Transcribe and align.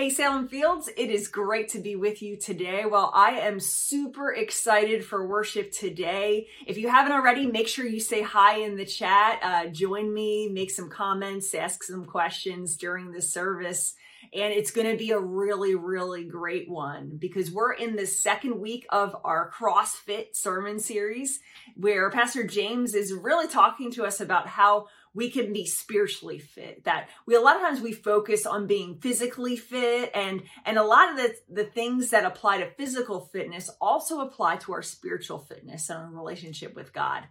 Hey, 0.00 0.08
Salem 0.08 0.48
Fields, 0.48 0.88
it 0.96 1.10
is 1.10 1.28
great 1.28 1.68
to 1.72 1.78
be 1.78 1.94
with 1.94 2.22
you 2.22 2.38
today. 2.38 2.86
Well, 2.86 3.12
I 3.14 3.32
am 3.32 3.60
super 3.60 4.32
excited 4.32 5.04
for 5.04 5.26
worship 5.26 5.72
today. 5.72 6.46
If 6.66 6.78
you 6.78 6.88
haven't 6.88 7.12
already, 7.12 7.44
make 7.44 7.68
sure 7.68 7.84
you 7.84 8.00
say 8.00 8.22
hi 8.22 8.60
in 8.60 8.76
the 8.76 8.86
chat. 8.86 9.40
Uh, 9.42 9.66
join 9.66 10.10
me, 10.10 10.48
make 10.48 10.70
some 10.70 10.88
comments, 10.88 11.54
ask 11.54 11.82
some 11.82 12.06
questions 12.06 12.78
during 12.78 13.12
the 13.12 13.20
service. 13.20 13.94
And 14.32 14.54
it's 14.54 14.70
going 14.70 14.90
to 14.90 14.96
be 14.96 15.10
a 15.10 15.18
really, 15.18 15.74
really 15.74 16.24
great 16.24 16.70
one 16.70 17.18
because 17.18 17.50
we're 17.50 17.74
in 17.74 17.96
the 17.96 18.06
second 18.06 18.58
week 18.58 18.86
of 18.88 19.14
our 19.22 19.50
CrossFit 19.50 20.34
sermon 20.34 20.78
series 20.78 21.40
where 21.76 22.10
Pastor 22.10 22.46
James 22.46 22.94
is 22.94 23.12
really 23.12 23.48
talking 23.48 23.90
to 23.92 24.04
us 24.04 24.18
about 24.18 24.46
how 24.46 24.86
we 25.14 25.30
can 25.30 25.52
be 25.52 25.66
spiritually 25.66 26.38
fit 26.38 26.84
that 26.84 27.08
we 27.26 27.34
a 27.34 27.40
lot 27.40 27.56
of 27.56 27.62
times 27.62 27.80
we 27.80 27.92
focus 27.92 28.46
on 28.46 28.66
being 28.66 28.98
physically 29.00 29.56
fit 29.56 30.10
and 30.14 30.42
and 30.64 30.78
a 30.78 30.84
lot 30.84 31.10
of 31.10 31.16
the 31.16 31.34
the 31.48 31.64
things 31.64 32.10
that 32.10 32.24
apply 32.24 32.58
to 32.58 32.70
physical 32.76 33.20
fitness 33.20 33.70
also 33.80 34.20
apply 34.20 34.56
to 34.56 34.72
our 34.72 34.82
spiritual 34.82 35.38
fitness 35.38 35.90
and 35.90 35.98
our 35.98 36.10
relationship 36.10 36.74
with 36.74 36.92
god. 36.92 37.24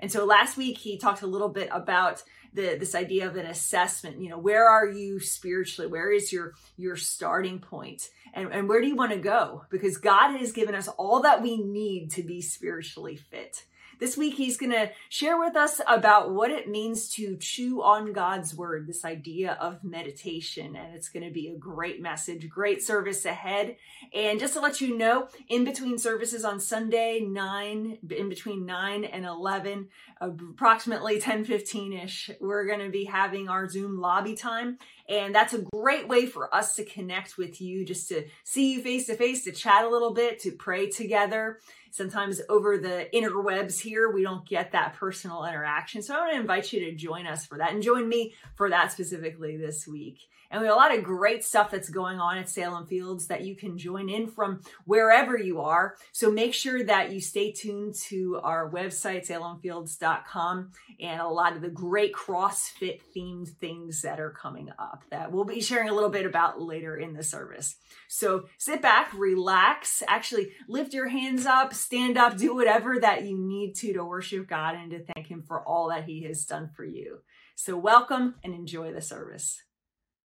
And 0.00 0.10
so 0.10 0.24
last 0.24 0.56
week 0.56 0.78
he 0.78 0.98
talked 0.98 1.22
a 1.22 1.26
little 1.26 1.48
bit 1.48 1.68
about 1.70 2.22
the 2.52 2.76
this 2.78 2.94
idea 2.94 3.26
of 3.26 3.36
an 3.36 3.46
assessment 3.46 4.20
you 4.20 4.30
know 4.30 4.38
where 4.38 4.68
are 4.68 4.86
you 4.86 5.20
spiritually? 5.20 5.90
Where 5.90 6.10
is 6.10 6.32
your 6.32 6.54
your 6.76 6.96
starting 6.96 7.58
point? 7.58 8.08
And, 8.32 8.52
and 8.52 8.68
where 8.68 8.82
do 8.82 8.88
you 8.88 8.96
want 8.96 9.12
to 9.12 9.18
go? 9.18 9.64
Because 9.70 9.98
god 9.98 10.36
has 10.38 10.52
given 10.52 10.74
us 10.74 10.88
all 10.88 11.22
that 11.22 11.42
we 11.42 11.58
need 11.58 12.10
to 12.12 12.22
be 12.22 12.40
spiritually 12.40 13.16
fit 13.16 13.64
this 13.98 14.16
week, 14.16 14.34
he's 14.34 14.56
going 14.56 14.72
to 14.72 14.90
share 15.08 15.38
with 15.38 15.56
us 15.56 15.80
about 15.86 16.32
what 16.32 16.50
it 16.50 16.68
means 16.68 17.08
to 17.10 17.36
chew 17.36 17.82
on 17.82 18.12
God's 18.12 18.54
word, 18.54 18.86
this 18.86 19.04
idea 19.04 19.56
of 19.60 19.82
meditation. 19.84 20.76
And 20.76 20.94
it's 20.94 21.08
going 21.08 21.24
to 21.24 21.32
be 21.32 21.48
a 21.48 21.56
great 21.56 22.00
message, 22.00 22.48
great 22.48 22.82
service 22.82 23.24
ahead. 23.24 23.76
And 24.14 24.38
just 24.38 24.54
to 24.54 24.60
let 24.60 24.80
you 24.80 24.96
know, 24.96 25.28
in 25.48 25.64
between 25.64 25.98
services 25.98 26.44
on 26.44 26.60
Sunday, 26.60 27.20
9, 27.20 27.98
in 28.10 28.28
between 28.28 28.66
9 28.66 29.04
and 29.04 29.24
11, 29.24 29.88
approximately 30.20 31.20
10 31.20 31.44
15 31.44 31.92
ish, 31.92 32.30
we're 32.40 32.66
going 32.66 32.80
to 32.80 32.90
be 32.90 33.04
having 33.04 33.48
our 33.48 33.68
Zoom 33.68 34.00
lobby 34.00 34.34
time. 34.34 34.78
And 35.08 35.34
that's 35.34 35.54
a 35.54 35.64
great 35.72 36.08
way 36.08 36.26
for 36.26 36.52
us 36.54 36.74
to 36.76 36.84
connect 36.84 37.38
with 37.38 37.60
you, 37.60 37.84
just 37.84 38.08
to 38.08 38.24
see 38.44 38.74
you 38.74 38.82
face 38.82 39.06
to 39.06 39.14
face, 39.14 39.44
to 39.44 39.52
chat 39.52 39.84
a 39.84 39.88
little 39.88 40.12
bit, 40.12 40.40
to 40.40 40.52
pray 40.52 40.90
together. 40.90 41.60
Sometimes 41.96 42.42
over 42.50 42.76
the 42.76 43.08
interwebs 43.14 43.80
here, 43.80 44.10
we 44.10 44.22
don't 44.22 44.46
get 44.46 44.72
that 44.72 44.92
personal 44.96 45.46
interaction. 45.46 46.02
So 46.02 46.14
I 46.14 46.18
want 46.18 46.32
to 46.34 46.38
invite 46.38 46.70
you 46.70 46.80
to 46.80 46.92
join 46.92 47.26
us 47.26 47.46
for 47.46 47.56
that 47.56 47.72
and 47.72 47.82
join 47.82 48.06
me 48.06 48.34
for 48.54 48.68
that 48.68 48.92
specifically 48.92 49.56
this 49.56 49.88
week. 49.88 50.18
And 50.50 50.60
we 50.60 50.66
have 50.66 50.76
a 50.76 50.78
lot 50.78 50.96
of 50.96 51.04
great 51.04 51.44
stuff 51.44 51.70
that's 51.70 51.88
going 51.88 52.20
on 52.20 52.38
at 52.38 52.48
Salem 52.48 52.86
Fields 52.86 53.26
that 53.28 53.44
you 53.44 53.56
can 53.56 53.78
join 53.78 54.08
in 54.08 54.28
from 54.28 54.62
wherever 54.84 55.36
you 55.36 55.60
are. 55.60 55.96
So 56.12 56.30
make 56.30 56.54
sure 56.54 56.84
that 56.84 57.12
you 57.12 57.20
stay 57.20 57.52
tuned 57.52 57.94
to 58.06 58.40
our 58.42 58.70
website, 58.70 59.28
salemfields.com, 59.28 60.70
and 61.00 61.20
a 61.20 61.28
lot 61.28 61.56
of 61.56 61.62
the 61.62 61.68
great 61.68 62.14
CrossFit 62.14 63.00
themed 63.14 63.48
things 63.48 64.02
that 64.02 64.20
are 64.20 64.30
coming 64.30 64.70
up 64.78 65.04
that 65.10 65.32
we'll 65.32 65.44
be 65.44 65.60
sharing 65.60 65.88
a 65.88 65.94
little 65.94 66.10
bit 66.10 66.26
about 66.26 66.60
later 66.60 66.96
in 66.96 67.14
the 67.14 67.22
service. 67.22 67.76
So 68.08 68.46
sit 68.58 68.82
back, 68.82 69.12
relax, 69.14 70.02
actually 70.06 70.52
lift 70.68 70.94
your 70.94 71.08
hands 71.08 71.46
up, 71.46 71.74
stand 71.74 72.16
up, 72.16 72.36
do 72.36 72.54
whatever 72.54 72.98
that 73.00 73.24
you 73.24 73.36
need 73.38 73.74
to 73.76 73.92
to 73.94 74.04
worship 74.04 74.48
God 74.48 74.74
and 74.74 74.90
to 74.92 75.04
thank 75.14 75.28
Him 75.28 75.42
for 75.42 75.60
all 75.60 75.88
that 75.88 76.04
He 76.04 76.24
has 76.24 76.44
done 76.44 76.70
for 76.74 76.84
you. 76.84 77.18
So 77.54 77.76
welcome 77.76 78.36
and 78.44 78.54
enjoy 78.54 78.92
the 78.92 79.00
service. 79.00 79.62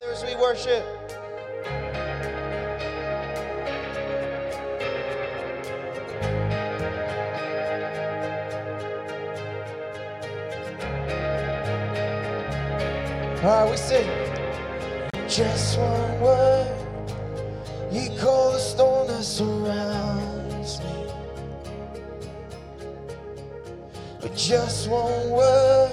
As 0.02 0.24
we 0.24 0.34
worship. 0.34 0.82
All 13.42 13.44
right, 13.44 13.70
we 13.70 13.76
sing. 13.76 14.08
Just 15.28 15.78
one 15.78 16.20
word, 16.22 16.66
you 17.92 18.08
call 18.18 18.52
the 18.52 18.58
storm 18.58 19.06
that 19.08 19.22
surrounds 19.22 20.80
me. 20.80 21.12
But 24.22 24.34
just 24.34 24.88
one 24.88 25.28
word, 25.28 25.92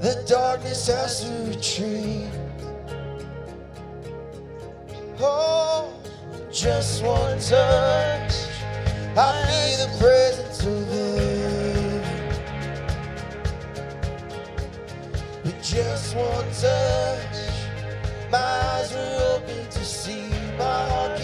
the 0.00 0.24
darkness 0.26 0.86
has 0.86 1.24
to 1.24 1.30
retreat. 1.50 2.30
Just 6.50 7.02
one 7.02 7.38
touch, 7.38 8.34
I 9.16 9.32
feel 9.46 9.76
the 9.86 9.90
presence 9.98 10.60
of 10.64 10.88
heaven. 10.88 12.02
With 15.44 15.62
just 15.62 16.16
one 16.16 16.50
touch, 16.60 17.38
my 18.30 18.38
eyes 18.38 18.92
were 18.92 19.36
open 19.36 19.68
to 19.70 19.84
see. 19.84 20.28
My 20.58 20.88
heart 20.88 21.18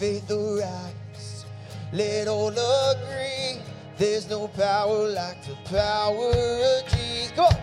faith 0.00 0.30
arise, 0.30 1.44
let 1.92 2.26
all 2.26 2.48
agree. 2.48 3.60
There's 3.98 4.30
no 4.30 4.48
power 4.48 5.06
like 5.10 5.44
the 5.44 5.54
power 5.68 6.30
of 6.72 6.88
Jesus. 6.88 7.32
Come 7.32 7.44
on. 7.44 7.54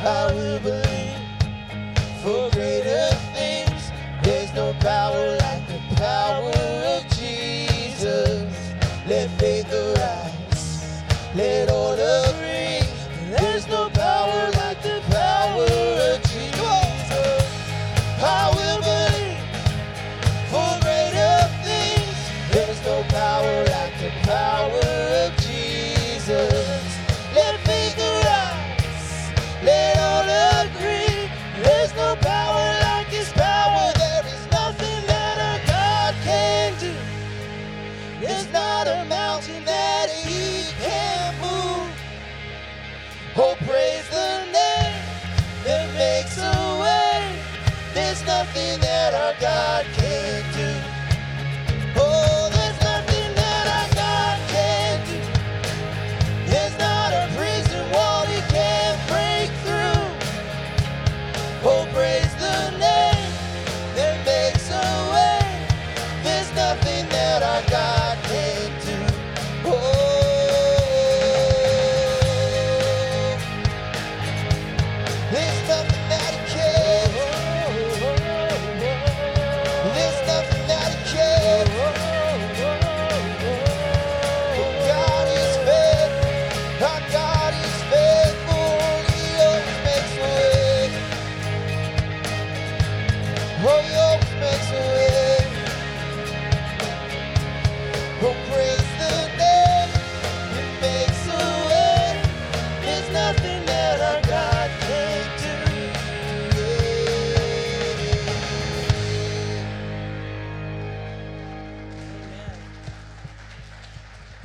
I 0.00 0.32
will 0.32 0.60
believe 0.60 1.20
for 2.22 2.50
greater 2.52 2.81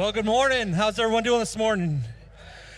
Well, 0.07 0.13
good 0.13 0.25
morning. 0.25 0.71
How's 0.71 0.98
everyone 1.00 1.24
doing 1.24 1.39
this 1.39 1.57
morning? 1.57 2.00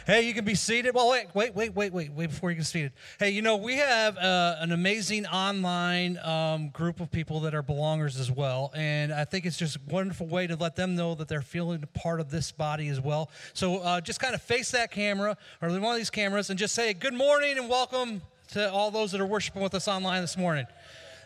Hey, 0.07 0.27
you 0.27 0.33
can 0.33 0.45
be 0.45 0.55
seated. 0.55 0.95
Well, 0.95 1.11
wait, 1.11 1.27
wait, 1.35 1.53
wait, 1.53 1.75
wait, 1.75 1.93
wait, 1.93 2.11
wait 2.11 2.31
before 2.31 2.49
you 2.49 2.55
get 2.55 2.65
seated. 2.65 2.91
Hey, 3.19 3.29
you 3.29 3.43
know, 3.43 3.55
we 3.55 3.75
have 3.75 4.17
uh, 4.17 4.55
an 4.57 4.71
amazing 4.71 5.27
online 5.27 6.17
um, 6.23 6.69
group 6.69 6.99
of 6.99 7.11
people 7.11 7.41
that 7.41 7.53
are 7.53 7.61
belongers 7.61 8.19
as 8.19 8.31
well. 8.31 8.71
And 8.73 9.13
I 9.13 9.25
think 9.25 9.45
it's 9.45 9.57
just 9.57 9.75
a 9.75 9.79
wonderful 9.89 10.25
way 10.25 10.47
to 10.47 10.55
let 10.55 10.75
them 10.75 10.95
know 10.95 11.13
that 11.13 11.27
they're 11.27 11.43
feeling 11.43 11.83
part 11.93 12.19
of 12.19 12.31
this 12.31 12.51
body 12.51 12.87
as 12.87 12.99
well. 12.99 13.29
So 13.53 13.77
uh, 13.77 14.01
just 14.01 14.19
kind 14.19 14.33
of 14.33 14.41
face 14.41 14.71
that 14.71 14.89
camera 14.89 15.37
or 15.61 15.69
one 15.69 15.83
of 15.83 15.97
these 15.97 16.09
cameras 16.09 16.49
and 16.49 16.57
just 16.57 16.73
say, 16.73 16.95
Good 16.95 17.13
morning 17.13 17.59
and 17.59 17.69
welcome 17.69 18.23
to 18.53 18.71
all 18.71 18.89
those 18.89 19.11
that 19.11 19.21
are 19.21 19.27
worshiping 19.27 19.61
with 19.61 19.75
us 19.75 19.87
online 19.87 20.21
this 20.21 20.35
morning. 20.35 20.65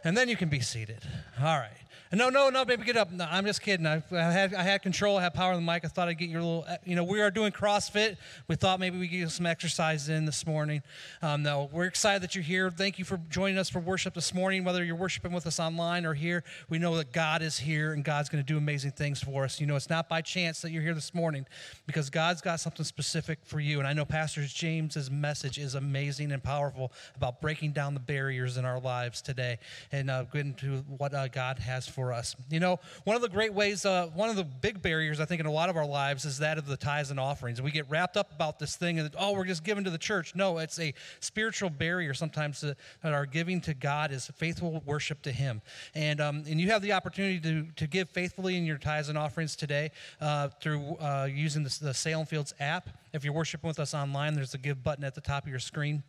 And 0.04 0.18
then 0.18 0.28
you 0.28 0.36
can 0.36 0.50
be 0.50 0.60
seated. 0.60 1.00
All 1.40 1.58
right. 1.58 1.72
No, 2.16 2.30
no, 2.30 2.52
no, 2.52 2.64
baby, 2.64 2.84
get 2.84 2.96
up. 2.96 3.12
No, 3.12 3.28
I'm 3.28 3.44
just 3.44 3.64
kidding. 3.64 3.88
I, 3.88 4.04
I 4.12 4.32
had 4.32 4.54
I 4.54 4.62
had 4.62 4.84
control. 4.84 5.18
I 5.18 5.24
had 5.24 5.34
power 5.34 5.54
on 5.54 5.66
the 5.66 5.72
mic. 5.72 5.84
I 5.84 5.88
thought 5.88 6.10
I'd 6.10 6.20
get 6.20 6.30
your 6.30 6.42
little. 6.42 6.66
You 6.86 6.96
know, 6.96 7.04
we 7.04 7.22
are 7.22 7.32
doing 7.32 7.52
CrossFit. 7.52 8.18
We 8.48 8.56
thought 8.56 8.80
maybe 8.80 9.00
we 9.00 9.08
could 9.08 9.18
get 9.18 9.32
some 9.32 9.48
exercise 9.48 10.10
in 10.10 10.26
this 10.26 10.46
morning. 10.46 10.84
Um, 11.24 11.42
no, 11.42 11.72
we're 11.74 11.86
excited 11.86 12.22
that 12.22 12.36
you're 12.36 12.44
here. 12.44 12.70
Thank 12.70 13.00
you 13.00 13.06
for 13.06 13.18
joining 13.30 13.58
us 13.58 13.68
for 13.68 13.80
worship 13.80 14.14
this 14.14 14.32
morning. 14.32 14.64
Whether 14.64 14.84
you're 14.84 14.96
worshiping 14.96 15.32
with 15.32 15.48
us 15.48 15.60
online 15.60 16.06
or 16.06 16.14
here, 16.14 16.44
we 16.70 16.78
know 16.78 16.96
that 16.98 17.14
God 17.14 17.42
is 17.42 17.58
here 17.58 17.94
and 17.94 18.04
God's 18.04 18.30
going 18.30 18.44
to 18.44 18.48
do 18.48 18.60
amazing 18.60 18.92
things 18.92 19.20
for 19.20 19.44
us. 19.44 19.60
You 19.60 19.66
know, 19.66 19.76
it's 19.76 19.90
not 19.90 20.08
by 20.08 20.22
chance 20.22 20.62
that 20.62 20.70
you're 20.70 20.84
here 20.84 20.94
this 20.94 21.16
morning 21.16 21.48
because 21.88 22.12
God's 22.12 22.42
got 22.42 22.60
something 22.60 22.86
specific 22.86 23.40
for 23.44 23.60
you. 23.60 23.80
And 23.80 23.88
I 23.88 23.94
know 23.94 24.06
Pastor 24.06 24.46
James's 24.46 25.10
message 25.10 25.58
is 25.58 25.74
amazing 25.74 26.32
and 26.32 26.44
powerful 26.44 26.92
about 27.16 27.42
breaking 27.42 27.72
down 27.72 27.96
the 27.96 28.00
barriers 28.00 28.58
in 28.58 28.66
our 28.66 28.80
lives 28.80 29.20
today 29.20 29.58
and 29.92 30.12
uh, 30.12 30.26
getting 30.26 30.54
to 30.56 30.84
what 30.98 31.16
uh, 31.16 31.28
God 31.28 31.58
has 31.58 31.88
for 31.88 32.03
us. 32.12 32.36
You 32.50 32.60
know, 32.60 32.80
one 33.04 33.16
of 33.16 33.22
the 33.22 33.30
great 33.30 33.54
ways, 33.54 33.86
uh, 33.86 34.08
one 34.14 34.30
of 34.30 34.36
the 34.36 34.44
big 34.44 34.82
barriers 34.82 35.20
I 35.20 35.26
think 35.26 35.40
in 35.40 35.46
a 35.46 35.52
lot 35.52 35.70
of 35.70 35.78
our 35.78 35.86
lives 35.86 36.26
is 36.26 36.40
that 36.40 36.58
of 36.58 36.66
the 36.66 36.76
tithes 36.76 37.12
and 37.12 37.20
offerings. 37.20 37.62
We 37.62 37.72
get 37.72 37.90
wrapped 37.90 38.18
up 38.18 38.32
about 38.34 38.60
this 38.60 38.76
thing 38.76 39.00
and 39.00 39.10
oh, 39.18 39.34
we're 39.34 39.46
just 39.46 39.64
giving 39.64 39.84
to 39.84 39.90
the 39.90 39.98
church. 39.98 40.36
No, 40.36 40.58
it's 40.58 40.80
a 40.80 40.94
spiritual 41.20 41.70
barrier 41.70 42.14
sometimes 42.14 42.62
that, 42.62 42.78
that 43.04 43.14
our 43.14 43.26
giving 43.26 43.62
to 43.62 43.74
God 43.74 44.12
is 44.12 44.28
faithful 44.36 44.82
worship 44.86 45.22
to 45.22 45.32
Him. 45.32 45.62
And 45.94 46.20
um, 46.20 46.44
and 46.48 46.60
you 46.60 46.72
have 46.72 46.82
the 46.82 46.94
opportunity 46.94 47.40
to 47.40 47.68
to 47.76 47.88
give 47.88 48.10
faithfully 48.10 48.58
in 48.58 48.66
your 48.66 48.78
tithes 48.78 49.10
and 49.10 49.18
offerings 49.18 49.56
today 49.56 49.92
uh, 50.20 50.50
through 50.62 50.96
uh, 50.98 51.30
using 51.32 51.64
the, 51.64 51.78
the 51.82 51.94
Salem 51.94 52.26
Fields 52.26 52.54
app. 52.60 52.90
If 53.14 53.24
you're 53.24 53.34
worshiping 53.34 53.68
with 53.68 53.80
us 53.80 53.94
online, 53.94 54.34
there's 54.34 54.54
a 54.54 54.58
give 54.58 54.84
button 54.84 55.04
at 55.04 55.14
the 55.16 55.22
top 55.22 55.44
of 55.44 55.50
your 55.50 55.60
screen. 55.60 56.04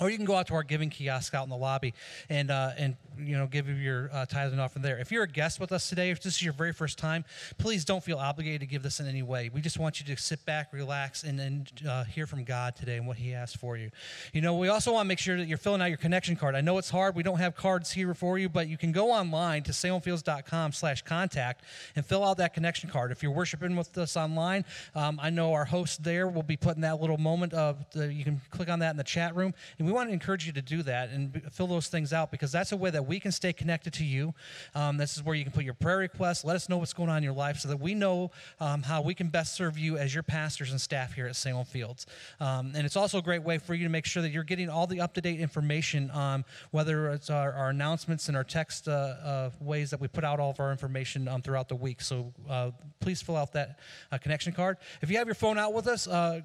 Or 0.00 0.08
you 0.08 0.16
can 0.16 0.26
go 0.26 0.36
out 0.36 0.46
to 0.48 0.54
our 0.54 0.62
giving 0.62 0.90
kiosk 0.90 1.34
out 1.34 1.44
in 1.44 1.50
the 1.50 1.56
lobby 1.56 1.94
and 2.28 2.50
uh, 2.50 2.70
and 2.78 2.96
you 3.18 3.36
know 3.36 3.46
give 3.46 3.68
your 3.68 4.10
uh, 4.12 4.24
tithe 4.26 4.52
and 4.52 4.60
offering 4.60 4.82
there. 4.82 4.98
If 4.98 5.12
you're 5.12 5.24
a 5.24 5.28
guest 5.28 5.60
with 5.60 5.72
us 5.72 5.88
today, 5.88 6.10
if 6.10 6.22
this 6.22 6.36
is 6.36 6.42
your 6.42 6.52
very 6.52 6.72
first 6.72 6.98
time, 6.98 7.24
please 7.58 7.84
don't 7.84 8.02
feel 8.02 8.18
obligated 8.18 8.60
to 8.60 8.66
give 8.66 8.82
this 8.82 9.00
in 9.00 9.06
any 9.06 9.22
way. 9.22 9.50
We 9.52 9.60
just 9.60 9.78
want 9.78 10.00
you 10.00 10.14
to 10.14 10.20
sit 10.20 10.44
back, 10.46 10.72
relax, 10.72 11.22
and 11.22 11.38
then 11.38 11.66
uh, 11.88 12.04
hear 12.04 12.26
from 12.26 12.44
God 12.44 12.76
today 12.76 12.96
and 12.96 13.06
what 13.06 13.18
He 13.18 13.30
has 13.30 13.54
for 13.54 13.76
you. 13.76 13.90
You 14.32 14.40
know, 14.40 14.56
we 14.56 14.68
also 14.68 14.92
want 14.92 15.04
to 15.04 15.08
make 15.08 15.18
sure 15.18 15.36
that 15.36 15.46
you're 15.46 15.58
filling 15.58 15.82
out 15.82 15.86
your 15.86 15.98
connection 15.98 16.36
card. 16.36 16.54
I 16.54 16.60
know 16.60 16.78
it's 16.78 16.90
hard; 16.90 17.14
we 17.14 17.22
don't 17.22 17.38
have 17.38 17.54
cards 17.54 17.92
here 17.92 18.14
for 18.14 18.38
you, 18.38 18.48
but 18.48 18.68
you 18.68 18.78
can 18.78 18.92
go 18.92 19.10
online 19.10 19.62
to 19.64 19.72
salemfields.com/contact 19.72 21.64
and 21.96 22.06
fill 22.06 22.24
out 22.24 22.38
that 22.38 22.54
connection 22.54 22.88
card. 22.88 23.12
If 23.12 23.22
you're 23.22 23.32
worshiping 23.32 23.76
with 23.76 23.96
us 23.98 24.16
online, 24.16 24.64
um, 24.94 25.20
I 25.22 25.30
know 25.30 25.52
our 25.52 25.64
host 25.66 26.02
there 26.02 26.28
will 26.28 26.42
be 26.42 26.56
putting 26.56 26.82
that 26.82 27.00
little 27.00 27.18
moment 27.18 27.52
of 27.52 27.84
the, 27.90 28.12
you 28.12 28.24
can 28.24 28.40
click 28.50 28.68
on 28.68 28.78
that 28.78 28.90
in 28.90 28.96
the 28.96 29.04
chat 29.04 29.36
room, 29.36 29.54
and 29.78 29.89
we 29.90 29.96
want 29.96 30.08
to 30.08 30.12
encourage 30.12 30.46
you 30.46 30.52
to 30.52 30.62
do 30.62 30.84
that 30.84 31.10
and 31.10 31.42
fill 31.50 31.66
those 31.66 31.88
things 31.88 32.12
out 32.12 32.30
because 32.30 32.52
that's 32.52 32.70
a 32.70 32.76
way 32.76 32.90
that 32.90 33.06
we 33.06 33.18
can 33.18 33.32
stay 33.32 33.52
connected 33.52 33.92
to 33.94 34.04
you. 34.04 34.32
Um, 34.76 34.98
this 34.98 35.16
is 35.16 35.24
where 35.24 35.34
you 35.34 35.42
can 35.42 35.52
put 35.52 35.64
your 35.64 35.74
prayer 35.74 35.98
requests. 35.98 36.44
Let 36.44 36.54
us 36.54 36.68
know 36.68 36.78
what's 36.78 36.92
going 36.92 37.08
on 37.08 37.16
in 37.16 37.24
your 37.24 37.32
life 37.32 37.58
so 37.58 37.68
that 37.68 37.80
we 37.80 37.94
know 37.94 38.30
um, 38.60 38.84
how 38.84 39.02
we 39.02 39.14
can 39.14 39.26
best 39.30 39.56
serve 39.56 39.76
you 39.76 39.98
as 39.98 40.14
your 40.14 40.22
pastors 40.22 40.70
and 40.70 40.80
staff 40.80 41.14
here 41.14 41.26
at 41.26 41.34
Salem 41.34 41.64
Fields. 41.64 42.06
Um, 42.38 42.72
and 42.76 42.86
it's 42.86 42.94
also 42.94 43.18
a 43.18 43.22
great 43.22 43.42
way 43.42 43.58
for 43.58 43.74
you 43.74 43.82
to 43.82 43.90
make 43.90 44.06
sure 44.06 44.22
that 44.22 44.30
you're 44.30 44.44
getting 44.44 44.70
all 44.70 44.86
the 44.86 45.00
up 45.00 45.12
to 45.14 45.20
date 45.20 45.40
information, 45.40 46.08
um, 46.12 46.44
whether 46.70 47.10
it's 47.10 47.28
our, 47.28 47.52
our 47.52 47.70
announcements 47.70 48.28
and 48.28 48.36
our 48.36 48.44
text 48.44 48.86
uh, 48.86 48.92
uh, 48.92 49.50
ways 49.60 49.90
that 49.90 50.00
we 50.00 50.06
put 50.06 50.22
out 50.22 50.38
all 50.38 50.50
of 50.50 50.60
our 50.60 50.70
information 50.70 51.26
um, 51.26 51.42
throughout 51.42 51.68
the 51.68 51.74
week. 51.74 52.00
So 52.00 52.32
uh, 52.48 52.70
please 53.00 53.20
fill 53.20 53.36
out 53.36 53.52
that 53.54 53.80
uh, 54.12 54.18
connection 54.18 54.52
card. 54.52 54.76
If 55.02 55.10
you 55.10 55.18
have 55.18 55.26
your 55.26 55.34
phone 55.34 55.58
out 55.58 55.74
with 55.74 55.88
us, 55.88 56.06
uh, 56.06 56.42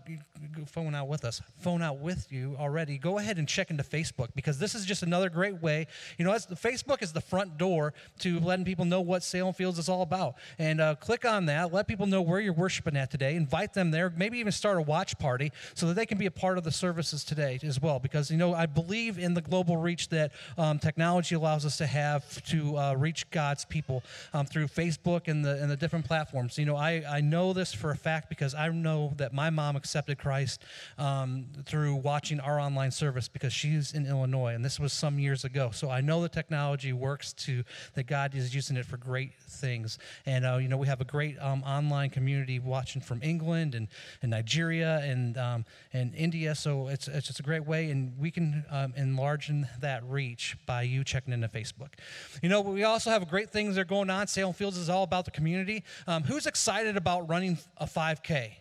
phone 0.65 0.95
out 0.95 1.07
with 1.07 1.25
us, 1.25 1.43
phone 1.59 1.83
out 1.83 1.99
with 1.99 2.31
you 2.31 2.55
already, 2.59 2.97
go 2.97 3.19
ahead 3.19 3.34
and 3.37 3.47
check 3.47 3.69
into 3.69 3.83
Facebook 3.83 4.29
because 4.35 4.59
this 4.59 4.75
is 4.75 4.85
just 4.85 5.03
another 5.03 5.29
great 5.29 5.61
way. 5.61 5.87
You 6.17 6.25
know, 6.25 6.31
Facebook 6.31 7.01
is 7.01 7.13
the 7.13 7.21
front 7.21 7.57
door 7.57 7.93
to 8.19 8.39
letting 8.39 8.65
people 8.65 8.85
know 8.85 9.01
what 9.01 9.23
Salem 9.23 9.53
Fields 9.53 9.79
is 9.79 9.89
all 9.89 10.01
about. 10.01 10.35
And 10.59 10.81
uh, 10.81 10.95
click 10.95 11.25
on 11.25 11.45
that, 11.47 11.73
let 11.73 11.87
people 11.87 12.05
know 12.05 12.21
where 12.21 12.39
you're 12.39 12.53
worshiping 12.53 12.95
at 12.97 13.11
today, 13.11 13.35
invite 13.35 13.73
them 13.73 13.91
there, 13.91 14.11
maybe 14.15 14.39
even 14.39 14.51
start 14.51 14.77
a 14.77 14.81
watch 14.81 15.17
party 15.17 15.51
so 15.73 15.87
that 15.87 15.95
they 15.95 16.05
can 16.05 16.17
be 16.17 16.25
a 16.25 16.31
part 16.31 16.57
of 16.57 16.63
the 16.63 16.71
services 16.71 17.23
today 17.23 17.59
as 17.63 17.81
well. 17.81 17.99
Because, 17.99 18.31
you 18.31 18.37
know, 18.37 18.53
I 18.53 18.65
believe 18.65 19.17
in 19.17 19.33
the 19.33 19.41
global 19.41 19.77
reach 19.77 20.09
that 20.09 20.31
um, 20.57 20.79
technology 20.79 21.35
allows 21.35 21.65
us 21.65 21.77
to 21.77 21.87
have 21.87 22.43
to 22.45 22.77
uh, 22.77 22.93
reach 22.95 23.29
God's 23.29 23.65
people 23.65 24.03
um, 24.33 24.45
through 24.45 24.67
Facebook 24.67 25.27
and 25.27 25.43
the, 25.43 25.61
and 25.61 25.69
the 25.69 25.77
different 25.77 26.05
platforms. 26.05 26.57
You 26.57 26.65
know, 26.65 26.75
I, 26.75 27.03
I 27.07 27.21
know 27.21 27.53
this 27.53 27.73
for 27.73 27.91
a 27.91 27.95
fact 27.95 28.29
because 28.29 28.53
I 28.53 28.69
know 28.69 29.13
that 29.17 29.33
my 29.33 29.49
mom 29.49 29.75
accepted 29.75 30.17
Christ 30.17 30.61
um, 30.97 31.45
through 31.65 31.95
watching 31.95 32.39
our 32.39 32.59
online 32.59 32.91
service 32.91 33.24
service 33.25 33.27
because 33.27 33.53
she's 33.53 33.93
in 33.93 34.05
Illinois, 34.05 34.53
and 34.53 34.63
this 34.63 34.79
was 34.79 34.93
some 34.93 35.19
years 35.19 35.43
ago. 35.45 35.71
So 35.73 35.89
I 35.89 36.01
know 36.01 36.21
the 36.21 36.29
technology 36.29 36.93
works 36.93 37.33
to 37.45 37.63
that 37.93 38.07
God 38.07 38.35
is 38.35 38.53
using 38.53 38.77
it 38.77 38.85
for 38.85 38.97
great 38.97 39.33
things. 39.39 39.97
And 40.25 40.45
uh, 40.45 40.57
you 40.57 40.67
know, 40.67 40.77
we 40.77 40.87
have 40.87 41.01
a 41.01 41.05
great 41.05 41.37
um, 41.39 41.63
online 41.63 42.09
community 42.09 42.59
watching 42.59 43.01
from 43.01 43.21
England 43.21 43.75
and, 43.75 43.87
and 44.21 44.31
Nigeria 44.31 44.99
and 45.03 45.37
um, 45.37 45.65
and 45.93 46.13
India. 46.15 46.55
So 46.55 46.87
it's 46.87 47.07
it's 47.07 47.27
just 47.27 47.39
a 47.39 47.43
great 47.43 47.65
way, 47.65 47.91
and 47.91 48.13
we 48.19 48.31
can 48.31 48.65
um, 48.69 48.93
enlarge 48.95 49.51
that 49.81 50.03
reach 50.09 50.57
by 50.65 50.83
you 50.83 51.03
checking 51.03 51.33
into 51.33 51.47
Facebook. 51.47 51.93
You 52.41 52.49
know, 52.49 52.61
we 52.61 52.83
also 52.83 53.09
have 53.11 53.27
great 53.29 53.49
things 53.49 53.75
that 53.75 53.81
are 53.81 53.85
going 53.85 54.09
on. 54.09 54.27
Salem 54.27 54.53
Fields 54.53 54.77
is 54.77 54.89
all 54.89 55.03
about 55.03 55.25
the 55.25 55.31
community. 55.31 55.83
Um, 56.07 56.23
who's 56.23 56.45
excited 56.45 56.97
about 56.97 57.29
running 57.29 57.57
a 57.77 57.85
5K? 57.85 58.51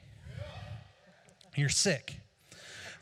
You're 1.56 1.68
sick. 1.68 2.23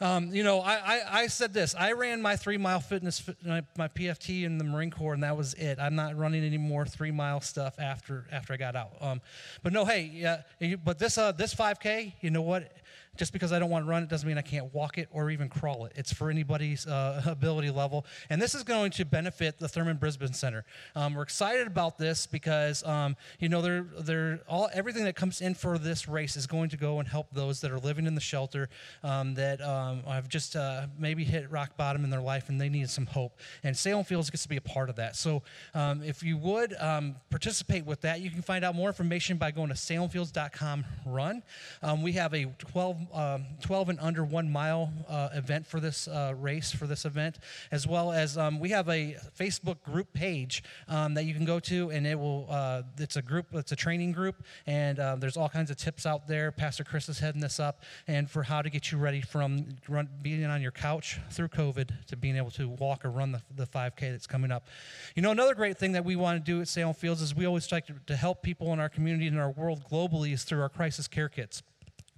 Um, 0.03 0.35
you 0.35 0.43
know, 0.43 0.61
I, 0.61 0.75
I, 0.75 1.01
I, 1.21 1.27
said 1.29 1.55
this. 1.55 1.77
I 1.79 1.93
ran 1.93 2.21
my 2.21 2.35
three 2.35 2.57
mile 2.57 2.81
fitness, 2.81 3.23
my, 3.45 3.63
my, 3.79 3.87
PFT 3.87 4.43
in 4.43 4.59
the 4.59 4.65
Marine 4.65 4.91
Corps, 4.91 5.15
and 5.15 5.23
that 5.23 5.37
was 5.37 5.55
it. 5.55 5.79
I'm 5.79 5.95
not 5.95 6.17
running 6.17 6.43
any 6.43 6.59
more 6.59 6.85
three 6.85 7.13
mile 7.13 7.41
stuff 7.41 7.79
after 7.79 8.27
after 8.33 8.53
I 8.53 8.57
got 8.57 8.75
out. 8.75 8.91
Um, 9.01 9.21
but 9.63 9.73
no, 9.73 9.85
hey, 9.85 10.11
yeah. 10.13 10.43
But 10.85 10.99
this 10.99 11.19
uh, 11.19 11.31
this 11.31 11.55
5K, 11.55 12.15
you 12.21 12.31
know 12.31 12.43
what? 12.43 12.73
Just 13.19 13.35
because 13.35 13.53
I 13.53 13.59
don't 13.59 13.69
want 13.69 13.85
to 13.85 13.91
run 13.91 14.03
it 14.03 14.09
doesn't 14.09 14.27
mean 14.27 14.39
I 14.39 14.43
can't 14.43 14.73
walk 14.73 14.97
it 14.97 15.07
or 15.13 15.31
even 15.31 15.51
crawl 15.51 15.85
it. 15.85 15.93
It's 15.97 16.11
for 16.11 16.31
anybody's 16.31 16.87
uh, 16.87 17.23
ability 17.27 17.69
level. 17.69 18.07
And 18.31 18.41
this 18.41 18.55
is 18.55 18.63
going 18.63 18.91
to 18.93 19.05
benefit 19.05 19.59
the 19.59 19.69
Thurman 19.69 19.99
Brisbane 19.99 20.33
Center. 20.33 20.65
Um, 20.97 21.13
we're 21.13 21.23
excited 21.23 21.67
about 21.67 21.99
this 21.99 22.27
because, 22.27 22.83
um, 22.85 23.17
you 23.39 23.51
know, 23.51 23.61
they're, 23.61 23.85
they're 24.01 24.41
all, 24.49 24.71
everything 24.73 25.05
that 25.05 25.15
comes 25.15 25.43
in 25.43 25.55
for 25.55 25.77
this 25.77 26.09
race 26.09 26.39
is 26.39 26.47
going 26.47 26.71
to 26.71 26.79
go 26.79 27.01
and 27.01 27.09
help 27.09 27.27
those 27.33 27.61
that 27.61 27.71
are 27.71 27.79
living 27.79 28.07
in 28.07 28.15
the 28.15 28.21
shelter 28.21 28.71
um, 29.05 29.35
that 29.35 29.61
um, 29.61 30.03
have 30.05 30.27
just 30.27 30.57
uh, 30.57 30.87
maybe 30.99 31.23
hit 31.23 31.51
rock 31.51 31.77
bottom 31.77 32.05
in 32.05 32.11
their 32.11 32.23
life 32.23 32.49
and 32.49 32.59
they 32.59 32.71
need 32.71 32.89
some 32.89 33.05
hope. 33.05 33.39
And 33.63 33.77
Salem 33.77 34.07
Fields 34.07 34.31
gets 34.31 34.45
to 34.45 34.49
be 34.49 34.57
a 34.57 34.63
part 34.63 34.89
of 34.89 34.97
that. 34.97 35.17
So 35.17 35.43
um, 35.75 36.03
if 36.03 36.23
you 36.23 36.39
would 36.39 36.75
um, 36.81 37.17
participate 37.29 37.85
with 37.85 38.01
that, 38.01 38.23
you 38.23 38.31
can 38.31 38.41
find 38.41 38.65
out 38.65 38.75
more 38.75 38.89
information 38.89 39.37
by 39.37 39.51
going 39.51 39.69
to 39.69 39.75
salemfields.com 39.75 40.87
run. 41.05 41.43
we 42.03 42.13
have 42.13 42.33
a 42.33 42.47
12 42.57 43.02
um, 43.13 43.45
12 43.61 43.91
and 43.91 44.01
under 44.01 44.25
one 44.25 44.51
mile 44.51 44.93
uh, 45.09 45.29
event 45.35 45.67
for 45.67 45.81
this 45.81 46.09
uh, 46.09 46.35
race, 46.37 46.73
for 46.73 46.87
this 46.87 47.05
event, 47.05 47.39
as 47.71 47.87
well 47.87 48.13
as 48.13 48.37
um, 48.39 48.61
we 48.61 48.71
have 48.71 48.89
a 48.89 49.17
Facebook 49.39 49.83
group 49.83 50.13
page 50.13 50.63
um, 50.89 51.15
that 51.15 51.25
you 51.25 51.35
can 51.35 51.45
go 51.45 51.61
to, 51.61 51.91
and 51.91 52.07
it 52.07 52.19
will, 52.19 52.47
uh, 52.51 52.83
it's 52.99 53.17
a 53.17 53.23
group, 53.23 53.47
it's 53.55 53.73
a 53.73 53.77
training 53.77 54.13
group, 54.13 54.45
and 54.67 54.99
uh, 54.99 55.17
there's 55.17 55.37
all 55.37 55.49
kinds 55.49 55.71
of 55.71 55.77
tips 55.77 56.07
out 56.07 56.27
there. 56.27 56.53
Pastor 56.53 56.85
Chris 56.85 57.09
is 57.09 57.19
heading 57.19 57.41
this 57.41 57.61
up, 57.61 57.83
and 58.07 58.31
for 58.31 58.43
how 58.43 58.63
to 58.63 58.71
get 58.71 58.93
you 58.93 58.99
ready 58.99 59.21
from 59.21 59.67
run, 59.89 60.09
being 60.23 60.45
on 60.45 60.63
your 60.63 60.73
couch 60.73 61.19
through 61.31 61.49
COVID 61.49 61.91
to 62.07 62.17
being 62.17 62.37
able 62.37 62.51
to 62.53 62.69
walk 62.69 63.05
or 63.05 63.11
run 63.11 63.33
the, 63.33 63.43
the 63.55 63.67
5K 63.67 64.13
that's 64.13 64.27
coming 64.27 64.51
up. 64.51 64.69
You 65.15 65.23
know, 65.23 65.31
another 65.31 65.55
great 65.55 65.79
thing 65.79 65.93
that 65.93 66.05
we 66.05 66.17
want 66.17 66.45
to 66.45 66.53
do 66.53 66.61
at 66.61 66.69
Salem 66.69 66.95
Fields 66.95 67.23
is 67.23 67.35
we 67.35 67.47
always 67.47 67.71
like 67.73 67.87
to, 67.87 67.95
to 68.07 68.17
help 68.17 68.43
people 68.43 68.73
in 68.73 68.81
our 68.81 68.89
community 68.89 69.27
and 69.27 69.39
our 69.39 69.51
world 69.51 69.85
globally 69.91 70.33
is 70.33 70.45
through 70.45 70.61
our 70.61 70.69
crisis 70.69 71.09
care 71.09 71.29
kits. 71.29 71.63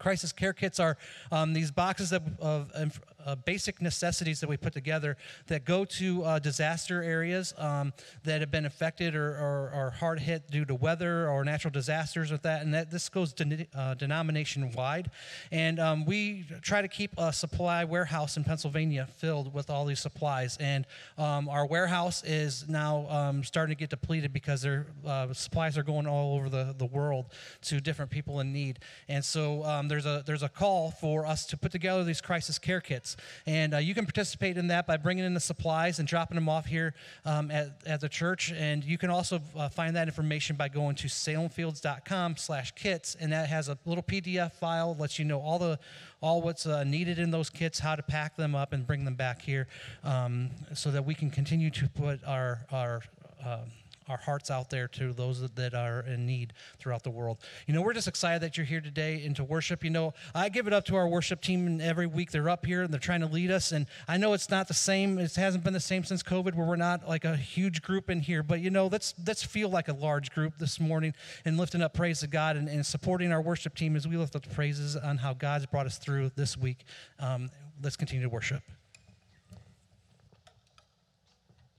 Crisis 0.04 0.32
care 0.32 0.52
kits 0.52 0.78
are 0.78 0.98
um, 1.32 1.54
these 1.54 1.70
boxes 1.70 2.12
of, 2.12 2.22
of, 2.38 3.00
uh, 3.24 3.34
basic 3.34 3.80
necessities 3.80 4.40
that 4.40 4.48
we 4.48 4.56
put 4.56 4.72
together 4.72 5.16
that 5.46 5.64
go 5.64 5.84
to 5.84 6.24
uh, 6.24 6.38
disaster 6.38 7.02
areas 7.02 7.54
um, 7.58 7.92
that 8.24 8.40
have 8.40 8.50
been 8.50 8.66
affected 8.66 9.14
or, 9.14 9.30
or, 9.30 9.72
or, 9.74 9.90
hard 9.90 10.18
hit 10.18 10.50
due 10.50 10.64
to 10.64 10.74
weather 10.74 11.28
or 11.28 11.44
natural 11.44 11.70
disasters 11.70 12.30
with 12.30 12.42
that. 12.42 12.62
And 12.62 12.74
that 12.74 12.90
this 12.90 13.08
goes 13.08 13.34
uh, 13.74 13.94
denomination 13.94 14.72
wide. 14.72 15.10
And 15.52 15.78
um, 15.78 16.04
we 16.04 16.46
try 16.62 16.82
to 16.82 16.88
keep 16.88 17.12
a 17.16 17.32
supply 17.32 17.84
warehouse 17.84 18.36
in 18.36 18.44
Pennsylvania 18.44 19.08
filled 19.18 19.54
with 19.54 19.70
all 19.70 19.84
these 19.84 20.00
supplies. 20.00 20.56
And 20.58 20.86
um, 21.18 21.48
our 21.48 21.66
warehouse 21.66 22.22
is 22.24 22.68
now 22.68 23.06
um, 23.08 23.44
starting 23.44 23.74
to 23.74 23.78
get 23.78 23.90
depleted 23.90 24.32
because 24.32 24.62
their 24.62 24.86
uh, 25.06 25.32
supplies 25.32 25.78
are 25.78 25.82
going 25.82 26.06
all 26.06 26.36
over 26.36 26.48
the, 26.48 26.74
the 26.76 26.86
world 26.86 27.26
to 27.62 27.80
different 27.80 28.10
people 28.10 28.40
in 28.40 28.52
need. 28.52 28.78
And 29.08 29.24
so 29.24 29.64
um, 29.64 29.88
there's 29.88 30.06
a 30.06 30.22
there's 30.26 30.42
a 30.42 30.48
call 30.48 30.90
for 30.90 31.26
us 31.26 31.46
to 31.46 31.56
put 31.56 31.72
together 31.72 32.04
these 32.04 32.20
crisis 32.20 32.58
care 32.58 32.80
kits. 32.80 33.13
And 33.46 33.74
uh, 33.74 33.78
you 33.78 33.94
can 33.94 34.04
participate 34.04 34.56
in 34.56 34.68
that 34.68 34.86
by 34.86 34.96
bringing 34.96 35.24
in 35.24 35.34
the 35.34 35.40
supplies 35.40 35.98
and 35.98 36.08
dropping 36.08 36.34
them 36.34 36.48
off 36.48 36.66
here 36.66 36.94
um, 37.24 37.50
at, 37.50 37.80
at 37.86 38.00
the 38.00 38.08
church. 38.08 38.52
And 38.52 38.84
you 38.84 38.98
can 38.98 39.10
also 39.10 39.40
uh, 39.56 39.68
find 39.68 39.96
that 39.96 40.08
information 40.08 40.56
by 40.56 40.68
going 40.68 40.96
to 40.96 41.08
salemfields.com 41.08 42.36
slash 42.36 42.72
kits. 42.72 43.16
And 43.18 43.32
that 43.32 43.48
has 43.48 43.68
a 43.68 43.78
little 43.84 44.02
PDF 44.02 44.52
file, 44.52 44.94
that 44.94 45.00
lets 45.00 45.18
you 45.18 45.24
know 45.24 45.40
all 45.40 45.58
the 45.58 45.78
all 46.24 46.40
what's 46.40 46.64
uh, 46.64 46.84
needed 46.84 47.18
in 47.18 47.30
those 47.30 47.50
kits, 47.50 47.78
how 47.78 47.94
to 47.94 48.02
pack 48.02 48.34
them 48.34 48.54
up 48.54 48.72
and 48.72 48.86
bring 48.86 49.04
them 49.04 49.14
back 49.14 49.42
here 49.42 49.68
um, 50.04 50.50
so 50.72 50.90
that 50.90 51.04
we 51.04 51.14
can 51.14 51.30
continue 51.30 51.68
to 51.68 51.86
put 51.86 52.18
our, 52.24 52.60
our 52.72 53.02
um, 53.44 53.70
our 54.08 54.16
hearts 54.16 54.50
out 54.50 54.70
there 54.70 54.88
to 54.88 55.12
those 55.12 55.48
that 55.50 55.74
are 55.74 56.00
in 56.00 56.26
need 56.26 56.52
throughout 56.78 57.02
the 57.02 57.10
world. 57.10 57.38
You 57.66 57.74
know, 57.74 57.82
we're 57.82 57.94
just 57.94 58.08
excited 58.08 58.42
that 58.42 58.56
you're 58.56 58.66
here 58.66 58.80
today 58.80 59.24
and 59.24 59.34
to 59.36 59.44
worship. 59.44 59.84
You 59.84 59.90
know, 59.90 60.14
I 60.34 60.48
give 60.48 60.66
it 60.66 60.72
up 60.72 60.84
to 60.86 60.96
our 60.96 61.08
worship 61.08 61.40
team, 61.40 61.66
and 61.66 61.80
every 61.80 62.06
week 62.06 62.30
they're 62.30 62.48
up 62.48 62.66
here 62.66 62.82
and 62.82 62.92
they're 62.92 63.00
trying 63.00 63.20
to 63.20 63.26
lead 63.26 63.50
us. 63.50 63.72
And 63.72 63.86
I 64.06 64.16
know 64.16 64.32
it's 64.32 64.50
not 64.50 64.68
the 64.68 64.74
same; 64.74 65.18
it 65.18 65.34
hasn't 65.34 65.64
been 65.64 65.72
the 65.72 65.80
same 65.80 66.04
since 66.04 66.22
COVID, 66.22 66.54
where 66.54 66.66
we're 66.66 66.76
not 66.76 67.08
like 67.08 67.24
a 67.24 67.36
huge 67.36 67.82
group 67.82 68.10
in 68.10 68.20
here. 68.20 68.42
But 68.42 68.60
you 68.60 68.70
know, 68.70 68.86
let's 68.86 69.14
let's 69.26 69.42
feel 69.42 69.68
like 69.68 69.88
a 69.88 69.94
large 69.94 70.30
group 70.32 70.58
this 70.58 70.78
morning 70.78 71.14
and 71.44 71.56
lifting 71.56 71.82
up 71.82 71.94
praise 71.94 72.20
to 72.20 72.26
God 72.26 72.56
and, 72.56 72.68
and 72.68 72.84
supporting 72.84 73.32
our 73.32 73.40
worship 73.40 73.74
team 73.74 73.96
as 73.96 74.06
we 74.06 74.16
lift 74.16 74.36
up 74.36 74.50
praises 74.52 74.96
on 74.96 75.18
how 75.18 75.32
God's 75.32 75.66
brought 75.66 75.86
us 75.86 75.98
through 75.98 76.30
this 76.36 76.56
week. 76.56 76.84
Um, 77.18 77.50
let's 77.82 77.96
continue 77.96 78.22
to 78.22 78.28
worship. 78.28 78.62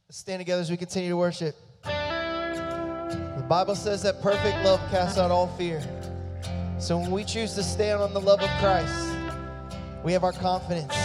Stand 0.09 0.39
together 0.39 0.61
as 0.61 0.71
we 0.71 0.77
continue 0.77 1.09
to 1.09 1.17
worship. 1.17 1.55
Bible 3.47 3.75
says 3.75 4.01
that 4.01 4.23
perfect 4.23 4.57
love 4.65 4.79
casts 4.89 5.19
out 5.19 5.29
all 5.29 5.47
fear. 5.49 5.79
So 6.79 6.97
when 6.97 7.11
we 7.11 7.23
choose 7.23 7.53
to 7.53 7.63
stand 7.63 8.01
on 8.01 8.11
the 8.11 8.19
love 8.19 8.41
of 8.41 8.49
Christ, 8.59 9.15
we 10.03 10.13
have 10.13 10.23
our 10.23 10.33
confidence. 10.33 10.95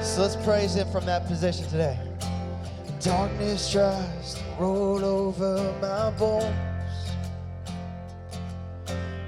So 0.00 0.22
let's 0.22 0.36
praise 0.36 0.74
Him 0.74 0.90
from 0.90 1.04
that 1.04 1.26
position 1.26 1.66
today. 1.68 1.98
Darkness 3.00 3.70
tries 3.70 4.34
to 4.34 4.40
roll 4.58 5.04
over 5.04 5.74
my 5.82 6.10
bones. 6.18 6.56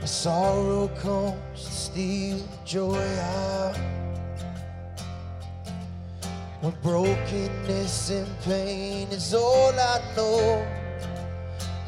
My 0.01 0.07
sorrow 0.07 0.89
comes 1.03 1.65
to 1.65 1.71
steal 1.71 2.39
joy 2.65 2.97
out. 2.97 3.77
When 6.63 6.73
brokenness 6.83 8.09
and 8.09 8.41
pain 8.41 9.09
is 9.09 9.35
all 9.35 9.73
I 9.79 10.01
know. 10.17 10.86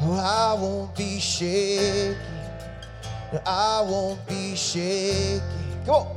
I 0.00 0.54
won't 0.54 0.94
be 0.94 1.18
shaky. 1.18 2.16
I 3.44 3.82
won't 3.82 4.24
be 4.28 4.54
shaky. 4.54 5.40
Come 5.84 5.94
on. 5.94 6.16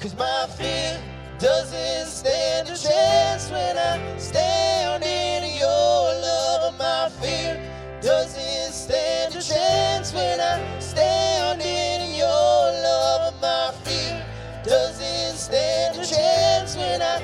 Cause 0.00 0.16
my 0.16 0.48
fear 0.56 1.00
doesn't 1.38 2.06
stand 2.10 2.68
a 2.70 2.76
chance 2.76 3.50
when 3.50 3.78
I 3.78 4.18
stand 4.18 5.04
in 5.04 5.58
your 5.58 5.68
love. 5.68 6.76
My 6.76 7.08
fear 7.20 7.62
doesn't 8.00 8.72
stand 8.72 9.36
a 9.36 9.40
chance 9.40 10.12
when 10.12 10.40
I 10.40 10.80
stand 10.80 11.62
in 11.62 12.16
your 12.16 12.26
love. 12.28 13.40
My 13.40 13.72
fear 13.84 14.26
doesn't 14.64 15.36
stand 15.36 15.96
a 15.96 16.04
chance 16.04 16.76
when 16.76 17.00
I 17.00 17.22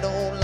shame 0.00 0.37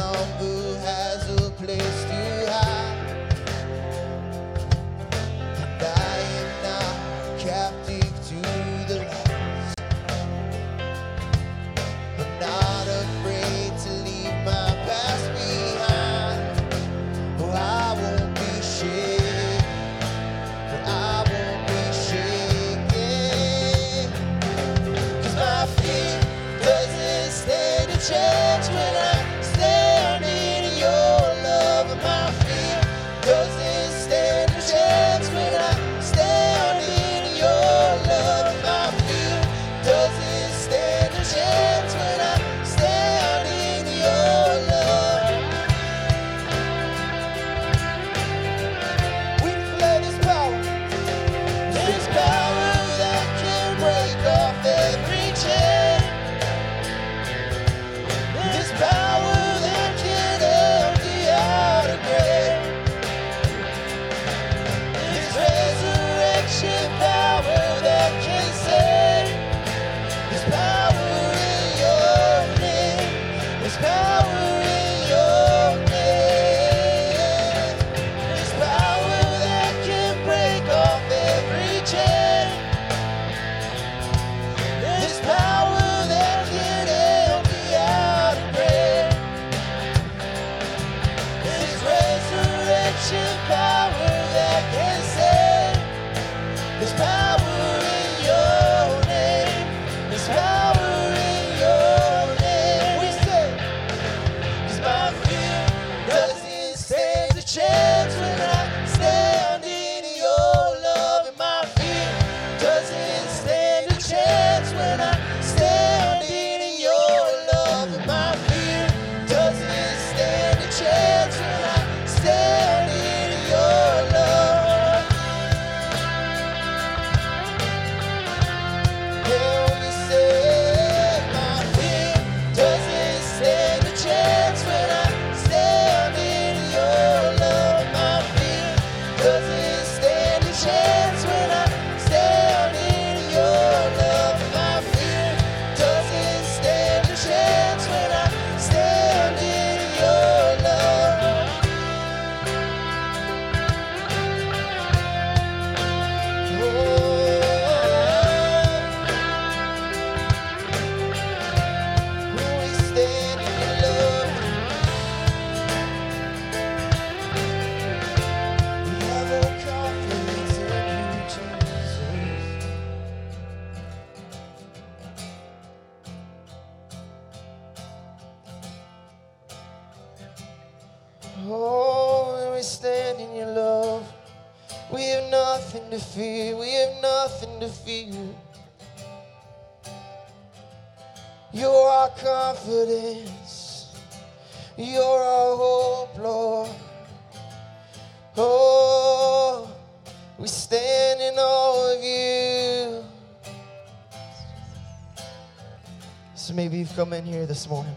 maybe 206.55 206.79
you've 206.79 206.95
come 206.95 207.13
in 207.13 207.25
here 207.25 207.47
this 207.47 207.69
morning 207.69 207.95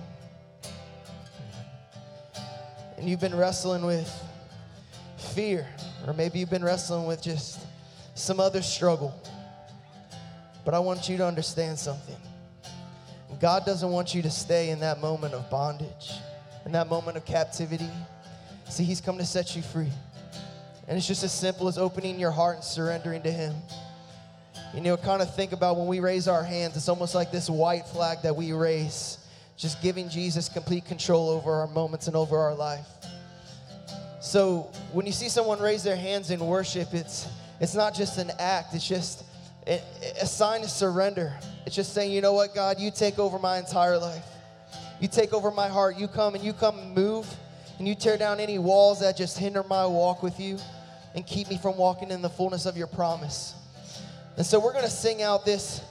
and 2.97 3.07
you've 3.07 3.19
been 3.19 3.35
wrestling 3.35 3.85
with 3.85 4.11
fear, 5.35 5.67
or 6.05 6.13
maybe 6.13 6.39
you've 6.39 6.49
been 6.49 6.63
wrestling 6.63 7.05
with 7.05 7.21
just 7.21 7.59
some 8.15 8.39
other 8.39 8.61
struggle. 8.61 9.13
But 10.65 10.73
I 10.73 10.79
want 10.79 11.07
you 11.07 11.17
to 11.17 11.25
understand 11.25 11.77
something. 11.77 12.17
God 13.39 13.65
doesn't 13.65 13.91
want 13.91 14.15
you 14.15 14.23
to 14.23 14.31
stay 14.31 14.71
in 14.71 14.79
that 14.79 14.99
moment 14.99 15.35
of 15.35 15.47
bondage, 15.49 16.11
in 16.65 16.71
that 16.71 16.89
moment 16.89 17.17
of 17.17 17.25
captivity. 17.25 17.89
See, 18.67 18.83
He's 18.83 18.99
come 18.99 19.19
to 19.19 19.25
set 19.25 19.55
you 19.55 19.61
free. 19.61 19.91
And 20.87 20.97
it's 20.97 21.07
just 21.07 21.23
as 21.23 21.31
simple 21.31 21.67
as 21.67 21.77
opening 21.77 22.19
your 22.19 22.31
heart 22.31 22.55
and 22.55 22.63
surrendering 22.63 23.21
to 23.21 23.31
Him. 23.31 23.53
You 24.73 24.81
know, 24.81 24.97
kind 24.97 25.21
of 25.21 25.33
think 25.35 25.53
about 25.53 25.77
when 25.77 25.87
we 25.87 25.99
raise 25.99 26.27
our 26.27 26.43
hands, 26.43 26.75
it's 26.75 26.89
almost 26.89 27.15
like 27.15 27.31
this 27.31 27.49
white 27.49 27.87
flag 27.87 28.19
that 28.23 28.35
we 28.35 28.51
raise, 28.51 29.17
just 29.57 29.81
giving 29.81 30.09
Jesus 30.09 30.49
complete 30.49 30.85
control 30.85 31.29
over 31.29 31.51
our 31.51 31.67
moments 31.67 32.07
and 32.07 32.15
over 32.15 32.37
our 32.37 32.53
life. 32.53 32.85
So 34.21 34.71
when 34.91 35.05
you 35.05 35.11
see 35.11 35.29
someone 35.29 35.59
raise 35.59 35.83
their 35.83 35.95
hands 35.95 36.31
in 36.31 36.39
worship, 36.39 36.93
it's 36.93 37.27
it's 37.59 37.73
not 37.73 37.95
just 37.95 38.17
an 38.17 38.31
act, 38.39 38.75
it's 38.75 38.87
just 38.87 39.23
a, 39.65 39.81
a 40.21 40.25
sign 40.25 40.63
of 40.63 40.69
surrender. 40.69 41.33
It's 41.65 41.75
just 41.75 41.93
saying, 41.93 42.11
you 42.11 42.21
know 42.21 42.33
what, 42.33 42.53
God, 42.53 42.79
you 42.79 42.91
take 42.91 43.19
over 43.19 43.39
my 43.39 43.57
entire 43.57 43.97
life. 43.97 44.25
You 44.99 45.07
take 45.07 45.33
over 45.33 45.51
my 45.51 45.67
heart. 45.67 45.97
You 45.97 46.07
come 46.07 46.35
and 46.35 46.43
you 46.43 46.53
come 46.53 46.77
and 46.77 46.95
move 46.95 47.27
and 47.77 47.87
you 47.87 47.95
tear 47.95 48.17
down 48.17 48.39
any 48.39 48.57
walls 48.57 48.99
that 49.01 49.17
just 49.17 49.37
hinder 49.37 49.63
my 49.63 49.85
walk 49.85 50.23
with 50.23 50.39
you 50.39 50.57
and 51.15 51.25
keep 51.25 51.49
me 51.49 51.57
from 51.57 51.77
walking 51.77 52.11
in 52.11 52.21
the 52.21 52.29
fullness 52.29 52.65
of 52.65 52.77
your 52.77 52.87
promise. 52.87 53.53
And 54.37 54.45
so 54.45 54.59
we're 54.59 54.73
gonna 54.73 54.89
sing 54.89 55.21
out 55.21 55.45
this 55.45 55.81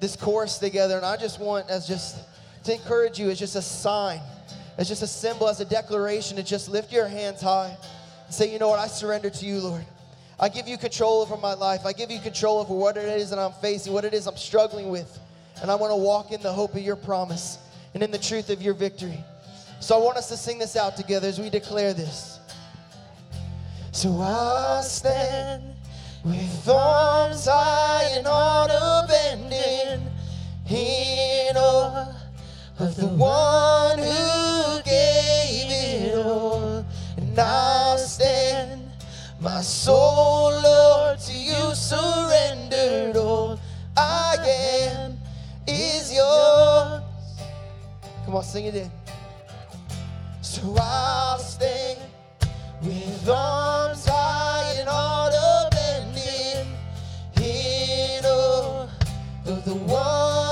this 0.00 0.16
chorus 0.16 0.58
together, 0.58 0.96
and 0.96 1.06
I 1.06 1.16
just 1.16 1.40
want 1.40 1.70
as 1.70 1.88
just 1.88 2.18
to 2.64 2.74
encourage 2.74 3.18
you 3.18 3.30
as 3.30 3.38
just 3.38 3.56
a 3.56 3.62
sign, 3.62 4.20
as 4.76 4.88
just 4.88 5.02
a 5.02 5.06
symbol, 5.06 5.48
as 5.48 5.60
a 5.60 5.64
declaration 5.64 6.36
to 6.36 6.42
just 6.42 6.68
lift 6.68 6.92
your 6.92 7.08
hands 7.08 7.40
high 7.40 7.76
and 8.26 8.34
say, 8.34 8.52
you 8.52 8.58
know 8.58 8.68
what, 8.68 8.78
I 8.78 8.86
surrender 8.86 9.30
to 9.30 9.46
you, 9.46 9.60
Lord. 9.60 9.84
I 10.38 10.48
give 10.48 10.66
you 10.66 10.76
control 10.76 11.22
over 11.22 11.36
my 11.36 11.54
life. 11.54 11.86
I 11.86 11.92
give 11.92 12.10
you 12.10 12.18
control 12.18 12.58
over 12.58 12.74
what 12.74 12.96
it 12.96 13.04
is 13.04 13.30
that 13.30 13.38
I'm 13.38 13.52
facing, 13.52 13.92
what 13.92 14.04
it 14.04 14.14
is 14.14 14.26
I'm 14.26 14.36
struggling 14.36 14.88
with. 14.88 15.18
And 15.62 15.70
I 15.70 15.74
want 15.76 15.92
to 15.92 15.96
walk 15.96 16.32
in 16.32 16.42
the 16.42 16.52
hope 16.52 16.74
of 16.74 16.82
your 16.82 16.96
promise 16.96 17.58
and 17.94 18.02
in 18.02 18.10
the 18.10 18.18
truth 18.18 18.50
of 18.50 18.60
your 18.60 18.74
victory. 18.74 19.22
So 19.80 19.96
I 19.96 20.02
want 20.02 20.16
us 20.16 20.28
to 20.30 20.36
sing 20.36 20.58
this 20.58 20.76
out 20.76 20.96
together 20.96 21.28
as 21.28 21.38
we 21.38 21.50
declare 21.50 21.94
this. 21.94 22.40
So 23.92 24.20
I 24.20 24.80
stand 24.82 25.73
with 26.24 26.68
arms 26.68 27.46
high 27.46 28.10
and 28.16 28.26
heart 28.26 28.70
abandoned 28.72 30.10
in 30.70 31.56
awe 31.56 32.14
of 32.78 32.96
the 32.96 33.06
one 33.06 33.98
who 33.98 34.82
gave 34.82 35.70
it 35.70 36.14
all. 36.26 36.84
And 37.18 37.38
I'll 37.38 37.98
stand, 37.98 38.88
my 39.38 39.60
soul, 39.60 40.50
Lord, 40.62 41.18
to 41.18 41.32
you 41.32 41.74
surrendered. 41.74 43.16
All 43.16 43.60
I 43.96 44.36
am 44.88 45.18
is 45.66 46.10
yours. 46.12 47.02
Come 48.24 48.36
on, 48.36 48.42
sing 48.42 48.64
it 48.64 48.74
in. 48.76 48.90
So 50.40 50.74
I'll 50.78 51.38
stand 51.38 52.00
with 52.82 53.28
arms 53.28 54.06
high 54.06 54.74
and 54.78 54.88
heart 54.88 55.34
of 59.54 59.64
the 59.64 59.74
one 59.74 60.43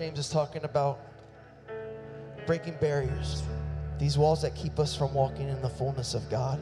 James 0.00 0.18
is 0.18 0.30
talking 0.30 0.64
about 0.64 0.98
breaking 2.46 2.74
barriers, 2.80 3.42
these 3.98 4.16
walls 4.16 4.40
that 4.40 4.54
keep 4.54 4.78
us 4.78 4.96
from 4.96 5.12
walking 5.12 5.50
in 5.50 5.60
the 5.60 5.68
fullness 5.68 6.14
of 6.14 6.26
God. 6.30 6.58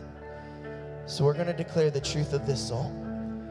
So 1.07 1.25
we're 1.25 1.35
going 1.35 1.47
to 1.47 1.53
declare 1.53 1.89
the 1.89 2.01
truth 2.01 2.33
of 2.33 2.49
this 2.49 2.61
song 2.67 3.49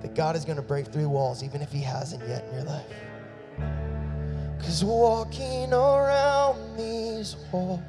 that 0.00 0.14
God 0.14 0.36
is 0.36 0.46
going 0.46 0.56
to 0.56 0.62
break 0.62 0.86
through 0.86 1.10
walls 1.10 1.42
even 1.42 1.60
if 1.60 1.70
He 1.70 1.82
hasn't 1.82 2.26
yet 2.26 2.46
in 2.48 2.54
your 2.54 2.64
life. 2.64 2.86
Because 4.56 4.82
walking 4.82 5.70
around 5.70 6.78
these 6.78 7.36
walls, 7.52 7.80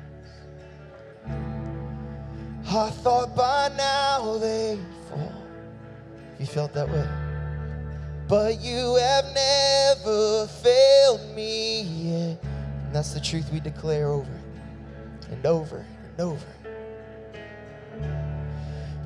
I 2.69 2.89
thought 2.89 3.37
by 3.37 3.71
now 3.77 4.37
they'd 4.37 4.79
fall. 5.09 5.31
You 6.39 6.45
felt 6.45 6.73
that 6.73 6.89
way? 6.89 7.07
But 8.27 8.59
you 8.59 8.95
have 8.95 9.25
never 9.33 10.47
failed 10.47 11.33
me 11.33 11.81
yet. 11.81 12.37
And 12.43 12.93
that's 12.93 13.13
the 13.13 13.21
truth 13.21 13.49
we 13.53 13.61
declare 13.61 14.07
over 14.07 14.41
and 15.31 15.45
over 15.45 15.85
and 16.03 16.19
over. 16.19 16.45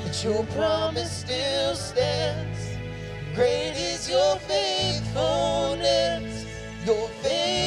that 0.03 0.21
your 0.25 0.43
promise 0.47 1.19
still 1.19 1.73
stands. 1.73 2.67
Great 3.33 3.77
is 3.77 4.09
your 4.09 4.35
faithfulness, 4.39 6.45
your 6.85 7.07
faithfulness. 7.23 7.66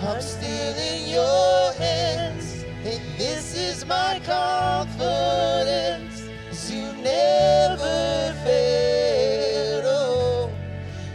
I'm 0.00 0.20
still 0.20 0.76
in 0.76 1.08
your 1.08 1.72
hands, 1.74 2.64
and 2.84 3.00
this 3.18 3.54
is 3.56 3.84
my 3.86 4.20
confidence. 4.24 6.22
'cause 6.48 6.70
you 6.70 6.92
never 7.02 8.34
fail. 8.44 9.82
Oh, 9.86 10.50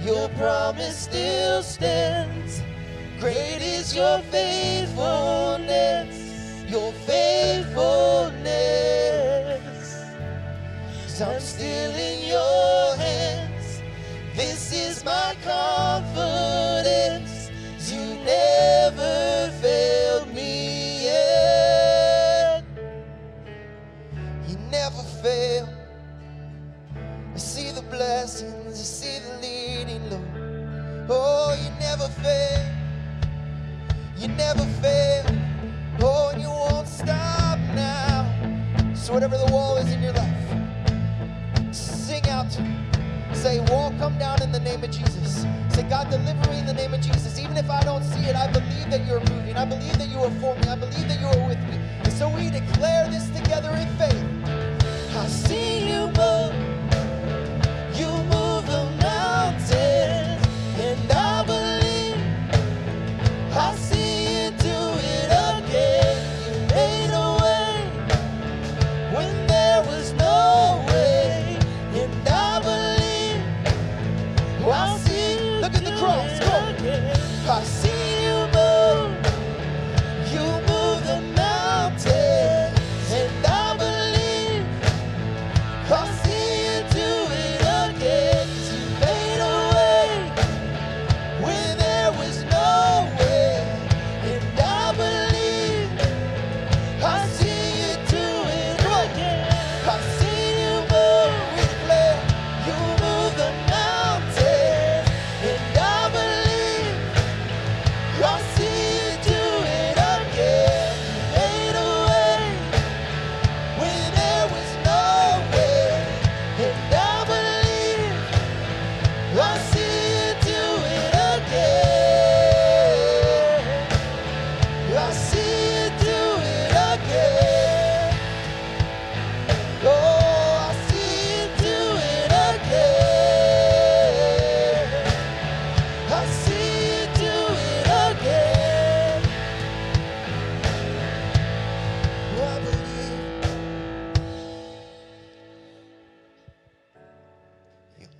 your 0.03 0.29
promise 0.29 0.97
still 0.97 1.61
stands. 1.63 2.61
Great 3.19 3.61
is 3.61 3.95
your 3.95 4.19
faithfulness, 4.31 6.15
your 6.67 6.91
faithfulness. 7.07 8.39
I'm 11.21 11.39
still 11.41 11.91
in 11.91 12.18
never 34.55 34.65
fail. 34.81 35.25
Oh, 36.01 36.29
and 36.33 36.41
you 36.41 36.49
won't 36.49 36.87
stop 36.87 37.59
now. 37.75 38.25
So, 38.95 39.13
whatever 39.13 39.37
the 39.37 39.51
wall 39.51 39.77
is 39.77 39.91
in 39.91 40.01
your 40.01 40.13
life, 40.13 40.37
sing 41.71 42.27
out 42.29 42.49
to 42.51 42.61
him. 42.63 43.35
Say, 43.35 43.59
wall, 43.69 43.93
come 43.99 44.17
down 44.17 44.41
in 44.41 44.51
the 44.51 44.59
name 44.59 44.83
of 44.83 44.89
Jesus. 44.89 45.45
Say, 45.69 45.83
God, 45.83 46.09
deliver 46.09 46.49
me 46.49 46.59
in 46.59 46.65
the 46.65 46.73
name 46.73 46.93
of 46.95 47.01
Jesus. 47.01 47.37
Even 47.39 47.57
if 47.57 47.69
I 47.69 47.81
don't 47.83 48.03
see 48.03 48.21
it, 48.21 48.35
I 48.35 48.51
believe 48.51 48.89
that 48.89 49.05
you're 49.05 49.19
moving. 49.31 49.55
I 49.55 49.65
believe 49.65 49.97
that 49.99 50.09
you 50.09 50.17
are 50.17 50.31
for 50.41 50.55
me. 50.55 50.67
I 50.67 50.75
believe 50.75 51.07
that 51.07 51.19
you 51.19 51.27
are 51.27 51.47
with 51.47 51.61
me. 51.69 51.77
And 52.03 52.11
so 52.11 52.27
we 52.27 52.49
declare 52.49 53.07
this 53.07 53.29
together 53.29 53.69
in 53.75 53.87
faith. 53.97 54.25
I 55.15 55.27
see 55.27 55.91
you 55.91 56.07
move. 56.07 56.68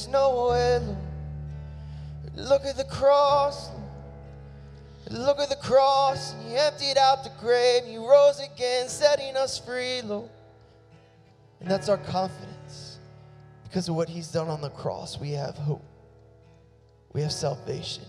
there's 0.02 0.12
no. 0.12 0.32
Lord. 0.32 0.98
Look 2.36 2.66
at 2.66 2.78
the 2.78 2.86
cross. 2.86 3.70
Look 5.10 5.40
at 5.40 5.50
the 5.50 5.58
cross. 5.58 6.34
You 6.48 6.56
emptied 6.56 6.98
out 6.98 7.24
the 7.24 7.32
grave. 7.40 7.84
You 7.88 8.08
rose 8.10 8.40
again, 8.40 8.88
setting 8.88 9.36
us 9.36 9.60
free, 9.60 10.02
Lord. 10.02 10.30
And 11.60 11.70
that's 11.70 11.90
our 11.90 11.98
confidence. 11.98 13.00
Because 13.64 13.90
of 13.90 13.96
what 13.96 14.10
he's 14.10 14.30
done 14.30 14.48
on 14.48 14.62
the 14.62 14.70
cross, 14.70 15.20
we 15.20 15.32
have 15.32 15.56
hope. 15.56 15.84
We 17.14 17.22
have 17.22 17.32
salvation. 17.32 18.04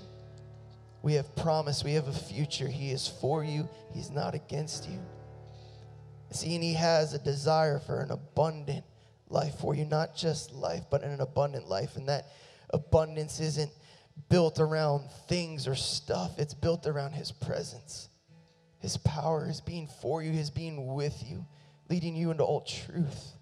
We 1.02 1.14
have 1.14 1.34
promise. 1.36 1.82
We 1.82 1.94
have 1.94 2.08
a 2.08 2.12
future. 2.12 2.68
He 2.68 2.90
is 2.90 3.08
for 3.08 3.44
you, 3.44 3.68
he's 3.92 4.10
not 4.10 4.34
against 4.34 4.88
you. 4.88 4.98
See, 6.30 6.54
and 6.54 6.64
he 6.64 6.72
has 6.74 7.12
a 7.12 7.18
desire 7.18 7.78
for 7.78 8.00
an 8.00 8.10
abundant 8.10 8.84
life 9.32 9.54
for 9.60 9.74
you, 9.74 9.84
not 9.84 10.14
just 10.14 10.52
life, 10.52 10.84
but 10.90 11.02
an 11.02 11.20
abundant 11.20 11.68
life. 11.68 11.96
And 11.96 12.08
that 12.08 12.26
abundance 12.70 13.40
isn't 13.40 13.70
built 14.28 14.60
around 14.60 15.10
things 15.28 15.66
or 15.66 15.74
stuff, 15.74 16.38
it's 16.38 16.54
built 16.54 16.86
around 16.86 17.12
his 17.12 17.32
presence, 17.32 18.08
his 18.78 18.96
power, 18.98 19.44
his 19.46 19.60
being 19.60 19.88
for 20.00 20.22
you, 20.22 20.30
his 20.30 20.50
being 20.50 20.94
with 20.94 21.22
you, 21.26 21.46
leading 21.88 22.14
you 22.14 22.30
into 22.30 22.44
all 22.44 22.62
truth. 22.62 23.32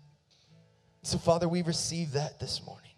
So, 1.02 1.18
Father, 1.18 1.48
we 1.48 1.62
receive 1.62 2.12
that 2.12 2.38
this 2.38 2.64
morning. 2.64 2.90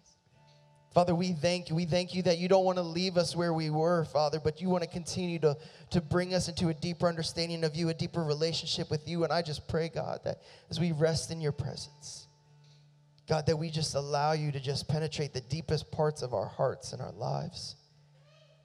Father, 0.93 1.15
we 1.15 1.31
thank 1.31 1.69
you. 1.69 1.75
We 1.75 1.85
thank 1.85 2.13
you 2.13 2.21
that 2.23 2.37
you 2.37 2.47
don't 2.47 2.65
want 2.65 2.77
to 2.77 2.83
leave 2.83 3.17
us 3.17 3.35
where 3.35 3.51
we 3.51 3.71
were, 3.71 4.05
Father, 4.05 4.39
but 4.39 4.61
you 4.61 4.69
want 4.69 4.83
to 4.83 4.89
continue 4.89 5.39
to, 5.39 5.57
to 5.89 6.01
bring 6.01 6.35
us 6.35 6.49
into 6.49 6.69
a 6.69 6.73
deeper 6.73 7.07
understanding 7.07 7.63
of 7.63 7.75
you, 7.75 7.89
a 7.89 7.95
deeper 7.95 8.23
relationship 8.23 8.91
with 8.91 9.07
you. 9.07 9.23
And 9.23 9.33
I 9.33 9.41
just 9.41 9.67
pray, 9.67 9.89
God, 9.89 10.19
that 10.23 10.41
as 10.69 10.79
we 10.79 10.91
rest 10.91 11.31
in 11.31 11.41
your 11.41 11.51
presence, 11.51 12.22
God, 13.27 13.45
that 13.45 13.57
we 13.57 13.69
just 13.69 13.95
allow 13.95 14.33
you 14.33 14.51
to 14.51 14.59
just 14.59 14.87
penetrate 14.87 15.33
the 15.33 15.41
deepest 15.41 15.91
parts 15.91 16.21
of 16.21 16.33
our 16.33 16.47
hearts 16.47 16.91
and 16.93 17.01
our 17.01 17.13
lives. 17.13 17.75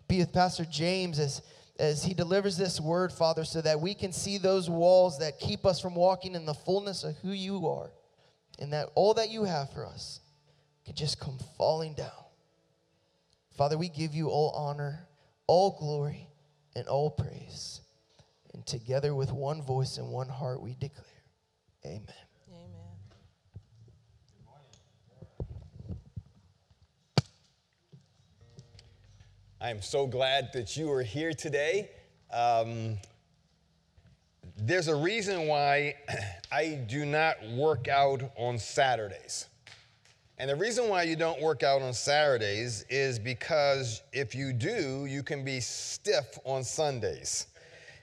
Be 0.08 0.18
with 0.18 0.32
Pastor 0.32 0.64
James 0.64 1.18
as, 1.18 1.42
as 1.78 2.02
he 2.02 2.14
delivers 2.14 2.56
this 2.56 2.80
word, 2.80 3.12
Father, 3.12 3.44
so 3.44 3.60
that 3.60 3.80
we 3.80 3.94
can 3.94 4.12
see 4.12 4.38
those 4.38 4.68
walls 4.68 5.18
that 5.20 5.38
keep 5.38 5.64
us 5.64 5.80
from 5.80 5.94
walking 5.94 6.34
in 6.34 6.44
the 6.44 6.54
fullness 6.54 7.04
of 7.04 7.16
who 7.18 7.30
you 7.30 7.68
are 7.68 7.90
and 8.58 8.72
that 8.72 8.88
all 8.94 9.14
that 9.14 9.30
you 9.30 9.44
have 9.44 9.72
for 9.72 9.86
us 9.86 10.20
can 10.84 10.94
just 10.94 11.20
come 11.20 11.38
falling 11.56 11.94
down. 11.94 12.10
Father, 13.56 13.76
we 13.78 13.88
give 13.88 14.14
you 14.14 14.28
all 14.28 14.50
honor, 14.50 15.06
all 15.46 15.76
glory, 15.78 16.28
and 16.74 16.88
all 16.88 17.10
praise. 17.10 17.80
And 18.54 18.66
together 18.66 19.14
with 19.14 19.32
one 19.32 19.62
voice 19.62 19.98
and 19.98 20.08
one 20.08 20.28
heart, 20.28 20.62
we 20.62 20.74
declare, 20.74 21.04
Amen. 21.84 22.02
Amen. 22.02 22.27
I 29.60 29.70
am 29.70 29.82
so 29.82 30.06
glad 30.06 30.52
that 30.52 30.76
you 30.76 30.88
are 30.92 31.02
here 31.02 31.32
today. 31.32 31.90
Um, 32.32 32.96
there's 34.56 34.86
a 34.86 34.94
reason 34.94 35.48
why 35.48 35.96
I 36.52 36.78
do 36.86 37.04
not 37.04 37.34
work 37.56 37.88
out 37.88 38.22
on 38.36 38.60
Saturdays. 38.60 39.48
And 40.38 40.48
the 40.48 40.54
reason 40.54 40.88
why 40.88 41.02
you 41.02 41.16
don't 41.16 41.42
work 41.42 41.64
out 41.64 41.82
on 41.82 41.92
Saturdays 41.92 42.84
is 42.88 43.18
because 43.18 44.00
if 44.12 44.32
you 44.32 44.52
do, 44.52 45.06
you 45.06 45.24
can 45.24 45.44
be 45.44 45.58
stiff 45.58 46.38
on 46.44 46.62
Sundays. 46.62 47.48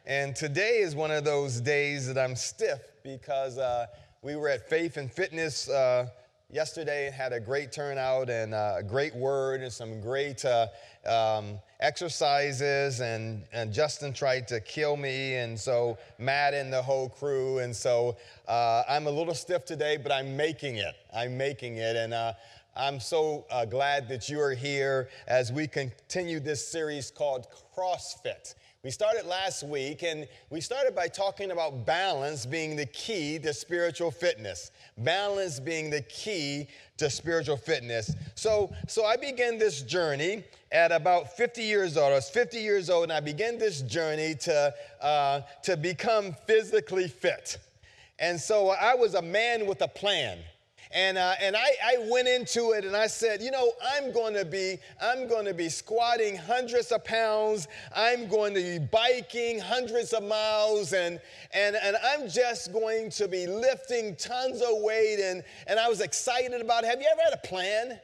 And 0.05 0.35
today 0.35 0.79
is 0.79 0.93
one 0.93 1.11
of 1.11 1.23
those 1.23 1.61
days 1.61 2.05
that 2.13 2.17
I'm 2.17 2.35
stiff 2.35 2.81
because 3.01 3.57
uh, 3.57 3.85
we 4.21 4.35
were 4.35 4.49
at 4.49 4.69
Faith 4.69 4.97
and 4.97 5.09
Fitness 5.09 5.69
uh, 5.69 6.07
yesterday, 6.49 7.11
had 7.11 7.33
a 7.33 7.39
great 7.39 7.71
turnout 7.71 8.29
and 8.29 8.53
uh, 8.53 8.75
a 8.77 8.83
great 8.83 9.15
word 9.15 9.61
and 9.61 9.71
some 9.71 9.99
great 10.01 10.43
uh, 10.45 10.67
um, 11.05 11.59
exercises. 11.79 12.99
And, 12.99 13.43
and 13.51 13.73
Justin 13.73 14.13
tried 14.13 14.47
to 14.49 14.59
kill 14.59 14.97
me, 14.97 15.35
and 15.35 15.59
so 15.59 15.97
Matt 16.17 16.53
and 16.53 16.71
the 16.71 16.81
whole 16.81 17.09
crew. 17.09 17.59
And 17.59 17.75
so 17.75 18.17
uh, 18.47 18.83
I'm 18.87 19.07
a 19.07 19.11
little 19.11 19.33
stiff 19.33 19.65
today, 19.65 19.97
but 19.97 20.11
I'm 20.11 20.35
making 20.37 20.77
it. 20.77 20.95
I'm 21.13 21.37
making 21.37 21.77
it. 21.77 21.95
And 21.95 22.13
uh, 22.13 22.33
I'm 22.75 22.99
so 22.99 23.45
uh, 23.49 23.65
glad 23.65 24.09
that 24.09 24.29
you 24.29 24.39
are 24.41 24.53
here 24.53 25.09
as 25.27 25.51
we 25.51 25.67
continue 25.67 26.39
this 26.39 26.67
series 26.67 27.09
called 27.09 27.47
CrossFit. 27.75 28.55
We 28.85 28.91
started 28.91 29.25
last 29.25 29.63
week 29.63 30.03
and 30.03 30.27
we 30.51 30.61
started 30.61 30.93
by 30.93 31.07
talking 31.07 31.49
about 31.49 31.87
balance 31.87 32.45
being 32.45 32.75
the 32.75 32.85
key 32.85 33.39
to 33.39 33.51
spiritual 33.51 34.11
fitness. 34.11 34.69
Balance 34.99 35.59
being 35.59 35.89
the 35.89 36.01
key 36.01 36.67
to 36.97 37.09
spiritual 37.09 37.57
fitness. 37.57 38.13
So, 38.35 38.71
so 38.87 39.03
I 39.03 39.17
began 39.17 39.57
this 39.57 39.81
journey 39.81 40.43
at 40.71 40.91
about 40.91 41.35
50 41.35 41.63
years 41.63 41.97
old. 41.97 42.11
I 42.11 42.15
was 42.15 42.29
50 42.29 42.59
years 42.59 42.91
old 42.91 43.05
and 43.05 43.11
I 43.11 43.21
began 43.21 43.57
this 43.57 43.81
journey 43.81 44.35
to, 44.41 44.71
uh, 45.01 45.41
to 45.63 45.77
become 45.77 46.35
physically 46.45 47.07
fit. 47.07 47.57
And 48.19 48.39
so 48.39 48.69
I 48.69 48.93
was 48.93 49.15
a 49.15 49.21
man 49.23 49.65
with 49.65 49.81
a 49.81 49.87
plan. 49.87 50.37
And, 50.95 51.17
uh, 51.17 51.33
and 51.41 51.57
I, 51.57 51.67
I 51.85 52.07
went 52.09 52.29
into 52.29 52.71
it 52.71 52.85
and 52.85 52.95
I 52.95 53.07
said, 53.07 53.41
you 53.41 53.51
know, 53.51 53.73
I'm 53.93 54.13
going 54.13 54.33
to 54.33 54.45
be, 54.45 54.77
I'm 55.01 55.27
going 55.27 55.43
to 55.43 55.53
be 55.53 55.67
squatting 55.67 56.37
hundreds 56.37 56.89
of 56.93 57.03
pounds. 57.03 57.67
I'm 57.93 58.29
going 58.29 58.53
to 58.53 58.61
be 58.61 58.79
biking 58.79 59.59
hundreds 59.59 60.13
of 60.13 60.23
miles 60.23 60.93
and, 60.93 61.19
and, 61.53 61.75
and 61.75 61.97
I'm 62.01 62.29
just 62.29 62.71
going 62.71 63.09
to 63.09 63.27
be 63.27 63.45
lifting 63.45 64.15
tons 64.15 64.61
of 64.61 64.69
weight. 64.83 65.19
And, 65.19 65.43
and 65.67 65.81
I 65.81 65.89
was 65.89 65.99
excited 65.99 66.61
about 66.61 66.85
it. 66.85 66.87
Have 66.87 67.01
you 67.01 67.09
ever 67.11 67.21
had 67.21 67.33
a 67.33 67.47
plan? 67.47 67.99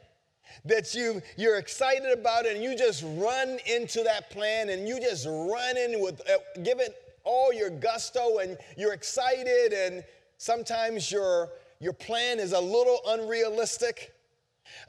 that 0.65 0.93
you 0.93 1.21
you're 1.37 1.57
excited 1.57 2.11
about 2.11 2.45
it 2.45 2.55
and 2.55 2.63
you 2.63 2.77
just 2.77 3.03
run 3.15 3.57
into 3.65 4.03
that 4.03 4.29
plan 4.29 4.69
and 4.69 4.85
you 4.85 4.99
just 4.99 5.25
run 5.25 5.77
in 5.77 6.01
with 6.01 6.19
uh, 6.29 6.33
give 6.61 6.81
it 6.81 7.15
all 7.23 7.53
your 7.53 7.69
gusto 7.69 8.39
and 8.39 8.57
you're 8.77 8.91
excited 8.91 9.71
and 9.71 10.03
sometimes 10.37 11.09
your 11.09 11.49
your 11.81 11.93
plan 11.93 12.39
is 12.39 12.53
a 12.53 12.59
little 12.59 12.99
unrealistic. 13.07 14.13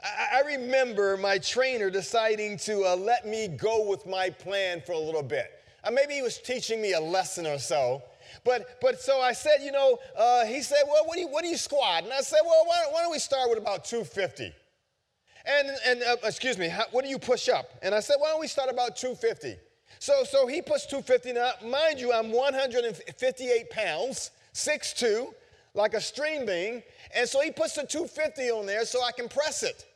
I, 0.04 0.40
I 0.40 0.46
remember 0.46 1.16
my 1.16 1.38
trainer 1.38 1.88
deciding 1.88 2.58
to 2.58 2.84
uh, 2.84 2.96
let 2.96 3.26
me 3.26 3.48
go 3.48 3.88
with 3.88 4.06
my 4.06 4.28
plan 4.28 4.82
for 4.84 4.92
a 4.92 4.98
little 4.98 5.22
bit. 5.22 5.50
Uh, 5.82 5.90
maybe 5.90 6.12
he 6.12 6.22
was 6.22 6.36
teaching 6.38 6.82
me 6.82 6.92
a 6.92 7.00
lesson 7.00 7.46
or 7.46 7.58
so. 7.58 8.02
But, 8.44 8.78
but 8.82 9.00
so 9.00 9.20
I 9.20 9.32
said, 9.32 9.58
you 9.62 9.72
know, 9.72 9.98
uh, 10.16 10.44
he 10.44 10.60
said, 10.60 10.82
well, 10.86 11.06
what 11.06 11.14
do 11.14 11.22
you, 11.22 11.28
what 11.28 11.42
do 11.42 11.48
you 11.48 11.56
squat? 11.56 12.04
And 12.04 12.12
I 12.12 12.20
said, 12.20 12.40
well, 12.44 12.64
why, 12.66 12.84
why 12.90 13.02
don't 13.02 13.10
we 13.10 13.18
start 13.18 13.48
with 13.48 13.58
about 13.58 13.84
250? 13.86 14.52
And, 15.44 15.70
and 15.86 16.02
uh, 16.02 16.16
excuse 16.24 16.58
me, 16.58 16.68
how, 16.68 16.84
what 16.92 17.04
do 17.04 17.10
you 17.10 17.18
push 17.18 17.48
up? 17.48 17.70
And 17.82 17.94
I 17.94 18.00
said, 18.00 18.16
why 18.18 18.28
don't 18.28 18.40
we 18.40 18.46
start 18.48 18.70
about 18.70 18.96
250? 18.96 19.56
So, 19.98 20.24
so 20.24 20.46
he 20.46 20.60
puts 20.60 20.84
250. 20.86 21.32
Now, 21.32 21.52
mind 21.64 21.98
you, 21.98 22.12
I'm 22.12 22.32
158 22.32 23.70
pounds, 23.70 24.30
6'2", 24.54 25.32
like 25.74 25.94
a 25.94 26.00
stream 26.00 26.46
bean. 26.46 26.82
And 27.14 27.28
so 27.28 27.40
he 27.40 27.50
puts 27.50 27.74
the 27.74 27.86
250 27.86 28.50
on 28.50 28.66
there 28.66 28.84
so 28.84 29.02
I 29.02 29.12
can 29.12 29.28
press 29.28 29.62
it. 29.62 29.86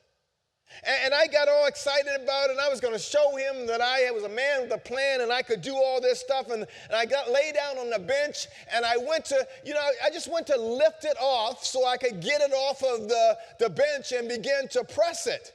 And, 0.85 0.97
and 1.07 1.15
I 1.15 1.27
got 1.27 1.49
all 1.49 1.67
excited 1.67 2.23
about 2.23 2.47
it. 2.47 2.53
And 2.53 2.61
I 2.61 2.69
was 2.69 2.81
going 2.81 2.95
to 2.95 3.01
show 3.01 3.37
him 3.37 3.67
that 3.67 3.81
I 3.81 4.11
was 4.11 4.25
a 4.25 4.29
man 4.29 4.63
with 4.63 4.73
a 4.73 4.79
plan 4.79 5.21
and 5.21 5.33
I 5.33 5.43
could 5.43 5.61
do 5.61 5.75
all 5.75 6.01
this 6.01 6.21
stuff. 6.21 6.51
And, 6.51 6.63
and 6.63 6.95
I 6.95 7.05
got 7.05 7.31
laid 7.31 7.55
down 7.55 7.79
on 7.79 7.91
the 7.91 7.99
bench 7.99 8.47
and 8.75 8.85
I 8.85 8.97
went 8.97 9.25
to, 9.27 9.47
you 9.65 9.75
know, 9.75 9.81
I 10.05 10.11
just 10.11 10.33
went 10.33 10.47
to 10.49 10.57
lift 10.57 11.05
it 11.05 11.17
off 11.21 11.65
so 11.65 11.87
I 11.87 11.97
could 11.97 12.21
get 12.21 12.41
it 12.41 12.53
off 12.53 12.83
of 12.83 13.09
the, 13.09 13.39
the 13.59 13.71
bench 13.71 14.13
and 14.13 14.29
begin 14.29 14.69
to 14.73 14.85
press 14.85 15.27
it. 15.27 15.53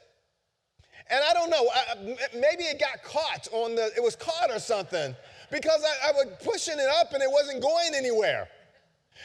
And 1.10 1.22
I 1.28 1.34
don't 1.34 1.50
know, 1.50 1.68
I, 1.74 2.16
maybe 2.34 2.62
it 2.64 2.80
got 2.80 3.02
caught 3.02 3.48
on 3.52 3.74
the, 3.74 3.90
it 3.96 4.02
was 4.02 4.16
caught 4.16 4.50
or 4.50 4.60
something 4.60 5.14
because 5.50 5.82
I, 5.84 6.08
I 6.08 6.12
was 6.12 6.26
pushing 6.42 6.78
it 6.78 6.88
up 7.00 7.12
and 7.12 7.22
it 7.22 7.30
wasn't 7.30 7.60
going 7.60 7.94
anywhere. 7.94 8.48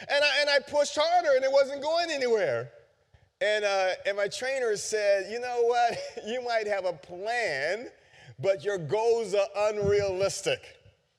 And 0.00 0.24
I, 0.24 0.40
and 0.40 0.50
I 0.50 0.58
pushed 0.60 0.96
harder 1.00 1.30
and 1.34 1.44
it 1.44 1.52
wasn't 1.52 1.82
going 1.82 2.10
anywhere. 2.10 2.70
And, 3.40 3.64
uh, 3.64 3.90
and 4.06 4.16
my 4.16 4.28
trainer 4.28 4.76
said, 4.76 5.30
You 5.30 5.40
know 5.40 5.62
what? 5.62 5.98
You 6.26 6.44
might 6.44 6.66
have 6.66 6.84
a 6.84 6.92
plan, 6.92 7.88
but 8.38 8.64
your 8.64 8.78
goals 8.78 9.34
are 9.34 9.46
unrealistic. 9.70 10.60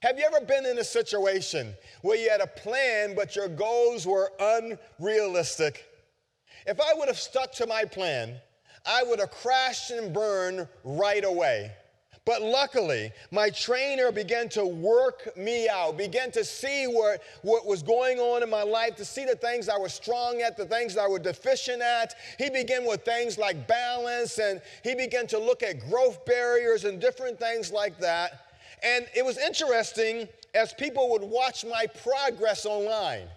Have 0.02 0.18
you 0.18 0.26
ever 0.26 0.46
been 0.46 0.66
in 0.66 0.78
a 0.78 0.84
situation 0.84 1.74
where 2.04 2.18
you 2.18 2.30
had 2.30 2.42
a 2.42 2.48
plan, 2.48 3.16
but 3.16 3.36
your 3.36 3.50
goals 3.50 4.06
were 4.06 4.32
unrealistic? 4.40 5.86
If 6.66 6.80
I 6.80 6.94
would 6.96 7.08
have 7.08 7.20
stuck 7.20 7.52
to 7.54 7.68
my 7.68 7.84
plan, 7.84 8.36
I 8.86 9.04
would 9.04 9.20
have 9.20 9.32
crashed 9.32 9.92
and 9.92 10.14
burned 10.14 10.68
right 10.84 11.26
away. 11.26 11.72
But 12.26 12.42
luckily, 12.42 13.12
my 13.32 13.50
trainer 13.50 14.12
began 14.12 14.50
to 14.50 14.66
work 14.66 15.36
me 15.36 15.68
out, 15.68 15.98
began 15.98 16.32
to 16.32 16.44
see 16.46 16.86
what, 16.86 17.22
what 17.42 17.66
was 17.66 17.82
going 17.82 18.20
on 18.20 18.44
in 18.44 18.50
my 18.50 18.64
life, 18.64 18.96
to 18.98 19.06
see 19.06 19.26
the 19.26 19.36
things 19.36 19.70
I 19.70 19.78
was 19.78 19.94
strong 19.94 20.42
at, 20.42 20.58
the 20.58 20.66
things 20.66 20.98
I 20.98 21.08
was 21.08 21.22
deficient 21.22 21.82
at. 21.82 22.16
He 22.38 22.50
began 22.50 22.86
with 22.86 23.04
things 23.04 23.38
like 23.38 23.68
balance, 23.68 24.38
and 24.38 24.62
he 24.84 24.96
began 24.96 25.28
to 25.28 25.40
look 25.40 25.64
at 25.64 25.80
growth 25.90 26.24
barriers 26.26 26.86
and 26.86 27.00
different 27.00 27.40
things 27.40 27.72
like 27.72 27.98
that. 28.00 28.46
And 28.84 29.08
it 29.16 29.26
was 29.26 29.38
interesting 29.38 30.28
as 30.54 30.74
people 30.74 31.10
would 31.12 31.24
watch 31.24 31.66
my 31.66 31.86
progress 32.04 32.66
online 32.66 33.28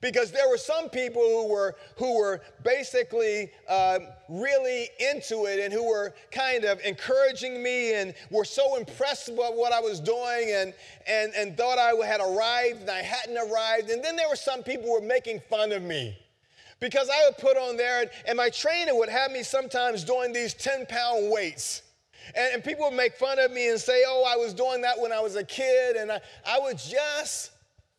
because 0.00 0.30
there 0.30 0.48
were 0.48 0.58
some 0.58 0.88
people 0.88 1.22
who 1.22 1.48
were 1.48 1.76
who 1.96 2.18
were 2.18 2.40
basically 2.64 3.50
uh, 3.68 3.98
really 4.28 4.88
into 4.98 5.44
it 5.46 5.60
and 5.60 5.72
who 5.72 5.86
were 5.86 6.14
kind 6.30 6.64
of 6.64 6.80
encouraging 6.80 7.62
me 7.62 7.94
and 7.94 8.14
were 8.30 8.44
so 8.44 8.76
impressed 8.76 9.28
about 9.28 9.56
what 9.56 9.72
I 9.72 9.80
was 9.80 10.00
doing 10.00 10.52
and 10.52 10.74
and 11.06 11.32
and 11.34 11.56
thought 11.56 11.78
I 11.78 11.92
had 12.06 12.20
arrived 12.20 12.80
and 12.80 12.90
I 12.90 13.02
hadn't 13.02 13.36
arrived 13.36 13.90
and 13.90 14.02
then 14.02 14.16
there 14.16 14.28
were 14.28 14.36
some 14.36 14.62
people 14.62 14.86
who 14.86 14.94
were 14.94 15.06
making 15.06 15.40
fun 15.50 15.72
of 15.72 15.82
me 15.82 16.16
because 16.80 17.10
I 17.10 17.26
would 17.26 17.36
put 17.36 17.56
on 17.56 17.76
there 17.76 18.00
and, 18.00 18.10
and 18.26 18.36
my 18.36 18.48
trainer 18.48 18.94
would 18.94 19.10
have 19.10 19.30
me 19.30 19.42
sometimes 19.42 20.02
doing 20.02 20.32
these 20.32 20.54
10 20.54 20.86
pound 20.86 21.30
weights. 21.30 21.82
And, 22.34 22.54
and, 22.54 22.64
people 22.64 22.86
would 22.86 22.96
make 22.96 23.16
fun 23.16 23.38
of 23.38 23.50
me 23.50 23.70
and 23.70 23.78
say, 23.78 24.02
oh, 24.06 24.24
I 24.26 24.36
was 24.36 24.54
doing 24.54 24.80
that 24.82 24.98
when 24.98 25.12
I 25.12 25.20
was 25.20 25.36
a 25.36 25.44
kid. 25.44 25.96
And 25.96 26.12
I, 26.12 26.20
I 26.46 26.58
would 26.60 26.78
just 26.78 27.50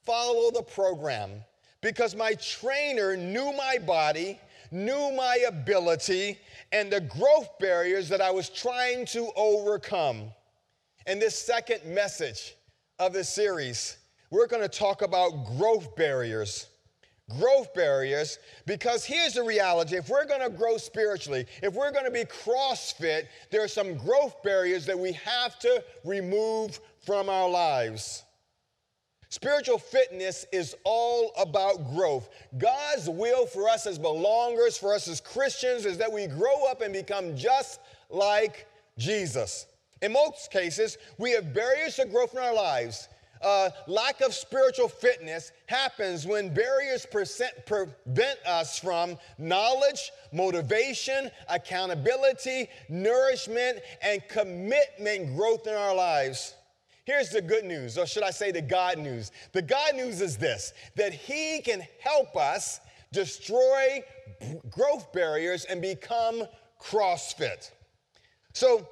follow 0.03 0.51
the 0.51 0.63
program 0.63 1.43
because 1.82 2.15
my 2.15 2.34
trainer 2.36 3.17
knew 3.17 3.52
my 3.54 3.78
body, 3.80 4.39
knew 4.72 5.12
my 5.12 5.44
ability, 5.48 6.38
and 6.72 6.91
the 6.91 7.02
growth 7.02 7.50
barriers 7.60 8.08
that 8.10 8.22
I 8.22 8.32
was 8.32 8.50
trying 8.50 9.06
to 9.08 9.30
overcome. 9.36 10.32
In 11.08 11.20
this 11.20 11.38
second 11.38 11.84
message 11.86 12.56
of 13.00 13.13
this 13.13 13.30
series, 13.30 13.98
we're 14.30 14.48
going 14.48 14.62
to 14.62 14.70
talk 14.70 15.02
about 15.02 15.46
growth 15.58 15.96
barriers. 15.96 16.67
Growth 17.39 17.74
barriers, 17.74 18.39
because 18.65 19.06
here's 19.06 19.36
the 19.36 19.44
reality 19.44 19.96
if 19.96 20.10
we're 20.10 20.26
going 20.26 20.41
to 20.41 20.50
grow 20.50 20.78
spiritually, 20.78 21.46
if 21.63 21.74
we're 21.74 21.91
going 21.91 22.06
to 22.06 22.12
be 22.12 22.26
CrossFit, 22.26 23.28
there 23.50 23.63
are 23.63 23.70
some 23.70 23.96
growth 23.98 24.44
barriers 24.44 24.86
that 24.86 25.00
we 25.00 25.13
have 25.13 25.58
to 25.60 25.84
remove 26.04 26.80
from 27.06 27.30
our 27.30 27.50
lives. 27.50 28.24
Spiritual 29.32 29.80
fitness 29.80 30.46
is 30.52 30.76
all 30.84 31.32
about 31.39 31.96
growth. 31.96 32.28
God's 32.58 33.10
will 33.10 33.46
for 33.46 33.70
us 33.70 33.88
as 33.88 33.98
belongers, 33.98 34.78
for 34.78 34.94
us 34.94 35.08
as 35.08 35.22
Christians, 35.22 35.86
is 35.86 35.98
that 36.00 36.12
we 36.12 36.28
grow 36.28 36.65
up 36.70 36.82
and 36.82 36.91
become 36.91 37.38
just 37.38 37.80
like 38.10 38.67
Jesus. 38.98 39.67
In 40.02 40.12
most 40.12 40.52
cases, 40.52 40.98
we 41.17 41.32
have 41.32 41.54
barriers 41.54 41.96
to 41.96 42.06
growth 42.08 42.34
in 42.34 42.39
our 42.39 42.54
lives. 42.54 43.08
Uh, 43.41 43.70
lack 43.88 44.20
of 44.20 44.34
spiritual 44.34 44.89
fitness 44.89 45.54
happens 45.67 46.28
when 46.28 46.54
barriers 46.54 47.08
prevent 47.10 48.38
us 48.46 48.78
from 48.78 49.17
knowledge, 49.38 50.12
motivation, 50.34 51.32
accountability, 51.50 52.67
nourishment, 52.89 53.80
and 54.04 54.22
commitment 54.28 55.34
growth 55.38 55.67
in 55.67 55.74
our 55.74 55.96
lives. 55.96 56.56
Here's 57.12 57.30
the 57.30 57.41
good 57.41 57.65
news, 57.65 57.97
or 57.97 58.06
should 58.06 58.24
I 58.24 58.32
say 58.32 58.52
the 58.52 58.62
God 58.62 58.97
news? 58.97 59.34
The 59.52 59.62
God 59.62 59.95
news 59.97 60.21
is 60.21 60.38
this 60.38 60.71
that 60.95 61.13
He 61.13 61.60
can 61.60 61.86
help 62.00 62.38
us 62.38 62.79
destroy 63.12 64.02
growth 64.69 65.12
barriers 65.12 65.65
and 65.65 65.81
become 65.81 66.46
CrossFit. 66.81 67.71
So, 68.54 68.88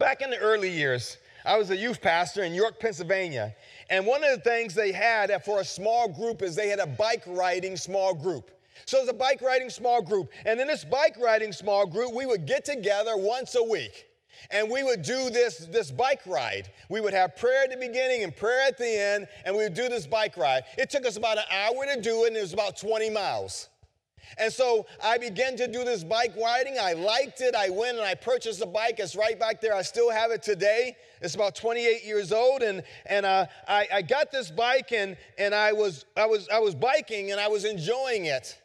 back 0.00 0.20
in 0.20 0.30
the 0.30 0.38
early 0.38 0.68
years, 0.68 1.18
I 1.44 1.56
was 1.56 1.70
a 1.70 1.76
youth 1.76 2.00
pastor 2.00 2.42
in 2.42 2.54
York, 2.54 2.80
Pennsylvania. 2.80 3.54
And 3.88 4.04
one 4.04 4.24
of 4.24 4.30
the 4.30 4.42
things 4.42 4.74
they 4.74 4.90
had 4.90 5.30
for 5.44 5.60
a 5.60 5.64
small 5.64 6.08
group 6.08 6.42
is 6.42 6.56
they 6.56 6.68
had 6.68 6.80
a 6.80 6.88
bike 6.88 7.22
riding 7.24 7.76
small 7.76 8.14
group. 8.14 8.50
So 8.84 8.98
it's 8.98 9.10
a 9.10 9.14
bike 9.14 9.42
riding 9.42 9.70
small 9.70 10.02
group. 10.02 10.32
And 10.44 10.58
in 10.58 10.66
this 10.66 10.84
bike 10.84 11.16
riding 11.20 11.52
small 11.52 11.86
group, 11.86 12.12
we 12.12 12.26
would 12.26 12.46
get 12.46 12.64
together 12.64 13.16
once 13.16 13.54
a 13.54 13.62
week 13.62 14.07
and 14.50 14.70
we 14.70 14.82
would 14.82 15.02
do 15.02 15.30
this, 15.30 15.58
this 15.58 15.90
bike 15.90 16.20
ride. 16.26 16.70
We 16.88 17.00
would 17.00 17.12
have 17.12 17.36
prayer 17.36 17.64
at 17.64 17.70
the 17.70 17.76
beginning 17.76 18.24
and 18.24 18.34
prayer 18.34 18.66
at 18.66 18.78
the 18.78 18.88
end, 18.88 19.28
and 19.44 19.56
we 19.56 19.64
would 19.64 19.74
do 19.74 19.88
this 19.88 20.06
bike 20.06 20.36
ride. 20.36 20.64
It 20.76 20.90
took 20.90 21.06
us 21.06 21.16
about 21.16 21.38
an 21.38 21.44
hour 21.50 21.86
to 21.86 22.00
do 22.00 22.24
it, 22.24 22.28
and 22.28 22.36
it 22.36 22.42
was 22.42 22.52
about 22.52 22.76
20 22.76 23.10
miles. 23.10 23.68
And 24.36 24.52
so 24.52 24.86
I 25.02 25.18
began 25.18 25.56
to 25.56 25.66
do 25.66 25.84
this 25.84 26.04
bike 26.04 26.34
riding. 26.36 26.76
I 26.80 26.92
liked 26.92 27.40
it. 27.40 27.54
I 27.54 27.70
went 27.70 27.96
and 27.96 28.06
I 28.06 28.14
purchased 28.14 28.60
a 28.60 28.66
bike. 28.66 28.96
It's 28.98 29.16
right 29.16 29.38
back 29.38 29.60
there. 29.60 29.74
I 29.74 29.82
still 29.82 30.10
have 30.10 30.30
it 30.30 30.42
today. 30.42 30.96
It's 31.22 31.34
about 31.34 31.54
28 31.54 32.04
years 32.04 32.32
old. 32.32 32.62
And, 32.62 32.82
and 33.06 33.24
uh, 33.24 33.46
I, 33.66 33.88
I 33.94 34.02
got 34.02 34.30
this 34.30 34.50
bike 34.50 34.92
and, 34.92 35.16
and 35.38 35.54
I, 35.54 35.72
was, 35.72 36.04
I, 36.16 36.26
was, 36.26 36.48
I 36.52 36.58
was 36.58 36.74
biking 36.74 37.32
and 37.32 37.40
I 37.40 37.48
was 37.48 37.64
enjoying 37.64 38.26
it. 38.26 38.60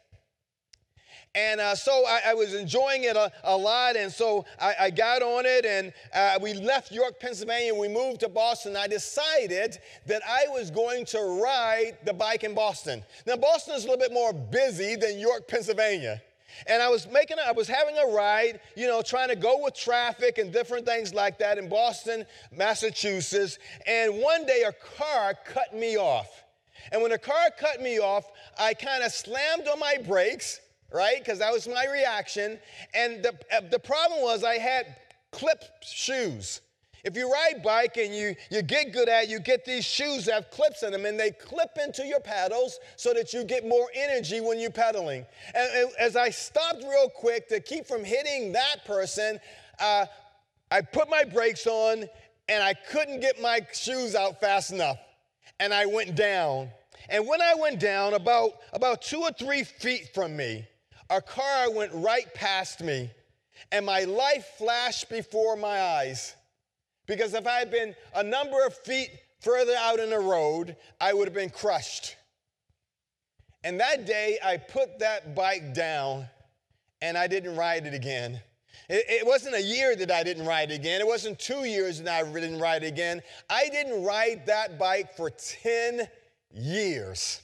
And 1.34 1.60
uh, 1.60 1.74
so 1.74 2.04
I, 2.06 2.20
I, 2.28 2.34
was 2.34 2.54
enjoying 2.54 3.04
it 3.04 3.16
a, 3.16 3.30
a 3.42 3.56
lot. 3.56 3.96
And 3.96 4.12
so 4.12 4.44
I, 4.60 4.74
I, 4.82 4.90
got 4.90 5.20
on 5.20 5.44
it 5.46 5.64
and 5.64 5.92
uh, 6.14 6.38
we 6.40 6.54
left 6.54 6.92
York, 6.92 7.18
Pennsylvania. 7.18 7.72
and 7.72 7.80
We 7.80 7.88
moved 7.88 8.20
to 8.20 8.28
Boston. 8.28 8.76
I 8.76 8.86
decided 8.86 9.78
that 10.06 10.22
I 10.28 10.46
was 10.50 10.70
going 10.70 11.04
to 11.06 11.40
ride 11.42 11.98
the 12.04 12.12
bike 12.12 12.44
in 12.44 12.54
Boston. 12.54 13.02
Now, 13.26 13.36
Boston 13.36 13.74
is 13.74 13.84
a 13.84 13.88
little 13.88 14.00
bit 14.00 14.12
more 14.12 14.32
busy 14.32 14.94
than 14.94 15.18
York, 15.18 15.48
Pennsylvania. 15.48 16.22
And 16.68 16.82
I 16.82 16.88
was 16.88 17.08
making, 17.08 17.38
I 17.44 17.52
was 17.52 17.66
having 17.66 17.96
a 17.98 18.06
ride, 18.14 18.60
you 18.76 18.86
know, 18.86 19.02
trying 19.02 19.28
to 19.28 19.36
go 19.36 19.62
with 19.62 19.74
traffic 19.74 20.38
and 20.38 20.52
different 20.52 20.86
things 20.86 21.12
like 21.12 21.38
that 21.38 21.58
in 21.58 21.68
Boston, 21.68 22.24
Massachusetts. 22.52 23.58
And 23.86 24.22
one 24.22 24.46
day 24.46 24.62
a 24.62 24.72
car 24.72 25.34
cut 25.44 25.74
me 25.74 25.96
off. 25.98 26.44
And 26.92 27.02
when 27.02 27.10
the 27.10 27.18
car 27.18 27.48
cut 27.58 27.80
me 27.80 27.98
off, 27.98 28.30
I 28.58 28.74
kind 28.74 29.02
of 29.02 29.12
slammed 29.12 29.68
on 29.68 29.78
my 29.78 29.96
brakes, 30.06 30.60
right? 30.94 31.18
Because 31.18 31.40
that 31.40 31.52
was 31.52 31.66
my 31.66 31.86
reaction. 31.92 32.58
And 32.94 33.22
the, 33.22 33.34
uh, 33.52 33.62
the 33.70 33.80
problem 33.80 34.22
was 34.22 34.44
I 34.44 34.58
had 34.58 34.96
clip 35.32 35.62
shoes. 35.82 36.60
If 37.02 37.16
you 37.16 37.30
ride 37.30 37.62
bike 37.62 37.98
and 37.98 38.14
you, 38.14 38.34
you 38.50 38.62
get 38.62 38.92
good 38.92 39.10
at 39.10 39.24
it, 39.24 39.28
you 39.28 39.38
get 39.38 39.66
these 39.66 39.84
shoes 39.84 40.24
that 40.24 40.34
have 40.34 40.50
clips 40.50 40.82
in 40.82 40.92
them 40.92 41.04
and 41.04 41.20
they 41.20 41.32
clip 41.32 41.76
into 41.82 42.06
your 42.06 42.20
pedals 42.20 42.78
so 42.96 43.12
that 43.12 43.34
you 43.34 43.44
get 43.44 43.66
more 43.66 43.88
energy 43.94 44.40
when 44.40 44.58
you're 44.58 44.70
pedaling. 44.70 45.26
And, 45.54 45.70
and 45.74 45.90
as 46.00 46.16
I 46.16 46.30
stopped 46.30 46.82
real 46.82 47.10
quick 47.10 47.48
to 47.48 47.60
keep 47.60 47.86
from 47.86 48.04
hitting 48.04 48.52
that 48.52 48.86
person, 48.86 49.38
uh, 49.80 50.06
I 50.70 50.80
put 50.80 51.10
my 51.10 51.24
brakes 51.24 51.66
on 51.66 52.08
and 52.48 52.62
I 52.62 52.72
couldn't 52.72 53.20
get 53.20 53.38
my 53.40 53.60
shoes 53.74 54.14
out 54.14 54.40
fast 54.40 54.72
enough. 54.72 54.98
And 55.60 55.74
I 55.74 55.84
went 55.84 56.14
down. 56.16 56.70
And 57.10 57.26
when 57.28 57.42
I 57.42 57.54
went 57.54 57.80
down, 57.80 58.14
about, 58.14 58.52
about 58.72 59.02
two 59.02 59.20
or 59.20 59.30
three 59.30 59.62
feet 59.62 60.08
from 60.14 60.36
me, 60.36 60.66
a 61.10 61.20
car 61.20 61.70
went 61.70 61.92
right 61.94 62.32
past 62.34 62.80
me 62.80 63.10
and 63.72 63.84
my 63.86 64.04
life 64.04 64.46
flashed 64.58 65.08
before 65.08 65.56
my 65.56 65.80
eyes. 65.80 66.34
Because 67.06 67.34
if 67.34 67.46
I 67.46 67.58
had 67.58 67.70
been 67.70 67.94
a 68.14 68.22
number 68.22 68.64
of 68.64 68.74
feet 68.74 69.10
further 69.40 69.74
out 69.78 70.00
in 70.00 70.10
the 70.10 70.18
road, 70.18 70.76
I 71.00 71.12
would 71.12 71.28
have 71.28 71.34
been 71.34 71.50
crushed. 71.50 72.16
And 73.62 73.80
that 73.80 74.06
day, 74.06 74.38
I 74.44 74.56
put 74.56 74.98
that 74.98 75.34
bike 75.34 75.74
down 75.74 76.26
and 77.00 77.16
I 77.16 77.26
didn't 77.26 77.56
ride 77.56 77.86
it 77.86 77.94
again. 77.94 78.40
It, 78.88 79.26
wasn't 79.26 79.54
a 79.54 79.62
year 79.62 79.96
that 79.96 80.10
I 80.10 80.22
didn't 80.22 80.46
ride 80.46 80.70
again. 80.70 81.00
It 81.00 81.06
wasn't 81.06 81.38
two 81.38 81.64
years 81.64 82.02
that 82.02 82.26
I 82.26 82.30
didn't 82.30 82.58
ride 82.58 82.84
again. 82.84 83.22
I 83.48 83.68
didn't 83.70 84.04
ride 84.04 84.44
that 84.46 84.78
bike 84.78 85.16
for 85.16 85.30
10 85.30 86.06
years. 86.52 87.40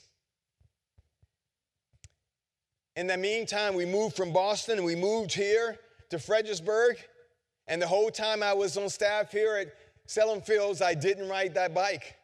In 3.01 3.07
the 3.07 3.17
meantime, 3.17 3.73
we 3.73 3.87
moved 3.87 4.15
from 4.15 4.31
Boston 4.31 4.77
and 4.77 4.85
we 4.85 4.95
moved 4.95 5.33
here 5.33 5.79
to 6.11 6.19
Fredericksburg. 6.19 6.97
And 7.65 7.81
the 7.81 7.87
whole 7.87 8.11
time 8.11 8.43
I 8.43 8.53
was 8.53 8.77
on 8.77 8.89
staff 8.89 9.31
here 9.31 9.55
at 9.55 9.73
Salem 10.05 10.39
Fields, 10.39 10.83
I 10.83 10.93
didn't 10.93 11.27
ride 11.27 11.55
that 11.55 11.73
bike. 11.73 12.15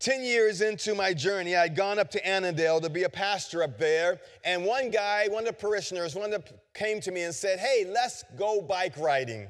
10 0.00 0.22
years 0.22 0.62
into 0.62 0.94
my 0.94 1.12
journey, 1.12 1.54
I'd 1.54 1.76
gone 1.76 1.98
up 1.98 2.10
to 2.12 2.26
Annandale 2.26 2.80
to 2.80 2.88
be 2.88 3.02
a 3.02 3.10
pastor 3.10 3.62
up 3.62 3.76
there. 3.76 4.20
And 4.42 4.64
one 4.64 4.90
guy, 4.90 5.28
one 5.28 5.46
of 5.46 5.48
the 5.48 5.60
parishioners, 5.60 6.14
one 6.14 6.32
of 6.32 6.42
the, 6.42 6.54
came 6.72 7.02
to 7.02 7.10
me 7.10 7.24
and 7.24 7.34
said, 7.34 7.58
Hey, 7.58 7.84
let's 7.86 8.24
go 8.38 8.62
bike 8.62 8.96
riding. 8.96 9.48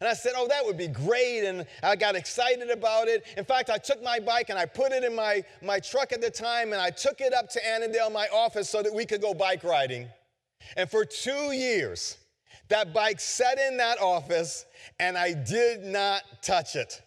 And 0.00 0.08
I 0.08 0.14
said, 0.14 0.32
Oh, 0.36 0.48
that 0.48 0.64
would 0.64 0.76
be 0.76 0.88
great. 0.88 1.44
And 1.44 1.66
I 1.82 1.96
got 1.96 2.16
excited 2.16 2.70
about 2.70 3.08
it. 3.08 3.24
In 3.36 3.44
fact, 3.44 3.70
I 3.70 3.78
took 3.78 4.02
my 4.02 4.18
bike 4.18 4.50
and 4.50 4.58
I 4.58 4.66
put 4.66 4.92
it 4.92 5.04
in 5.04 5.14
my, 5.14 5.42
my 5.62 5.78
truck 5.80 6.12
at 6.12 6.20
the 6.20 6.30
time 6.30 6.72
and 6.72 6.80
I 6.80 6.90
took 6.90 7.20
it 7.20 7.32
up 7.32 7.48
to 7.50 7.66
Annandale, 7.66 8.10
my 8.10 8.28
office, 8.32 8.68
so 8.68 8.82
that 8.82 8.92
we 8.92 9.06
could 9.06 9.20
go 9.20 9.34
bike 9.34 9.64
riding. 9.64 10.08
And 10.76 10.90
for 10.90 11.04
two 11.04 11.52
years, 11.52 12.16
that 12.68 12.92
bike 12.92 13.20
sat 13.20 13.58
in 13.58 13.76
that 13.76 14.00
office 14.00 14.64
and 14.98 15.16
I 15.16 15.32
did 15.32 15.84
not 15.84 16.22
touch 16.42 16.76
it. 16.76 17.02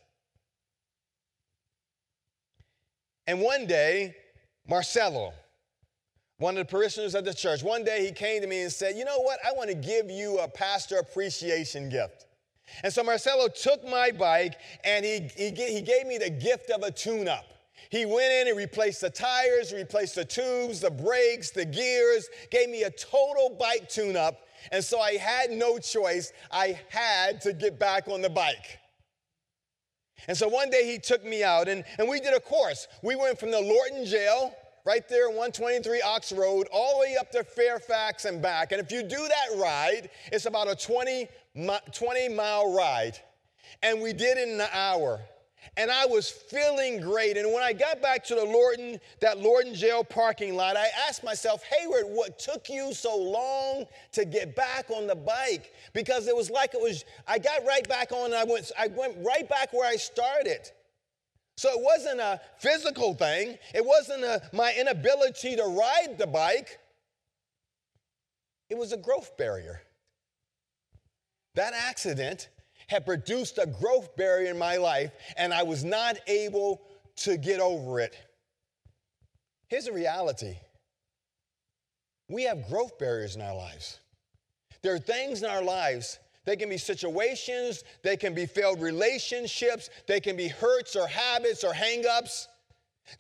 And 3.26 3.42
one 3.42 3.68
day, 3.68 4.16
Marcelo, 4.68 5.34
one 6.38 6.58
of 6.58 6.68
the 6.68 6.72
parishioners 6.72 7.16
at 7.16 7.26
the 7.26 7.34
church, 7.34 7.64
one 7.64 7.84
day 7.84 8.06
he 8.06 8.12
came 8.12 8.42
to 8.42 8.48
me 8.48 8.62
and 8.62 8.72
said, 8.72 8.96
You 8.96 9.06
know 9.06 9.20
what? 9.20 9.40
I 9.46 9.52
want 9.54 9.70
to 9.70 9.76
give 9.76 10.10
you 10.10 10.40
a 10.40 10.48
pastor 10.48 10.98
appreciation 11.00 11.90
gift. 11.90 12.27
And 12.84 12.94
so 12.94 13.04
Marcelo 13.04 13.48
took 13.48 13.84
my 13.86 14.12
bike 14.12 14.56
and 14.84 15.06
he, 15.06 15.30
he, 15.36 15.52
he 15.52 15.82
gave 15.82 16.06
me 16.06 16.18
the 16.18 16.30
gift 16.30 16.70
of 16.70 16.84
a 16.84 16.92
tune 16.92 17.28
up. 17.28 17.46
He 17.90 18.06
went 18.06 18.32
in 18.32 18.50
and 18.50 18.58
replaced 18.58 19.02
the 19.02 19.10
tires, 19.10 19.72
replaced 19.72 20.16
the 20.16 20.26
tubes, 20.26 20.82
the 20.82 20.92
brakes, 20.92 21.52
the 21.52 21.66
gears, 21.66 22.28
gave 22.52 22.70
me 22.70 22.84
a 22.84 22.92
total 22.92 23.56
bike 23.58 23.88
tune 23.88 24.18
up. 24.18 24.48
And 24.72 24.84
so 24.84 25.00
I 25.00 25.14
had 25.14 25.52
no 25.52 25.78
choice. 25.78 26.34
I 26.52 26.80
had 26.90 27.40
to 27.42 27.54
get 27.54 27.80
back 27.80 28.08
on 28.08 28.22
the 28.22 28.30
bike. 28.30 28.80
And 30.28 30.36
so 30.36 30.48
one 30.48 30.70
day 30.70 30.86
he 30.86 30.98
took 30.98 31.24
me 31.24 31.44
out 31.44 31.68
and, 31.68 31.84
and 32.00 32.10
we 32.10 32.20
did 32.20 32.34
a 32.34 32.40
course. 32.40 32.88
We 33.04 33.16
went 33.16 33.40
from 33.40 33.52
the 33.52 33.62
Lorton 33.62 34.06
jail, 34.06 34.54
right 34.86 35.08
there 35.08 35.28
123 35.28 36.02
Ox 36.02 36.32
Road, 36.32 36.68
all 36.72 36.96
the 36.96 37.00
way 37.02 37.16
up 37.18 37.32
to 37.32 37.44
Fairfax 37.44 38.26
and 38.26 38.42
back. 38.42 38.72
And 38.72 38.82
if 38.82 38.92
you 38.92 39.04
do 39.04 39.28
that 39.28 39.58
ride, 39.58 40.10
it's 40.32 40.46
about 40.46 40.70
a 40.70 40.76
20, 40.76 41.28
20 41.58 42.30
mile 42.30 42.74
ride. 42.74 43.18
And 43.84 44.02
we 44.02 44.14
did 44.14 44.38
it 44.38 44.48
in 44.48 44.62
an 44.62 44.68
hour 44.72 45.20
and 45.76 45.92
I 45.92 46.06
was 46.06 46.30
feeling 46.30 47.02
great. 47.02 47.36
And 47.38 47.52
when 47.52 47.64
I 47.64 47.74
got 47.74 48.02
back 48.02 48.24
to 48.26 48.36
the 48.36 48.44
Lorton, 48.46 49.00
that 49.20 49.40
Lorton 49.40 49.74
jail 49.74 50.04
parking 50.04 50.56
lot, 50.56 50.78
I 50.78 50.88
asked 51.08 51.24
myself, 51.24 51.64
Hayward, 51.64 52.06
what 52.08 52.40
took 52.40 52.70
you 52.70 52.94
so 52.94 53.16
long 53.16 53.86
to 54.14 54.24
get 54.24 54.56
back 54.56 54.90
on 54.90 55.08
the 55.08 55.16
bike? 55.16 55.74
Because 55.94 56.28
it 56.28 56.36
was 56.36 56.50
like 56.50 56.74
it 56.74 56.82
was, 56.82 57.04
I 57.28 57.40
got 57.40 57.66
right 57.66 57.88
back 57.88 58.12
on 58.12 58.26
and 58.26 58.36
I 58.36 58.44
went, 58.44 58.72
I 58.78 58.88
went 58.88 59.18
right 59.26 59.48
back 59.48 59.74
where 59.74 59.88
I 59.88 59.98
started. 59.98 60.72
So 61.58 61.70
it 61.70 61.82
wasn't 61.82 62.22
a 62.22 62.40
physical 62.60 63.16
thing. 63.16 63.58
It 63.74 63.84
wasn't 63.84 64.24
a, 64.24 64.42
my 64.54 64.74
inability 64.80 65.56
to 65.56 65.64
ride 65.64 66.18
the 66.18 66.28
bike. 66.28 66.80
It 68.70 68.78
was 68.78 68.94
a 68.94 68.98
growth 68.98 69.38
barrier. 69.38 69.82
That 71.58 71.74
accident 71.74 72.50
had 72.86 73.04
produced 73.04 73.58
a 73.58 73.66
growth 73.66 74.16
barrier 74.16 74.52
in 74.52 74.60
my 74.60 74.78
life, 74.78 75.12
and 75.38 75.52
I 75.52 75.64
was 75.64 75.84
not 75.84 76.18
able 76.28 76.84
to 77.18 77.36
get 77.36 77.60
over 77.60 78.00
it. 78.00 78.16
Here's 79.68 79.86
the 79.86 79.92
reality 79.92 80.56
we 82.30 82.44
have 82.44 82.68
growth 82.70 83.00
barriers 83.00 83.36
in 83.36 83.42
our 83.42 83.56
lives. 83.56 84.00
There 84.84 84.94
are 84.94 85.00
things 85.00 85.42
in 85.42 85.50
our 85.50 85.64
lives 85.64 86.20
they 86.46 86.56
can 86.56 86.70
be 86.70 86.78
situations, 86.78 87.84
they 88.04 88.18
can 88.18 88.36
be 88.36 88.46
failed 88.46 88.80
relationships, 88.80 89.90
they 90.08 90.20
can 90.20 90.38
be 90.38 90.48
hurts 90.48 90.96
or 90.96 91.08
habits 91.08 91.64
or 91.64 91.74
hangups. 91.74 92.48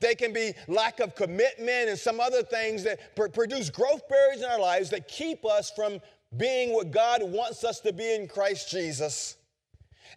They 0.01 0.15
can 0.15 0.33
be 0.33 0.53
lack 0.67 0.99
of 0.99 1.15
commitment 1.15 1.89
and 1.89 1.97
some 1.97 2.19
other 2.19 2.43
things 2.43 2.83
that 2.83 3.15
pr- 3.15 3.27
produce 3.27 3.69
growth 3.69 4.07
barriers 4.09 4.41
in 4.41 4.49
our 4.49 4.59
lives 4.59 4.89
that 4.89 5.07
keep 5.07 5.45
us 5.45 5.71
from 5.71 6.01
being 6.36 6.73
what 6.73 6.91
God 6.91 7.21
wants 7.23 7.63
us 7.63 7.80
to 7.82 7.93
be 7.93 8.15
in 8.15 8.28
Christ 8.28 8.69
Jesus. 8.69 9.38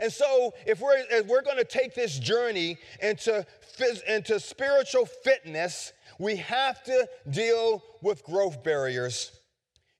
And 0.00 0.12
so, 0.12 0.54
if 0.66 0.80
we're, 0.80 1.04
if 1.10 1.26
we're 1.26 1.42
going 1.42 1.58
to 1.58 1.64
take 1.64 1.94
this 1.94 2.18
journey 2.18 2.78
into, 3.02 3.46
into 4.08 4.40
spiritual 4.40 5.06
fitness, 5.06 5.92
we 6.18 6.36
have 6.36 6.82
to 6.84 7.08
deal 7.28 7.82
with 8.02 8.24
growth 8.24 8.62
barriers. 8.62 9.40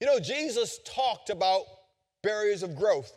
You 0.01 0.07
know, 0.07 0.19
Jesus 0.19 0.81
talked 0.85 1.31
about 1.31 1.65
barriers 2.23 2.63
of 2.63 2.77
growth. 2.77 3.13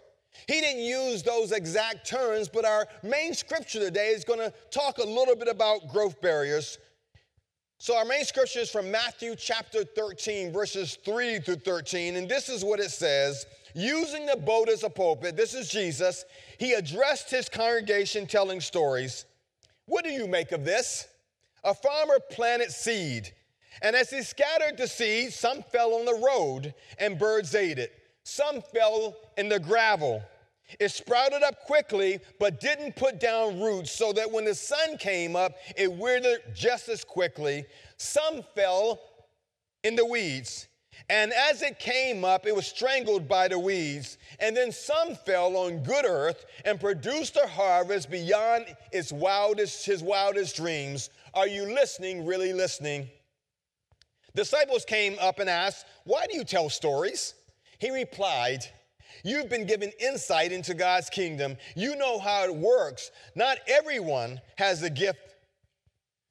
He 0.48 0.60
didn't 0.60 0.84
use 0.84 1.24
those 1.24 1.52
exact 1.52 2.08
terms, 2.08 2.50
but 2.50 2.66
our 2.66 2.88
main 3.04 3.34
scripture 3.34 3.80
today 3.80 4.10
is 4.10 4.24
going 4.24 4.40
to 4.40 4.54
talk 4.72 4.98
a 4.98 5.04
little 5.04 5.36
bit 5.36 5.48
about 5.48 5.90
growth 5.90 6.20
barriers. 6.22 6.78
So, 7.84 7.98
our 7.98 8.06
main 8.06 8.24
scripture 8.24 8.62
is 8.62 8.72
from 8.72 8.90
Matthew 8.90 9.36
chapter 9.36 9.84
13, 9.84 10.54
verses 10.54 10.98
3 11.04 11.40
through 11.40 11.58
13, 11.58 12.16
and 12.16 12.30
this 12.30 12.48
is 12.48 12.64
what 12.64 12.80
it 12.80 12.92
says 12.92 13.46
Using 13.76 14.26
the 14.26 14.38
boat 14.38 14.70
as 14.70 14.84
a 14.84 14.90
pulpit, 14.90 15.36
this 15.36 15.54
is 15.54 15.68
Jesus, 15.68 16.24
he 16.58 16.76
addressed 16.76 17.30
his 17.30 17.50
congregation 17.50 18.26
telling 18.26 18.62
stories. 18.62 19.26
What 19.86 20.06
do 20.06 20.12
you 20.12 20.28
make 20.28 20.54
of 20.54 20.64
this? 20.64 21.10
A 21.66 21.74
farmer 21.74 22.20
planted 22.32 22.72
seed, 22.72 23.34
and 23.82 23.98
as 23.98 24.10
he 24.10 24.22
scattered 24.22 24.78
the 24.78 24.88
seed, 24.88 25.34
some 25.34 25.62
fell 25.62 25.96
on 25.96 26.06
the 26.06 26.26
road, 26.26 26.74
and 27.00 27.20
birds 27.20 27.54
ate 27.54 27.80
it. 27.80 27.92
Some 28.24 28.62
fell 28.62 29.14
in 29.36 29.50
the 29.50 29.60
gravel. 29.60 30.24
It 30.80 30.90
sprouted 30.90 31.44
up 31.44 31.66
quickly, 31.66 32.20
but 32.40 32.60
didn't 32.60 32.96
put 32.96 33.20
down 33.20 33.62
roots, 33.62 33.92
so 33.92 34.14
that 34.14 34.32
when 34.32 34.46
the 34.46 34.56
sun 34.56 34.98
came 34.98 35.36
up, 35.36 35.54
it 35.76 35.92
withered 35.92 36.42
just 36.54 36.90
as 36.90 37.04
quickly. 37.04 37.66
Some 37.98 38.44
fell 38.56 39.00
in 39.84 39.96
the 39.96 40.06
weeds 40.06 40.68
and 41.10 41.34
as 41.34 41.62
it 41.62 41.80
came 41.80 42.24
up, 42.24 42.46
it 42.46 42.56
was 42.56 42.66
strangled 42.66 43.28
by 43.28 43.48
the 43.48 43.60
weeds. 43.60 44.18
And 44.40 44.56
then 44.56 44.72
some 44.72 45.16
fell 45.16 45.58
on 45.58 45.84
good 45.84 46.06
earth 46.06 46.46
and 46.66 46.80
produced 46.80 47.36
a 47.36 47.48
harvest 47.48 48.10
beyond 48.10 48.66
its 48.92 49.12
wildest, 49.12 49.86
his 49.86 50.02
wildest 50.02 50.56
dreams. 50.56 51.10
Are 51.34 51.48
you 51.48 51.66
listening, 51.66 52.26
really 52.26 52.54
listening? 52.54 53.10
Disciples 54.36 54.86
came 54.86 55.18
up 55.20 55.40
and 55.40 55.50
asked, 55.50 55.86
Why 56.06 56.26
do 56.30 56.36
you 56.36 56.44
tell 56.44 56.70
stories? 56.70 57.34
He 57.80 57.92
replied, 57.92 58.66
You've 59.24 59.50
been 59.50 59.66
given 59.66 59.92
insight 60.00 60.52
into 60.52 60.74
God's 60.74 61.10
kingdom. 61.10 61.56
You 61.76 61.96
know 61.96 62.20
how 62.20 62.44
it 62.44 62.54
works. 62.54 63.10
Not 63.36 63.58
everyone 63.68 64.42
has 64.58 64.82
the 64.82 64.90
gift, 64.90 65.20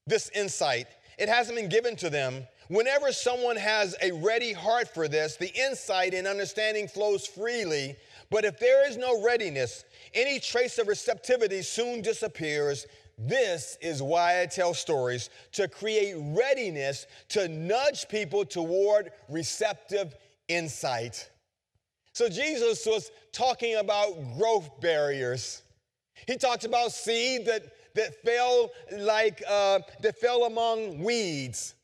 this 0.07 0.31
insight. 0.35 0.87
It 1.19 1.29
hasn't 1.29 1.57
been 1.57 1.71
given 1.71 1.97
to 1.97 2.11
them. 2.11 2.47
Whenever 2.69 3.13
someone 3.13 3.57
has 3.57 3.97
a 4.03 4.13
ready 4.13 4.53
heart 4.53 4.93
for 4.93 5.09
this, 5.09 5.37
the 5.37 5.53
insight 5.55 6.15
and 6.15 6.27
understanding 6.27 6.87
flows 6.87 7.27
freely. 7.27 7.97
But 8.31 8.45
if 8.45 8.59
there 8.59 8.89
is 8.89 8.97
no 8.97 9.23
readiness, 9.23 9.85
any 10.15 10.39
trace 10.39 10.79
of 10.79 10.89
receptivity 10.89 11.63
soon 11.63 12.03
disappears. 12.03 12.87
This 13.19 13.77
is 13.81 14.03
why 14.03 14.41
I 14.41 14.47
tell 14.47 14.75
stories 14.75 15.31
to 15.53 15.69
create 15.69 16.15
readiness 16.19 17.07
to 17.29 17.49
nudge 17.49 18.09
people 18.09 18.45
toward 18.45 19.13
receptive 19.29 20.15
insight. 20.49 21.31
So 22.13 22.29
Jesus 22.29 22.87
was 22.87 23.11
talking 23.33 23.77
about 23.77 24.37
growth 24.37 24.81
barriers. 24.81 25.63
He 26.27 26.37
talked 26.37 26.65
about 26.65 26.93
seed 26.93 27.47
that, 27.47 27.63
that 27.95 28.23
fell 28.23 28.71
like 28.93 29.43
uh, 29.49 29.81
that 30.01 30.19
fell 30.19 30.45
among 30.45 31.03
weeds 31.03 31.75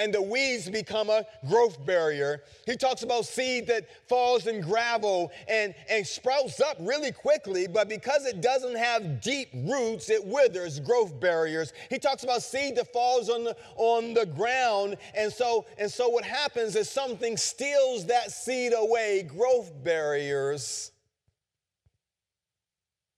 and 0.00 0.14
the 0.14 0.22
weeds 0.22 0.68
become 0.70 1.10
a 1.10 1.26
growth 1.46 1.84
barrier. 1.84 2.42
He 2.64 2.74
talks 2.74 3.02
about 3.02 3.26
seed 3.26 3.66
that 3.66 3.86
falls 4.08 4.46
in 4.46 4.62
gravel 4.62 5.30
and, 5.46 5.74
and 5.90 6.06
sprouts 6.06 6.58
up 6.58 6.78
really 6.80 7.12
quickly, 7.12 7.66
but 7.66 7.88
because 7.88 8.24
it 8.24 8.40
doesn't 8.40 8.76
have 8.76 9.20
deep 9.20 9.50
roots, 9.54 10.08
it 10.08 10.24
withers, 10.24 10.80
growth 10.80 11.20
barriers. 11.20 11.74
He 11.90 11.98
talks 11.98 12.24
about 12.24 12.42
seed 12.42 12.76
that 12.76 12.90
falls 12.94 13.28
on 13.28 13.44
the, 13.44 13.56
on 13.76 14.14
the 14.14 14.24
ground, 14.24 14.96
and 15.14 15.30
so, 15.30 15.66
and 15.76 15.90
so 15.90 16.08
what 16.08 16.24
happens 16.24 16.76
is 16.76 16.88
something 16.88 17.36
steals 17.36 18.06
that 18.06 18.32
seed 18.32 18.72
away, 18.74 19.22
growth 19.22 19.70
barriers. 19.84 20.92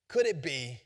Could 0.09 0.25
it 0.25 0.43
be 0.43 0.79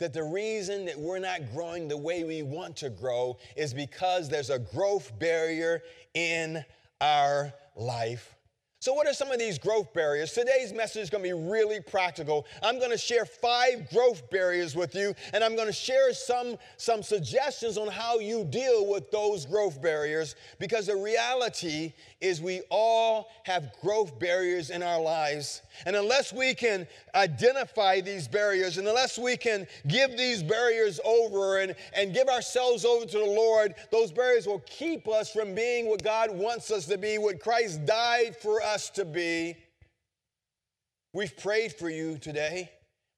that 0.00 0.12
the 0.12 0.24
reason 0.24 0.84
that 0.86 0.98
we're 0.98 1.18
not 1.18 1.52
growing 1.52 1.86
the 1.86 1.96
way 1.96 2.24
we 2.24 2.42
want 2.42 2.76
to 2.76 2.90
grow 2.90 3.36
is 3.56 3.72
because 3.72 4.28
there's 4.28 4.50
a 4.50 4.58
growth 4.58 5.16
barrier 5.18 5.82
in 6.14 6.64
our 7.00 7.52
life. 7.76 8.34
So, 8.82 8.94
what 8.94 9.06
are 9.06 9.12
some 9.12 9.30
of 9.30 9.38
these 9.38 9.58
growth 9.58 9.92
barriers? 9.92 10.32
Today's 10.32 10.72
message 10.72 11.02
is 11.02 11.10
going 11.10 11.22
to 11.22 11.28
be 11.28 11.34
really 11.34 11.82
practical. 11.82 12.46
I'm 12.62 12.78
going 12.78 12.90
to 12.90 12.96
share 12.96 13.26
five 13.26 13.90
growth 13.90 14.30
barriers 14.30 14.74
with 14.74 14.94
you, 14.94 15.14
and 15.34 15.44
I'm 15.44 15.54
going 15.54 15.66
to 15.66 15.72
share 15.72 16.14
some, 16.14 16.56
some 16.78 17.02
suggestions 17.02 17.76
on 17.76 17.88
how 17.88 18.20
you 18.20 18.42
deal 18.42 18.90
with 18.90 19.10
those 19.10 19.44
growth 19.44 19.82
barriers 19.82 20.34
because 20.58 20.86
the 20.86 20.96
reality 20.96 21.92
is 22.20 22.40
we 22.40 22.60
all 22.70 23.28
have 23.44 23.72
growth 23.80 24.18
barriers 24.18 24.70
in 24.70 24.82
our 24.82 25.00
lives. 25.00 25.62
And 25.86 25.96
unless 25.96 26.32
we 26.32 26.54
can 26.54 26.86
identify 27.14 28.00
these 28.00 28.28
barriers, 28.28 28.76
and 28.78 28.86
unless 28.86 29.18
we 29.18 29.36
can 29.36 29.66
give 29.88 30.16
these 30.16 30.42
barriers 30.42 31.00
over 31.04 31.58
and, 31.60 31.74
and 31.94 32.12
give 32.12 32.28
ourselves 32.28 32.84
over 32.84 33.06
to 33.06 33.18
the 33.18 33.24
Lord, 33.24 33.74
those 33.90 34.12
barriers 34.12 34.46
will 34.46 34.62
keep 34.66 35.08
us 35.08 35.30
from 35.30 35.54
being 35.54 35.88
what 35.88 36.02
God 36.02 36.30
wants 36.30 36.70
us 36.70 36.86
to 36.86 36.98
be, 36.98 37.16
what 37.18 37.40
Christ 37.40 37.86
died 37.86 38.36
for 38.36 38.60
us 38.62 38.90
to 38.90 39.04
be. 39.04 39.56
We've 41.12 41.36
prayed 41.36 41.72
for 41.72 41.88
you 41.88 42.18
today. 42.18 42.70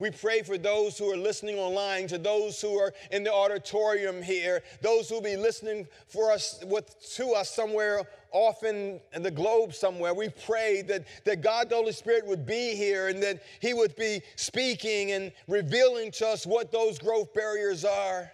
We 0.02 0.10
pray 0.10 0.42
for 0.42 0.58
those 0.58 0.98
who 0.98 1.12
are 1.12 1.16
listening 1.16 1.60
online, 1.60 2.08
to 2.08 2.18
those 2.18 2.60
who 2.60 2.76
are 2.76 2.92
in 3.12 3.22
the 3.22 3.32
auditorium 3.32 4.20
here, 4.20 4.64
those 4.80 5.08
who 5.08 5.14
will 5.14 5.22
be 5.22 5.36
listening 5.36 5.86
for 6.08 6.32
us 6.32 6.58
with, 6.66 7.00
to 7.14 7.34
us 7.34 7.54
somewhere 7.54 8.02
off 8.32 8.64
in, 8.64 8.98
the 9.14 9.30
globe 9.30 9.72
somewhere. 9.72 10.12
We 10.12 10.30
pray 10.44 10.82
that, 10.88 11.06
that 11.24 11.40
God 11.40 11.68
the 11.68 11.76
Holy 11.76 11.92
Spirit 11.92 12.26
would 12.26 12.44
be 12.44 12.74
here 12.74 13.10
and 13.10 13.22
that 13.22 13.44
He 13.60 13.74
would 13.74 13.94
be 13.94 14.22
speaking 14.34 15.12
and 15.12 15.30
revealing 15.46 16.10
to 16.12 16.26
us 16.26 16.46
what 16.46 16.72
those 16.72 16.98
growth 16.98 17.32
barriers 17.32 17.84
are. 17.84 18.28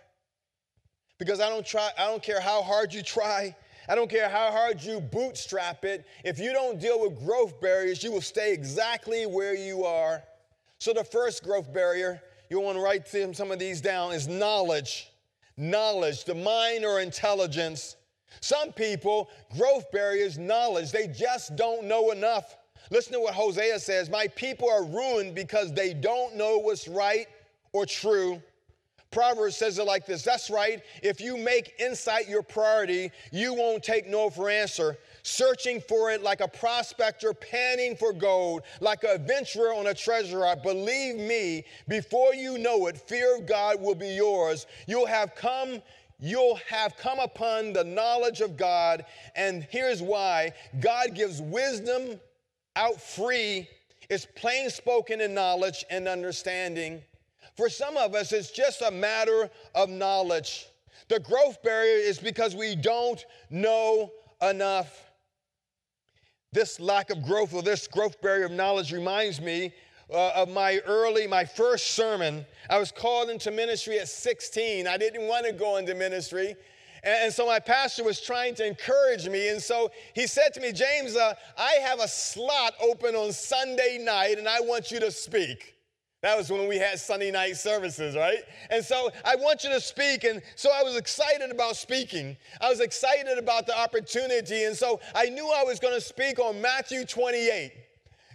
Because 1.18 1.38
I 1.38 1.50
don't 1.50 1.66
try, 1.66 1.90
I 1.98 2.06
don't 2.06 2.22
care 2.22 2.40
how 2.40 2.62
hard 2.62 2.94
you 2.94 3.02
try. 3.02 3.54
I 3.90 3.94
don't 3.94 4.08
care 4.08 4.30
how 4.30 4.50
hard 4.52 4.82
you 4.82 5.00
bootstrap 5.00 5.84
it. 5.84 6.06
If 6.24 6.38
you 6.38 6.54
don't 6.54 6.80
deal 6.80 6.98
with 6.98 7.22
growth 7.22 7.60
barriers, 7.60 8.02
you 8.02 8.10
will 8.10 8.22
stay 8.22 8.54
exactly 8.54 9.26
where 9.26 9.54
you 9.54 9.84
are. 9.84 10.22
So, 10.78 10.92
the 10.92 11.04
first 11.04 11.42
growth 11.42 11.72
barrier, 11.72 12.22
you 12.50 12.60
want 12.60 12.76
to 12.76 12.82
write 12.82 13.08
some 13.08 13.50
of 13.50 13.58
these 13.58 13.80
down, 13.80 14.12
is 14.12 14.28
knowledge. 14.28 15.10
Knowledge, 15.56 16.24
the 16.24 16.36
mind 16.36 16.84
or 16.84 17.00
intelligence. 17.00 17.96
Some 18.40 18.72
people, 18.72 19.28
growth 19.56 19.90
barriers, 19.90 20.38
knowledge, 20.38 20.92
they 20.92 21.08
just 21.08 21.56
don't 21.56 21.84
know 21.84 22.12
enough. 22.12 22.56
Listen 22.90 23.14
to 23.14 23.20
what 23.20 23.34
Hosea 23.34 23.80
says 23.80 24.08
My 24.08 24.28
people 24.28 24.70
are 24.70 24.84
ruined 24.84 25.34
because 25.34 25.72
they 25.72 25.94
don't 25.94 26.36
know 26.36 26.58
what's 26.58 26.86
right 26.88 27.26
or 27.72 27.84
true. 27.84 28.40
Proverbs 29.10 29.56
says 29.56 29.78
it 29.78 29.84
like 29.84 30.06
this 30.06 30.22
That's 30.22 30.50
right. 30.50 30.82
If 31.02 31.20
you 31.20 31.36
make 31.36 31.74
insight 31.80 32.28
your 32.28 32.42
priority, 32.42 33.10
you 33.32 33.54
won't 33.54 33.82
take 33.82 34.06
no 34.06 34.30
for 34.30 34.48
answer 34.48 34.96
searching 35.28 35.80
for 35.80 36.10
it 36.10 36.22
like 36.22 36.40
a 36.40 36.48
prospector 36.48 37.34
panning 37.34 37.96
for 37.96 38.12
gold, 38.12 38.62
like 38.80 39.04
a 39.04 39.14
adventurer 39.14 39.74
on 39.74 39.88
a 39.88 39.94
treasure 39.94 40.44
hunt. 40.44 40.62
Believe 40.62 41.16
me, 41.16 41.64
before 41.86 42.34
you 42.34 42.58
know 42.58 42.86
it, 42.86 42.96
fear 42.96 43.36
of 43.36 43.46
God 43.46 43.80
will 43.80 43.94
be 43.94 44.08
yours. 44.08 44.66
You'll 44.86 45.06
have 45.06 45.34
come 45.34 45.82
you'll 46.20 46.58
have 46.68 46.96
come 46.96 47.20
upon 47.20 47.72
the 47.72 47.84
knowledge 47.84 48.40
of 48.40 48.56
God. 48.56 49.04
And 49.36 49.62
here's 49.70 50.02
why 50.02 50.52
God 50.80 51.14
gives 51.14 51.40
wisdom 51.40 52.18
out 52.74 53.00
free, 53.00 53.68
it's 54.10 54.26
plain 54.36 54.70
spoken 54.70 55.20
in 55.20 55.34
knowledge 55.34 55.84
and 55.90 56.08
understanding. 56.08 57.02
For 57.56 57.68
some 57.68 57.96
of 57.96 58.14
us, 58.14 58.32
it's 58.32 58.50
just 58.50 58.82
a 58.82 58.90
matter 58.90 59.50
of 59.74 59.88
knowledge. 59.90 60.68
The 61.08 61.20
growth 61.20 61.62
barrier 61.62 61.98
is 61.98 62.18
because 62.18 62.54
we 62.54 62.76
don't 62.76 63.24
know 63.50 64.12
enough. 64.42 65.07
This 66.52 66.80
lack 66.80 67.10
of 67.10 67.22
growth 67.22 67.52
or 67.52 67.62
this 67.62 67.86
growth 67.86 68.20
barrier 68.22 68.46
of 68.46 68.52
knowledge 68.52 68.92
reminds 68.92 69.40
me 69.40 69.72
uh, 70.10 70.30
of 70.34 70.48
my 70.48 70.78
early, 70.86 71.26
my 71.26 71.44
first 71.44 71.88
sermon. 71.88 72.46
I 72.70 72.78
was 72.78 72.90
called 72.90 73.28
into 73.28 73.50
ministry 73.50 73.98
at 73.98 74.08
16. 74.08 74.86
I 74.86 74.96
didn't 74.96 75.28
want 75.28 75.44
to 75.46 75.52
go 75.52 75.76
into 75.76 75.94
ministry. 75.94 76.56
And, 77.04 77.14
and 77.24 77.32
so 77.32 77.46
my 77.46 77.58
pastor 77.58 78.02
was 78.02 78.20
trying 78.20 78.54
to 78.56 78.66
encourage 78.66 79.28
me. 79.28 79.50
And 79.50 79.62
so 79.62 79.90
he 80.14 80.26
said 80.26 80.54
to 80.54 80.60
me, 80.60 80.72
James, 80.72 81.16
uh, 81.16 81.34
I 81.58 81.72
have 81.82 82.00
a 82.00 82.08
slot 82.08 82.72
open 82.80 83.14
on 83.14 83.32
Sunday 83.32 83.98
night 84.00 84.38
and 84.38 84.48
I 84.48 84.60
want 84.60 84.90
you 84.90 85.00
to 85.00 85.10
speak. 85.10 85.77
That 86.20 86.36
was 86.36 86.50
when 86.50 86.66
we 86.66 86.78
had 86.78 86.98
Sunday 86.98 87.30
night 87.30 87.56
services, 87.56 88.16
right? 88.16 88.40
And 88.70 88.84
so 88.84 89.10
I 89.24 89.36
want 89.36 89.62
you 89.62 89.70
to 89.70 89.80
speak. 89.80 90.24
And 90.24 90.42
so 90.56 90.70
I 90.74 90.82
was 90.82 90.96
excited 90.96 91.50
about 91.50 91.76
speaking. 91.76 92.36
I 92.60 92.68
was 92.68 92.80
excited 92.80 93.38
about 93.38 93.66
the 93.66 93.78
opportunity. 93.78 94.64
And 94.64 94.76
so 94.76 95.00
I 95.14 95.26
knew 95.26 95.48
I 95.48 95.62
was 95.62 95.78
going 95.78 95.94
to 95.94 96.00
speak 96.00 96.40
on 96.40 96.60
Matthew 96.60 97.04
28 97.04 97.72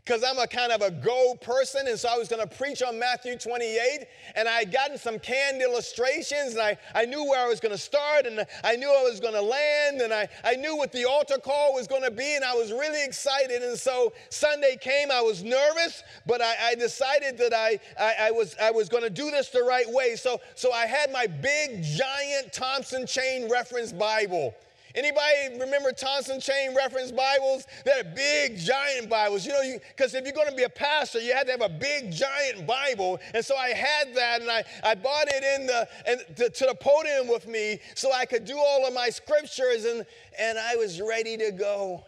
because 0.05 0.21
I'm 0.21 0.37
a 0.37 0.47
kind 0.47 0.71
of 0.71 0.81
a 0.81 0.91
go 0.91 1.35
person. 1.41 1.87
And 1.87 1.97
so 1.97 2.09
I 2.13 2.17
was 2.17 2.27
going 2.27 2.45
to 2.45 2.55
preach 2.55 2.81
on 2.81 2.99
Matthew 2.99 3.37
28. 3.37 4.05
And 4.35 4.49
I 4.49 4.59
had 4.59 4.71
gotten 4.71 4.97
some 4.97 5.17
canned 5.17 5.61
illustrations 5.61 6.53
and 6.53 6.61
I, 6.61 6.77
I 6.93 7.05
knew 7.05 7.23
where 7.23 7.43
I 7.43 7.47
was 7.47 7.59
going 7.61 7.71
to 7.71 7.77
start 7.77 8.25
and 8.25 8.45
I 8.63 8.75
knew 8.75 8.89
I 8.89 9.03
was 9.03 9.21
going 9.21 9.33
to 9.33 9.41
land 9.41 10.01
and 10.01 10.13
I, 10.13 10.27
I 10.43 10.55
knew 10.55 10.75
what 10.75 10.91
the 10.91 11.05
altar 11.05 11.37
call 11.37 11.73
was 11.73 11.87
going 11.87 12.03
to 12.03 12.11
be. 12.11 12.35
And 12.35 12.43
I 12.43 12.53
was 12.53 12.71
really 12.71 13.03
excited. 13.03 13.63
And 13.63 13.77
so 13.77 14.11
Sunday 14.29 14.77
came, 14.81 15.09
I 15.09 15.21
was 15.21 15.43
nervous, 15.43 16.03
but 16.25 16.41
I, 16.41 16.71
I 16.71 16.75
decided 16.75 17.37
that 17.37 17.53
I, 17.53 17.79
I, 17.97 18.27
I 18.27 18.31
was, 18.31 18.55
I 18.61 18.71
was 18.71 18.89
going 18.89 19.03
to 19.03 19.09
do 19.09 19.31
this 19.31 19.49
the 19.49 19.63
right 19.63 19.89
way. 19.89 20.15
So, 20.15 20.41
so 20.55 20.73
I 20.73 20.85
had 20.85 21.13
my 21.13 21.27
big, 21.27 21.81
giant 21.81 22.51
Thompson 22.51 23.07
Chain 23.07 23.49
Reference 23.49 23.93
Bible. 23.93 24.53
Anybody 24.95 25.59
remember 25.59 25.91
Thompson 25.91 26.39
Chain 26.39 26.75
Reference 26.75 27.11
Bibles? 27.11 27.65
They're 27.83 28.03
big, 28.03 28.57
giant 28.57 29.09
Bibles. 29.09 29.45
You 29.45 29.53
know, 29.53 29.79
because 29.89 30.13
if 30.13 30.23
you're 30.23 30.33
going 30.33 30.49
to 30.49 30.55
be 30.55 30.63
a 30.63 30.69
pastor, 30.69 31.19
you 31.19 31.33
had 31.33 31.47
to 31.47 31.51
have 31.51 31.61
a 31.61 31.69
big, 31.69 32.11
giant 32.11 32.67
Bible. 32.67 33.19
And 33.33 33.43
so 33.43 33.55
I 33.55 33.69
had 33.69 34.13
that, 34.15 34.41
and 34.41 34.51
I, 34.51 34.63
I 34.83 34.95
bought 34.95 35.27
it 35.27 35.43
in 35.59 35.67
the 35.67 35.87
to, 36.35 36.49
to 36.49 36.65
the 36.65 36.75
podium 36.75 37.27
with 37.27 37.47
me 37.47 37.79
so 37.95 38.11
I 38.13 38.25
could 38.25 38.45
do 38.45 38.57
all 38.57 38.85
of 38.87 38.93
my 38.93 39.09
scriptures, 39.09 39.85
and 39.85 40.05
and 40.39 40.59
I 40.59 40.75
was 40.75 41.01
ready 41.01 41.37
to 41.37 41.51
go. 41.51 42.05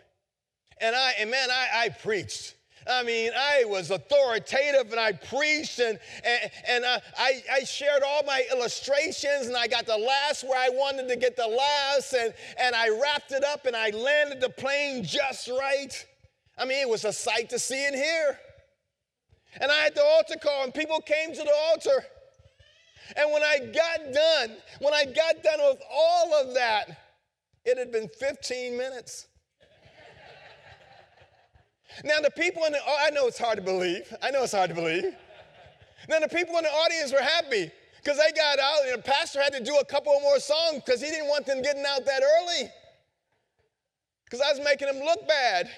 And 0.80 0.96
I 0.96 1.14
and 1.20 1.32
man, 1.32 1.50
I, 1.50 1.86
I 1.86 1.90
preached. 1.90 2.55
I 2.88 3.04
mean, 3.04 3.32
I 3.36 3.66
was 3.66 3.90
authoritative 3.90 4.92
and 4.92 5.00
I 5.00 5.14
preached 5.14 5.80
and, 5.80 6.00
and, 6.24 6.52
and 6.68 6.86
I, 6.86 7.02
I, 7.18 7.44
I, 7.54 7.64
shared 7.64 8.04
all 8.06 8.24
my 8.24 8.44
illustrations 8.52 9.48
and 9.48 9.58
I 9.58 9.68
got 9.68 9.88
the 9.88 9.98
last 9.98 10.44
where 10.44 10.60
I 10.60 10.70
wanted 10.70 11.08
to 11.08 11.16
get 11.16 11.36
the 11.36 11.48
last 11.48 12.14
and, 12.14 12.34
and 12.60 12.76
I 12.76 12.90
wrapped 12.90 13.32
it 13.32 13.44
up 13.44 13.66
and 13.66 13.76
I 13.76 13.90
landed 13.90 14.40
the 14.40 14.50
plane 14.50 15.04
just 15.04 15.48
right. 15.48 16.06
I 16.58 16.66
mean, 16.66 16.80
it 16.80 16.90
was 16.90 17.06
a 17.06 17.14
sight 17.14 17.50
to 17.50 17.60
see 17.60 17.86
and 17.88 17.96
hear. 17.96 18.40
And 19.60 19.72
I 19.72 19.84
had 19.84 19.96
the 19.96 20.04
altar 20.04 20.36
call 20.42 20.64
and 20.64 20.74
people 20.74 21.02
came 21.02 21.34
to 21.34 21.44
the 21.44 21.56
altar. 21.70 22.06
And 23.18 23.32
when 23.32 23.42
I 23.42 23.60
got 23.60 24.14
done, 24.14 24.58
when 24.80 24.94
I 24.94 25.06
got 25.06 25.42
done 25.44 25.60
with 25.60 25.82
all 25.92 26.34
of 26.36 26.54
that, 26.54 27.00
It 27.66 27.80
had 27.80 27.92
been 27.92 28.08
15 28.08 28.78
minutes. 28.78 29.28
Now, 32.04 32.20
the 32.20 32.32
people 32.32 32.64
in 32.66 32.74
the, 32.74 32.80
oh, 32.86 32.98
I 33.06 33.10
know 33.12 33.28
it's 33.28 33.38
hard 33.38 33.58
to 33.58 33.64
believe. 33.64 34.14
I 34.22 34.32
know 34.32 34.44
it's 34.44 34.54
hard 34.54 34.70
to 34.70 34.76
believe. 34.76 35.06
Now, 36.10 36.20
the 36.20 36.28
people 36.28 36.58
in 36.58 36.64
the 36.64 36.70
audience 36.70 37.12
were 37.12 37.22
happy 37.22 37.72
because 38.04 38.18
they 38.18 38.32
got 38.36 38.60
out 38.60 38.86
and 38.86 39.00
the 39.00 39.04
pastor 39.04 39.42
had 39.42 39.54
to 39.54 39.64
do 39.64 39.76
a 39.78 39.86
couple 39.86 40.14
more 40.22 40.40
songs 40.40 40.82
because 40.86 41.02
he 41.02 41.10
didn't 41.10 41.28
want 41.28 41.46
them 41.46 41.62
getting 41.62 41.84
out 41.88 42.06
that 42.06 42.22
early 42.22 42.70
because 44.26 44.42
I 44.42 44.52
was 44.52 44.64
making 44.64 44.88
them 44.88 45.04
look 45.04 45.28
bad. 45.28 45.70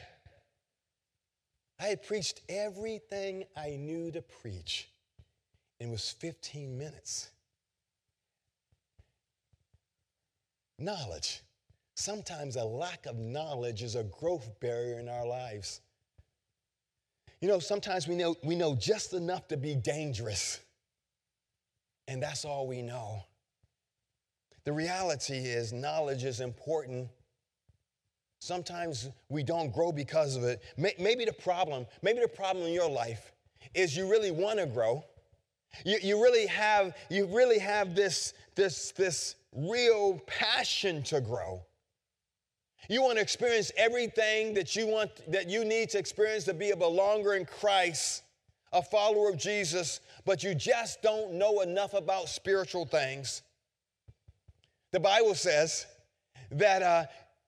I 1.79 1.85
had 1.85 2.03
preached 2.03 2.41
everything 2.49 3.43
I 3.55 3.77
knew 3.77 4.11
to 4.11 4.21
preach. 4.21 4.89
It 5.79 5.87
was 5.87 6.09
15 6.09 6.77
minutes. 6.77 7.29
Knowledge. 10.79 11.41
Sometimes 11.95 12.55
a 12.55 12.63
lack 12.63 13.05
of 13.05 13.17
knowledge 13.17 13.83
is 13.83 13.95
a 13.95 14.03
growth 14.03 14.59
barrier 14.59 14.99
in 14.99 15.07
our 15.07 15.25
lives. 15.25 15.81
You 17.41 17.47
know, 17.47 17.59
sometimes 17.59 18.07
we 18.07 18.15
know, 18.15 18.35
we 18.43 18.55
know 18.55 18.75
just 18.75 19.13
enough 19.13 19.47
to 19.49 19.57
be 19.57 19.75
dangerous, 19.75 20.59
and 22.07 22.21
that's 22.21 22.45
all 22.45 22.67
we 22.67 22.81
know. 22.81 23.23
The 24.65 24.73
reality 24.73 25.37
is, 25.37 25.71
knowledge 25.71 26.23
is 26.23 26.41
important. 26.41 27.09
Sometimes 28.39 29.09
we 29.29 29.43
don't 29.43 29.71
grow 29.71 29.91
because 29.91 30.35
of 30.35 30.43
it. 30.43 30.61
Maybe 30.77 31.25
the 31.25 31.33
problem, 31.33 31.85
maybe 32.01 32.19
the 32.19 32.27
problem 32.27 32.65
in 32.65 32.73
your 32.73 32.89
life 32.89 33.31
is 33.73 33.95
you 33.95 34.09
really 34.09 34.31
want 34.31 34.59
to 34.59 34.65
grow. 34.65 35.05
You, 35.85 35.99
you 36.01 36.21
really 36.21 36.47
have, 36.47 36.95
you 37.09 37.27
really 37.27 37.59
have 37.59 37.95
this, 37.95 38.33
this, 38.55 38.91
this 38.93 39.35
real 39.53 40.19
passion 40.25 41.03
to 41.03 41.21
grow. 41.21 41.61
You 42.89 43.01
want 43.01 43.15
to 43.17 43.21
experience 43.21 43.71
everything 43.77 44.53
that 44.53 44.75
you 44.75 44.87
want 44.87 45.11
that 45.31 45.49
you 45.49 45.65
need 45.65 45.89
to 45.89 45.99
experience 45.99 46.45
to 46.45 46.53
be 46.53 46.71
a 46.71 46.75
belonger 46.75 47.37
in 47.37 47.45
Christ, 47.45 48.23
a 48.71 48.81
follower 48.81 49.29
of 49.29 49.37
Jesus, 49.37 49.99
but 50.25 50.43
you 50.43 50.55
just 50.55 51.01
don't 51.01 51.33
know 51.33 51.61
enough 51.61 51.93
about 51.93 52.29
spiritual 52.29 52.85
things. 52.85 53.41
The 54.91 54.99
Bible 55.01 55.35
says 55.35 55.85
that 56.51 56.81
uh, 56.81 57.05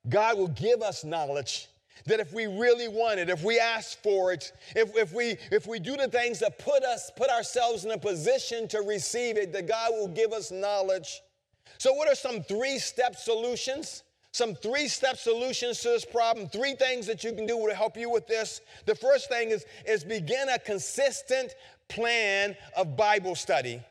God 0.10 0.38
will 0.38 0.50
give 0.50 0.82
us 0.82 1.04
knowledge. 1.04 1.68
That 2.06 2.20
if 2.20 2.34
we 2.34 2.48
really 2.48 2.88
want 2.88 3.20
it, 3.20 3.30
if 3.30 3.44
we 3.44 3.60
ask 3.60 4.02
for 4.02 4.32
it, 4.32 4.54
if, 4.76 4.96
if, 4.96 5.14
we, 5.14 5.38
if 5.52 5.68
we 5.68 5.80
do 5.80 5.98
the 5.98 6.08
things 6.08 6.40
that 6.40 6.58
put 6.58 6.84
us, 6.84 7.12
put 7.16 7.30
ourselves 7.30 7.86
in 7.86 7.92
a 7.92 7.98
position 7.98 8.68
to 8.70 8.80
receive 8.82 9.38
it, 9.38 9.52
that 9.54 9.68
God 9.68 9.92
will 9.92 10.08
give 10.08 10.32
us 10.32 10.50
knowledge. 10.50 11.22
So, 11.78 11.94
what 11.94 12.10
are 12.10 12.16
some 12.16 12.42
three 12.44 12.80
step 12.80 13.16
solutions? 13.16 14.04
Some 14.40 14.56
three 14.56 14.88
step 14.88 15.18
solutions 15.18 15.82
to 15.82 15.90
this 15.90 16.06
problem, 16.06 16.48
three 16.48 16.74
things 16.74 17.06
that 17.08 17.26
you 17.26 17.34
can 17.34 17.46
do 17.46 17.68
to 17.68 17.76
help 17.76 17.98
you 17.98 18.10
with 18.10 18.26
this. 18.26 18.62
The 18.86 18.96
first 18.96 19.28
thing 19.28 19.50
is, 19.50 19.66
is 19.86 20.06
begin 20.06 20.48
a 20.48 20.58
consistent 20.58 21.56
plan 21.90 22.56
of 22.78 22.96
Bible 22.96 23.36
study. 23.36 23.82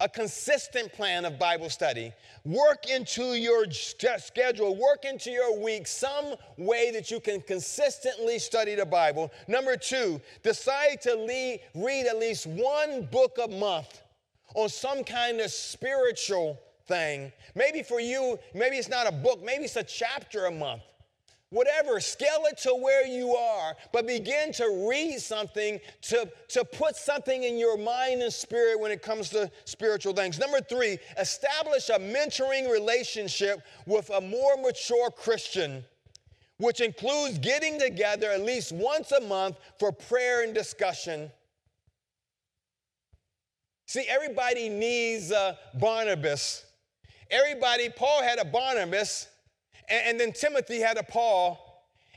A 0.00 0.08
consistent 0.08 0.92
plan 0.92 1.24
of 1.24 1.38
Bible 1.38 1.70
study. 1.70 2.12
Work 2.44 2.90
into 2.90 3.34
your 3.34 3.70
schedule, 3.70 4.74
work 4.74 5.04
into 5.04 5.30
your 5.30 5.56
week 5.56 5.86
some 5.86 6.34
way 6.58 6.90
that 6.90 7.12
you 7.12 7.20
can 7.20 7.40
consistently 7.40 8.40
study 8.40 8.74
the 8.74 8.86
Bible. 8.86 9.30
Number 9.46 9.76
two, 9.76 10.20
decide 10.42 11.00
to 11.02 11.14
lead, 11.14 11.60
read 11.76 12.06
at 12.06 12.18
least 12.18 12.48
one 12.48 13.04
book 13.12 13.38
a 13.40 13.46
month 13.46 14.02
on 14.56 14.68
some 14.68 15.04
kind 15.04 15.40
of 15.40 15.52
spiritual 15.52 16.58
thing. 16.86 17.32
Maybe 17.54 17.82
for 17.82 18.00
you, 18.00 18.38
maybe 18.54 18.76
it's 18.76 18.88
not 18.88 19.06
a 19.06 19.12
book, 19.12 19.42
maybe 19.44 19.64
it's 19.64 19.76
a 19.76 19.82
chapter 19.82 20.46
a 20.46 20.50
month. 20.50 20.82
Whatever, 21.50 22.00
scale 22.00 22.42
it 22.50 22.58
to 22.58 22.74
where 22.74 23.06
you 23.06 23.36
are, 23.36 23.76
but 23.92 24.04
begin 24.06 24.52
to 24.54 24.86
read 24.90 25.20
something 25.20 25.78
to, 26.02 26.28
to 26.48 26.64
put 26.64 26.96
something 26.96 27.44
in 27.44 27.56
your 27.56 27.78
mind 27.78 28.20
and 28.20 28.32
spirit 28.32 28.80
when 28.80 28.90
it 28.90 29.00
comes 29.00 29.30
to 29.30 29.50
spiritual 29.64 30.12
things. 30.12 30.40
Number 30.40 30.60
three, 30.60 30.98
establish 31.18 31.88
a 31.88 32.00
mentoring 32.00 32.70
relationship 32.70 33.62
with 33.86 34.10
a 34.10 34.20
more 34.20 34.56
mature 34.56 35.10
Christian, 35.12 35.84
which 36.58 36.80
includes 36.80 37.38
getting 37.38 37.78
together 37.78 38.32
at 38.32 38.40
least 38.40 38.72
once 38.72 39.12
a 39.12 39.20
month 39.20 39.56
for 39.78 39.92
prayer 39.92 40.42
and 40.42 40.52
discussion. 40.52 41.30
See, 43.86 44.04
everybody 44.08 44.68
needs 44.68 45.30
a 45.30 45.56
Barnabas 45.78 46.65
Everybody, 47.30 47.88
Paul 47.88 48.22
had 48.22 48.38
a 48.38 48.44
Barnabas, 48.44 49.28
and, 49.88 50.02
and 50.06 50.20
then 50.20 50.32
Timothy 50.32 50.80
had 50.80 50.96
a 50.96 51.02
Paul. 51.02 51.62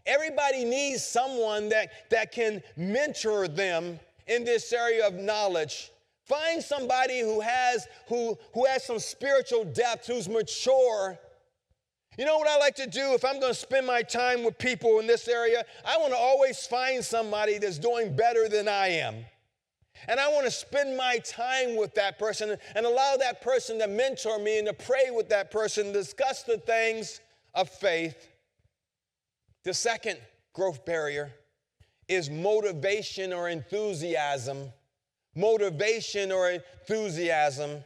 Everybody 0.05 0.65
needs 0.65 1.03
someone 1.03 1.69
that, 1.69 2.09
that 2.09 2.31
can 2.31 2.61
mentor 2.77 3.47
them 3.47 3.99
in 4.27 4.43
this 4.43 4.71
area 4.71 5.07
of 5.07 5.15
knowledge. 5.15 5.91
Find 6.25 6.63
somebody 6.63 7.21
who 7.21 7.41
has, 7.41 7.87
who, 8.07 8.37
who 8.53 8.65
has 8.65 8.83
some 8.83 8.99
spiritual 8.99 9.65
depth, 9.65 10.07
who's 10.07 10.29
mature. 10.29 11.17
You 12.17 12.25
know 12.25 12.37
what 12.37 12.47
I 12.47 12.57
like 12.57 12.75
to 12.75 12.85
do 12.85 13.13
if 13.13 13.25
I'm 13.25 13.39
going 13.39 13.53
to 13.53 13.59
spend 13.59 13.87
my 13.87 14.03
time 14.03 14.43
with 14.43 14.57
people 14.57 14.99
in 14.99 15.07
this 15.07 15.27
area? 15.27 15.65
I 15.85 15.97
want 15.97 16.11
to 16.11 16.17
always 16.17 16.67
find 16.67 17.03
somebody 17.03 17.57
that's 17.57 17.79
doing 17.79 18.15
better 18.15 18.47
than 18.47 18.67
I 18.67 18.89
am. 18.89 19.25
And 20.07 20.19
I 20.19 20.27
want 20.29 20.45
to 20.45 20.51
spend 20.51 20.95
my 20.95 21.17
time 21.19 21.75
with 21.75 21.93
that 21.95 22.17
person 22.17 22.55
and 22.75 22.85
allow 22.85 23.17
that 23.17 23.41
person 23.41 23.79
to 23.79 23.87
mentor 23.87 24.39
me 24.39 24.59
and 24.59 24.67
to 24.67 24.73
pray 24.73 25.11
with 25.11 25.29
that 25.29 25.51
person, 25.51 25.91
discuss 25.91 26.43
the 26.43 26.57
things 26.57 27.19
of 27.53 27.69
faith. 27.69 28.27
The 29.63 29.73
second 29.73 30.17
growth 30.53 30.85
barrier 30.85 31.33
is 32.07 32.29
motivation 32.29 33.33
or 33.33 33.49
enthusiasm. 33.49 34.71
Motivation 35.35 36.31
or 36.31 36.49
enthusiasm. 36.49 37.83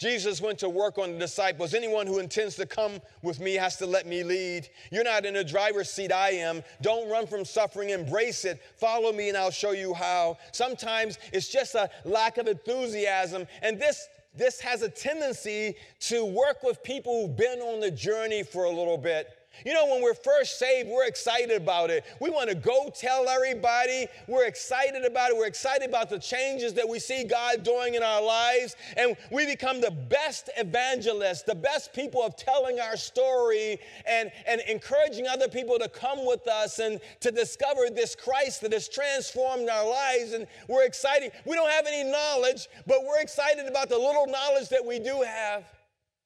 Jesus 0.00 0.40
went 0.40 0.58
to 0.60 0.68
work 0.70 0.96
on 0.96 1.12
the 1.12 1.18
disciples. 1.18 1.74
Anyone 1.74 2.06
who 2.06 2.20
intends 2.20 2.56
to 2.56 2.64
come 2.64 3.02
with 3.22 3.38
me 3.38 3.54
has 3.54 3.76
to 3.76 3.86
let 3.86 4.06
me 4.06 4.24
lead. 4.24 4.66
You're 4.90 5.04
not 5.04 5.26
in 5.26 5.36
a 5.36 5.44
driver's 5.44 5.90
seat, 5.90 6.10
I 6.10 6.30
am. 6.30 6.62
Don't 6.80 7.10
run 7.10 7.26
from 7.26 7.44
suffering, 7.44 7.90
embrace 7.90 8.46
it. 8.46 8.62
Follow 8.78 9.12
me, 9.12 9.28
and 9.28 9.36
I'll 9.36 9.50
show 9.50 9.72
you 9.72 9.92
how. 9.92 10.38
Sometimes 10.52 11.18
it's 11.34 11.48
just 11.48 11.74
a 11.74 11.90
lack 12.06 12.38
of 12.38 12.48
enthusiasm, 12.48 13.46
and 13.60 13.78
this 13.78 14.08
this 14.34 14.60
has 14.60 14.82
a 14.82 14.88
tendency 14.88 15.74
to 15.98 16.24
work 16.24 16.62
with 16.62 16.82
people 16.84 17.26
who've 17.26 17.36
been 17.36 17.58
on 17.58 17.80
the 17.80 17.90
journey 17.90 18.44
for 18.44 18.64
a 18.64 18.70
little 18.70 18.96
bit. 18.96 19.28
You 19.64 19.74
know, 19.74 19.86
when 19.86 20.02
we're 20.02 20.14
first 20.14 20.58
saved, 20.58 20.88
we're 20.88 21.06
excited 21.06 21.50
about 21.60 21.90
it. 21.90 22.04
We 22.20 22.30
want 22.30 22.48
to 22.48 22.54
go 22.54 22.90
tell 22.94 23.28
everybody. 23.28 24.06
We're 24.26 24.46
excited 24.46 25.04
about 25.04 25.30
it. 25.30 25.36
We're 25.36 25.46
excited 25.46 25.88
about 25.88 26.10
the 26.10 26.18
changes 26.18 26.74
that 26.74 26.88
we 26.88 26.98
see 26.98 27.24
God 27.24 27.62
doing 27.62 27.94
in 27.94 28.02
our 28.02 28.22
lives. 28.22 28.76
And 28.96 29.16
we 29.30 29.46
become 29.46 29.80
the 29.80 29.90
best 29.90 30.50
evangelists, 30.56 31.42
the 31.42 31.54
best 31.54 31.92
people 31.92 32.22
of 32.22 32.36
telling 32.36 32.80
our 32.80 32.96
story 32.96 33.78
and, 34.06 34.30
and 34.46 34.60
encouraging 34.68 35.26
other 35.26 35.48
people 35.48 35.78
to 35.78 35.88
come 35.88 36.26
with 36.26 36.46
us 36.48 36.78
and 36.78 37.00
to 37.20 37.30
discover 37.30 37.90
this 37.90 38.14
Christ 38.14 38.62
that 38.62 38.72
has 38.72 38.88
transformed 38.88 39.68
our 39.68 39.88
lives. 39.88 40.32
And 40.32 40.46
we're 40.68 40.84
excited. 40.84 41.32
We 41.44 41.54
don't 41.54 41.70
have 41.70 41.86
any 41.86 42.10
knowledge, 42.10 42.68
but 42.86 43.04
we're 43.04 43.20
excited 43.20 43.66
about 43.66 43.88
the 43.88 43.98
little 43.98 44.26
knowledge 44.26 44.68
that 44.68 44.84
we 44.84 44.98
do 44.98 45.22
have. 45.22 45.64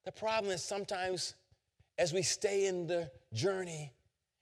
The 0.04 0.12
problem 0.12 0.52
is 0.52 0.62
sometimes 0.62 1.34
as 1.98 2.12
we 2.12 2.22
stay 2.22 2.66
in 2.66 2.86
the 2.86 3.10
journey 3.32 3.92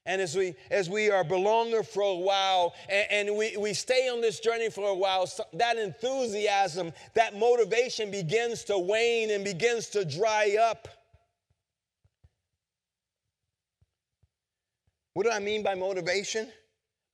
and 0.05 0.21
as 0.21 0.37
we 0.37 0.55
as 0.71 0.91
we 0.91 1.11
are 1.11 1.25
belonger 1.25 1.87
for 1.87 2.03
a 2.03 2.15
while 2.15 2.75
and, 2.89 3.29
and, 3.29 3.37
we, 3.37 3.57
we 3.57 3.73
stay 3.73 4.09
on 4.09 4.21
this 4.21 4.41
journey 4.41 4.69
for 4.69 4.89
a 4.89 4.95
while 4.95 5.27
so 5.27 5.45
that 5.53 5.77
enthusiasm 5.77 6.93
that 7.15 7.37
motivation 7.37 8.11
begins 8.11 8.65
to 8.65 8.77
wane 8.79 9.31
and 9.31 9.45
begins 9.45 9.89
to 9.89 10.05
dry 10.05 10.57
up. 10.61 10.89
What 15.15 15.25
do 15.25 15.31
i 15.31 15.39
mean 15.39 15.63
by 15.63 15.75
motivation? 15.75 16.49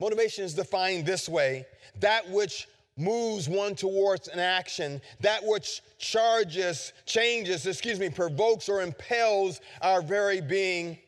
Motivation 0.01 0.45
is 0.45 0.55
defined 0.55 1.05
this 1.05 1.29
way 1.29 1.67
that 2.01 2.31
which 2.31 2.69
moves 2.99 3.49
one 3.49 3.75
towards 3.75 4.29
an 4.29 4.39
action, 4.39 5.01
that 5.21 5.45
which 5.45 5.83
charges, 5.99 6.93
changes, 7.07 7.67
excuse 7.67 7.99
me, 7.99 8.11
provokes 8.11 8.69
or 8.69 8.83
impels 8.83 9.61
our 9.81 10.03
very 10.03 10.41
being. 10.41 10.99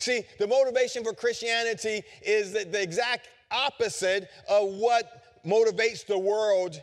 See, 0.00 0.22
the 0.38 0.46
motivation 0.46 1.04
for 1.04 1.12
Christianity 1.12 2.02
is 2.22 2.52
the, 2.52 2.80
exact 2.82 3.28
opposite 3.50 4.30
of 4.48 4.68
what 4.74 5.24
motivates 5.44 6.04
the 6.06 6.18
world. 6.18 6.80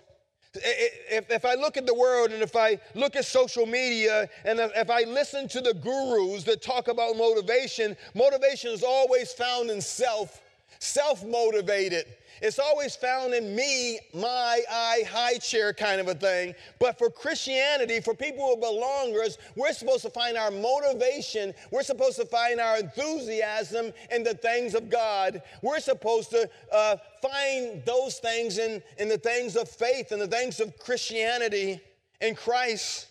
If, 0.54 1.30
if 1.30 1.46
I 1.46 1.56
look 1.56 1.78
at 1.78 1.86
the 1.86 1.94
world 1.94 2.32
and 2.32 2.42
if 2.42 2.56
I 2.56 2.80
look 2.96 3.16
at 3.16 3.26
social 3.26 3.66
media 3.66 4.30
and 4.44 4.60
if 4.60 4.90
I 4.90 5.04
listen 5.04 5.48
to 5.50 5.62
the 5.62 5.74
gurus 5.74 6.44
that 6.46 6.62
talk 6.62 6.88
about 6.88 7.18
motivation, 7.18 7.96
motivation 8.16 8.72
is 8.72 8.84
always 8.84 9.32
found 9.34 9.70
in 9.70 9.82
self, 9.82 10.42
self 10.80 11.24
motivated. 11.26 12.06
It's 12.42 12.60
always 12.60 12.96
found 12.96 13.34
in 13.34 13.56
me, 13.56 14.00
my, 14.14 14.62
I, 14.70 15.04
high 15.10 15.38
chair 15.38 15.74
kind 15.74 16.00
of 16.00 16.08
a 16.08 16.16
thing. 16.16 16.54
But 16.80 16.98
for 16.98 17.10
Christianity, 17.10 18.00
for 18.00 18.14
people 18.14 18.46
who 18.46 18.54
are 18.54 18.72
belongers, 18.72 19.38
we're 19.56 19.74
supposed 19.74 20.04
to 20.04 20.10
find 20.10 20.38
our 20.38 20.52
motivation. 20.52 21.54
We're 21.72 21.84
supposed 21.84 22.18
to 22.18 22.26
find 22.26 22.60
our 22.60 22.78
enthusiasm 22.78 23.92
in 24.12 24.24
the 24.24 24.36
things 24.36 24.76
of 24.76 24.90
God. 24.90 25.42
We're 25.62 25.80
supposed 25.80 26.30
to 26.32 26.50
uh, 26.72 26.98
find 27.22 27.84
those 27.86 28.20
things 28.20 28.58
in, 28.58 28.82
in 28.98 29.10
the 29.10 29.18
things 29.18 29.56
of 29.56 29.70
faith 29.70 30.12
and 30.12 30.22
the 30.22 30.28
things 30.28 30.60
of 30.60 30.78
Christianity 30.80 31.82
in 32.22 32.36
Christ. 32.36 33.08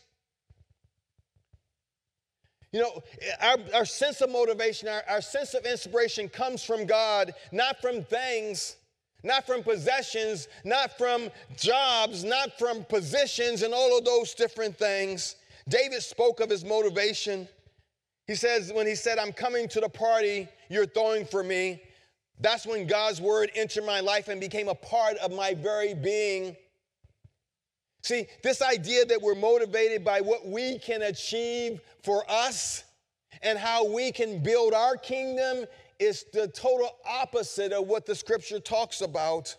You 2.72 2.82
know, 2.82 3.02
our, 3.40 3.56
our 3.74 3.84
sense 3.86 4.20
of 4.20 4.30
motivation, 4.30 4.88
our, 4.88 5.02
our 5.08 5.20
sense 5.20 5.54
of 5.54 5.64
inspiration 5.64 6.28
comes 6.28 6.62
from 6.62 6.84
God, 6.84 7.32
not 7.50 7.80
from 7.80 8.04
things, 8.04 8.76
not 9.26 9.46
from 9.46 9.62
possessions, 9.62 10.48
not 10.64 10.96
from 10.96 11.30
jobs, 11.56 12.24
not 12.24 12.58
from 12.58 12.84
positions, 12.84 13.62
and 13.62 13.74
all 13.74 13.98
of 13.98 14.04
those 14.04 14.32
different 14.34 14.78
things. 14.78 15.36
David 15.68 16.02
spoke 16.02 16.40
of 16.40 16.48
his 16.48 16.64
motivation. 16.64 17.48
He 18.26 18.36
says, 18.36 18.72
when 18.72 18.86
he 18.86 18.94
said, 18.94 19.18
I'm 19.18 19.32
coming 19.32 19.68
to 19.68 19.80
the 19.80 19.88
party 19.88 20.48
you're 20.70 20.86
throwing 20.86 21.26
for 21.26 21.42
me, 21.42 21.82
that's 22.40 22.66
when 22.66 22.86
God's 22.86 23.20
word 23.20 23.50
entered 23.54 23.84
my 23.84 24.00
life 24.00 24.28
and 24.28 24.40
became 24.40 24.68
a 24.68 24.74
part 24.74 25.16
of 25.16 25.32
my 25.32 25.54
very 25.54 25.94
being. 25.94 26.56
See, 28.02 28.26
this 28.44 28.62
idea 28.62 29.04
that 29.06 29.20
we're 29.20 29.34
motivated 29.34 30.04
by 30.04 30.20
what 30.20 30.46
we 30.46 30.78
can 30.78 31.02
achieve 31.02 31.80
for 32.04 32.24
us 32.30 32.84
and 33.42 33.58
how 33.58 33.84
we 33.84 34.12
can 34.12 34.42
build 34.42 34.74
our 34.74 34.96
kingdom 34.96 35.66
is 35.98 36.24
the 36.32 36.48
total 36.48 36.90
opposite 37.08 37.72
of 37.72 37.86
what 37.86 38.06
the 38.06 38.14
scripture 38.14 38.60
talks 38.60 39.00
about. 39.00 39.54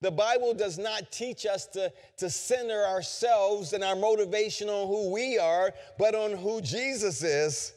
The 0.00 0.10
Bible 0.10 0.54
does 0.54 0.78
not 0.78 1.10
teach 1.10 1.44
us 1.44 1.66
to, 1.68 1.92
to 2.18 2.30
center 2.30 2.84
ourselves 2.84 3.72
and 3.72 3.82
our 3.82 3.96
motivation 3.96 4.68
on 4.68 4.86
who 4.86 5.10
we 5.10 5.38
are, 5.38 5.72
but 5.98 6.14
on 6.14 6.32
who 6.32 6.60
Jesus 6.60 7.24
is. 7.24 7.72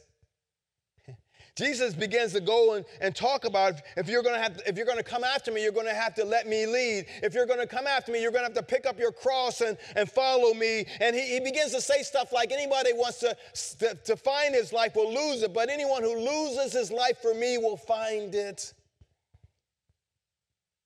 Jesus 1.54 1.92
begins 1.92 2.32
to 2.32 2.40
go 2.40 2.74
and, 2.74 2.84
and 3.00 3.14
talk 3.14 3.44
about 3.44 3.74
if 3.96 4.08
you're 4.08 4.22
going 4.22 4.34
to 4.36 4.40
have 4.40 4.60
if 4.66 4.78
you're 4.78 4.86
to 4.86 5.10
come 5.10 5.24
after 5.24 5.52
me, 5.52 5.62
you're 5.62 5.72
going 5.72 5.86
to 5.86 5.94
have 5.94 6.14
to 6.14 6.24
let 6.24 6.46
me 6.46 6.66
lead. 6.66 7.06
If 7.22 7.34
you're 7.34 7.46
going 7.46 7.60
to 7.60 7.66
come 7.66 7.86
after 7.86 8.10
me, 8.10 8.22
you're 8.22 8.30
going 8.30 8.42
to 8.42 8.54
have 8.54 8.54
to 8.54 8.62
pick 8.62 8.86
up 8.86 8.98
your 8.98 9.12
cross 9.12 9.60
and, 9.60 9.76
and 9.96 10.10
follow 10.10 10.54
me. 10.54 10.86
And 11.00 11.14
he, 11.14 11.34
he 11.34 11.40
begins 11.40 11.72
to 11.72 11.80
say 11.80 12.02
stuff 12.02 12.32
like 12.32 12.52
anybody 12.52 12.92
wants 12.92 13.18
to, 13.20 13.36
to, 13.80 13.94
to 13.94 14.16
find 14.16 14.54
his 14.54 14.72
life 14.72 14.94
will 14.94 15.12
lose 15.12 15.42
it, 15.42 15.52
but 15.52 15.68
anyone 15.68 16.02
who 16.02 16.16
loses 16.16 16.72
his 16.72 16.90
life 16.90 17.18
for 17.20 17.34
me 17.34 17.58
will 17.58 17.76
find 17.76 18.34
it. 18.34 18.72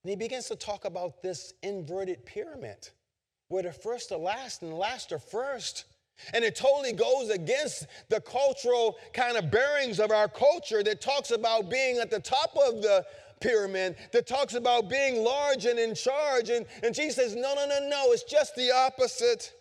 And 0.02 0.10
he 0.10 0.16
begins 0.16 0.46
to 0.48 0.56
talk 0.56 0.84
about 0.84 1.22
this 1.22 1.52
inverted 1.62 2.24
pyramid 2.26 2.88
where 3.48 3.62
the 3.62 3.72
first 3.72 4.10
are 4.10 4.18
last 4.18 4.62
and 4.62 4.72
the 4.72 4.76
last 4.76 5.12
are 5.12 5.18
first. 5.18 5.84
And 6.32 6.44
it 6.44 6.56
totally 6.56 6.92
goes 6.92 7.30
against 7.30 7.86
the 8.08 8.20
cultural 8.20 8.96
kind 9.12 9.36
of 9.36 9.50
bearings 9.50 10.00
of 10.00 10.10
our 10.10 10.28
culture 10.28 10.82
that 10.82 11.00
talks 11.00 11.30
about 11.30 11.70
being 11.70 11.98
at 11.98 12.10
the 12.10 12.20
top 12.20 12.56
of 12.56 12.82
the 12.82 13.04
pyramid, 13.40 13.96
that 14.12 14.26
talks 14.26 14.54
about 14.54 14.88
being 14.88 15.22
large 15.22 15.66
and 15.66 15.78
in 15.78 15.94
charge. 15.94 16.50
And, 16.50 16.66
and 16.82 16.94
Jesus 16.94 17.16
says, 17.16 17.36
no, 17.36 17.54
no, 17.54 17.66
no, 17.66 17.88
no, 17.88 18.12
it's 18.12 18.24
just 18.24 18.54
the 18.56 18.72
opposite. 18.72 19.52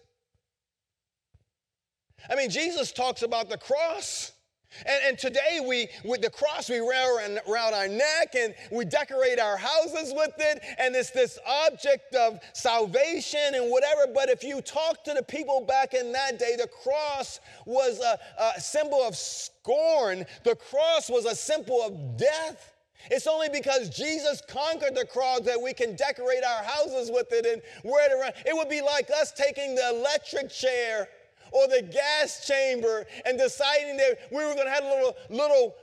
I 2.30 2.36
mean, 2.36 2.50
Jesus 2.50 2.92
talks 2.92 3.22
about 3.22 3.50
the 3.50 3.58
cross. 3.58 4.32
And, 4.80 5.00
and, 5.08 5.18
today 5.18 5.62
we, 5.66 5.88
with 6.04 6.22
the 6.22 6.30
cross, 6.30 6.70
we 6.70 6.82
wear 6.82 7.18
around, 7.18 7.40
around 7.48 7.74
our 7.74 7.88
neck 7.88 8.36
and 8.38 8.54
we 8.72 8.86
decorate 8.86 9.40
our 9.40 9.58
houses 9.58 10.14
with 10.16 10.34
it. 10.38 10.64
And 10.78 10.96
it's 10.96 11.12
this 11.12 11.40
object 11.48 12.16
of 12.16 12.40
salvation 12.54 13.54
and 13.54 13.72
whatever. 13.72 14.08
But 14.14 14.30
if 14.30 14.44
you 14.44 14.62
talk 14.62 15.04
to 15.06 15.14
the 15.14 15.24
people 15.24 15.62
back 15.62 15.94
in 15.94 16.12
that 16.12 16.40
day, 16.40 16.56
the 16.58 16.68
cross 16.68 17.40
was 17.66 18.00
a, 18.00 18.20
a 18.42 18.60
symbol 18.60 19.02
of 19.02 19.16
scorn. 19.16 20.26
The 20.44 20.56
cross 20.56 21.10
was 21.10 21.26
a 21.26 21.36
symbol 21.36 21.82
of 21.82 22.18
death. 22.18 22.74
It's 23.12 23.28
only 23.28 23.50
because 23.50 23.90
Jesus 23.90 24.42
conquered 24.48 24.96
the 24.96 25.06
cross 25.06 25.42
that 25.42 25.62
we 25.62 25.74
can 25.74 25.96
decorate 25.96 26.44
our 26.44 26.64
houses 26.64 27.12
with 27.12 27.28
it 27.32 27.46
and 27.46 27.62
wear 27.84 28.12
it 28.12 28.20
around. 28.20 28.34
It 28.46 28.56
would 28.56 28.70
be 28.70 28.82
like 28.82 29.10
us 29.12 29.32
taking 29.32 29.76
the 29.76 29.90
electric 29.90 30.50
chair 30.50 31.08
or 31.56 31.68
the 31.68 31.82
gas 31.82 32.46
chamber 32.46 33.06
and 33.26 33.40
deciding 33.40 33.96
that 33.96 34.18
we 34.30 34.44
were 34.44 34.54
going 34.54 34.68
to 34.68 34.72
have 34.72 34.84
little, 34.84 35.16
little, 35.30 35.76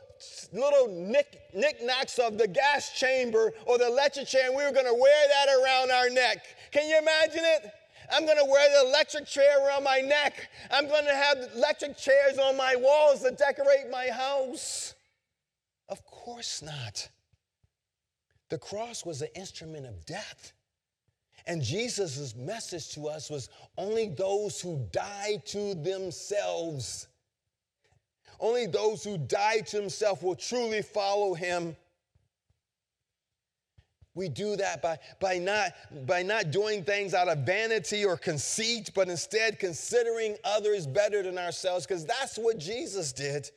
little 0.53 0.89
knick, 0.89 1.41
knickknacks 1.55 2.19
of 2.19 2.37
the 2.37 2.47
gas 2.47 2.91
chamber 2.91 3.53
or 3.67 3.79
the 3.79 3.87
electric 3.87 4.27
chair 4.27 4.49
and 4.49 4.57
we 4.57 4.63
were 4.63 4.71
going 4.71 4.87
to 4.87 4.95
wear 4.95 5.29
that 5.29 5.49
around 5.49 5.91
our 5.91 6.11
neck. 6.11 6.45
Can 6.71 6.89
you 6.89 6.99
imagine 6.99 7.43
it? 7.43 7.73
I'm 8.13 8.27
going 8.27 8.37
to 8.37 8.45
wear 8.45 8.69
the 8.83 8.89
electric 8.89 9.27
chair 9.27 9.67
around 9.67 9.85
my 9.85 10.01
neck. 10.01 10.51
I'm 10.71 10.87
going 10.87 11.07
to 11.07 11.15
have 11.15 11.39
electric 11.55 11.97
chairs 11.97 12.39
on 12.39 12.57
my 12.59 12.77
walls 12.77 13.23
to 13.23 13.31
decorate 13.31 13.91
my 13.91 14.09
house. 14.09 14.95
Of 15.89 16.05
course 16.05 16.61
not. 16.61 17.09
The 18.51 18.59
cross 18.59 19.07
was 19.07 19.23
an 19.23 19.29
instrument 19.35 19.87
of 19.87 20.05
death. 20.05 20.53
And 21.47 21.63
Jesus' 21.63 22.35
message 22.37 22.91
to 22.95 23.09
us 23.09 23.31
was 23.31 23.49
only 23.77 24.09
those 24.09 24.61
who 24.61 24.87
die 24.93 25.43
to 25.47 25.75
themselves, 25.75 27.09
only 28.39 28.67
those 28.67 29.03
who 29.05 29.19
die 29.19 29.61
to 29.61 29.77
themselves 29.77 30.23
will 30.23 30.37
truly 30.37 30.83
follow 30.83 31.35
him. 31.35 31.77
We 34.15 34.29
do 34.29 34.57
that 34.57 34.83
by, 34.83 34.99
by, 35.21 35.39
not, 35.39 35.73
by 36.07 36.23
not 36.23 36.51
doing 36.51 36.85
things 36.85 37.15
out 37.15 37.29
of 37.29 37.39
vanity 37.39 38.05
or 38.05 38.17
conceit, 38.17 38.91
but 38.95 39.09
instead 39.09 39.59
considering 39.59 40.37
others 40.45 40.87
better 40.87 41.23
than 41.23 41.39
ourselves, 41.39 41.87
because 41.87 42.05
that's 42.05 42.37
what 42.37 42.59
Jesus 42.59 43.13
did. 43.13 43.51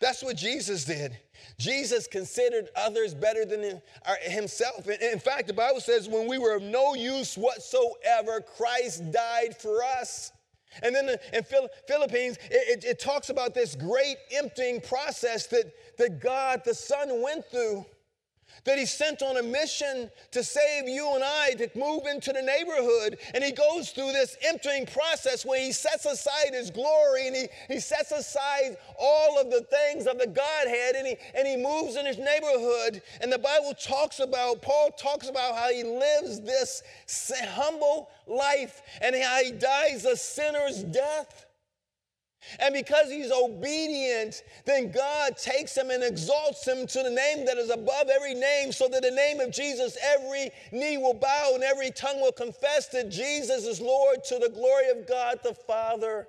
That's 0.00 0.22
what 0.22 0.36
Jesus 0.36 0.84
did. 0.84 1.16
Jesus 1.58 2.06
considered 2.06 2.68
others 2.76 3.14
better 3.14 3.44
than 3.44 3.80
uh, 4.04 4.14
himself. 4.22 4.88
In 4.88 5.18
fact, 5.18 5.46
the 5.46 5.54
Bible 5.54 5.80
says, 5.80 6.08
when 6.08 6.28
we 6.28 6.38
were 6.38 6.56
of 6.56 6.62
no 6.62 6.94
use 6.94 7.36
whatsoever, 7.36 8.40
Christ 8.56 9.10
died 9.12 9.56
for 9.58 9.82
us. 9.82 10.32
And 10.82 10.94
then 10.94 11.16
in 11.32 11.42
Philippians, 11.86 12.36
it, 12.50 12.84
it, 12.84 12.84
it 12.84 12.98
talks 12.98 13.30
about 13.30 13.54
this 13.54 13.74
great 13.74 14.16
emptying 14.34 14.80
process 14.80 15.46
that, 15.46 15.72
that 15.96 16.20
God 16.20 16.62
the 16.64 16.74
Son 16.74 17.22
went 17.22 17.46
through 17.50 17.86
that 18.64 18.78
he 18.78 18.86
sent 18.86 19.22
on 19.22 19.36
a 19.36 19.42
mission 19.42 20.10
to 20.32 20.42
save 20.42 20.88
you 20.88 21.14
and 21.14 21.24
I 21.24 21.54
to 21.54 21.70
move 21.78 22.06
into 22.06 22.32
the 22.32 22.42
neighborhood. 22.42 23.18
And 23.34 23.42
he 23.42 23.52
goes 23.52 23.90
through 23.90 24.12
this 24.12 24.36
emptying 24.42 24.86
process 24.86 25.44
where 25.44 25.60
he 25.60 25.72
sets 25.72 26.04
aside 26.04 26.52
his 26.52 26.70
glory 26.70 27.26
and 27.26 27.36
he, 27.36 27.46
he 27.68 27.80
sets 27.80 28.12
aside 28.12 28.76
all 28.98 29.40
of 29.40 29.50
the 29.50 29.62
things 29.62 30.06
of 30.06 30.18
the 30.18 30.26
Godhead 30.26 30.96
and 30.96 31.06
he, 31.06 31.16
and 31.34 31.46
he 31.46 31.56
moves 31.56 31.96
in 31.96 32.06
his 32.06 32.18
neighborhood. 32.18 33.02
And 33.20 33.32
the 33.32 33.38
Bible 33.38 33.74
talks 33.74 34.20
about, 34.20 34.62
Paul 34.62 34.90
talks 34.98 35.28
about 35.28 35.56
how 35.56 35.70
he 35.70 35.84
lives 35.84 36.40
this 36.40 36.82
humble 37.56 38.10
life 38.26 38.82
and 39.00 39.14
how 39.16 39.42
he 39.42 39.52
dies 39.52 40.04
a 40.04 40.16
sinner's 40.16 40.82
death. 40.82 41.45
And 42.58 42.74
because 42.74 43.10
he's 43.10 43.30
obedient, 43.32 44.42
then 44.64 44.90
God 44.90 45.36
takes 45.36 45.76
him 45.76 45.90
and 45.90 46.02
exalts 46.02 46.66
him 46.66 46.86
to 46.86 47.02
the 47.02 47.10
name 47.10 47.44
that 47.46 47.58
is 47.58 47.70
above 47.70 48.08
every 48.08 48.34
name, 48.34 48.72
so 48.72 48.88
that 48.88 49.02
the 49.02 49.10
name 49.10 49.40
of 49.40 49.50
Jesus, 49.50 49.96
every 50.02 50.50
knee 50.72 50.96
will 50.96 51.14
bow 51.14 51.52
and 51.54 51.64
every 51.64 51.90
tongue 51.90 52.20
will 52.20 52.32
confess 52.32 52.88
that 52.88 53.10
Jesus 53.10 53.64
is 53.64 53.80
Lord 53.80 54.24
to 54.24 54.38
the 54.38 54.50
glory 54.50 54.90
of 54.90 55.06
God 55.06 55.40
the 55.42 55.54
Father. 55.54 56.28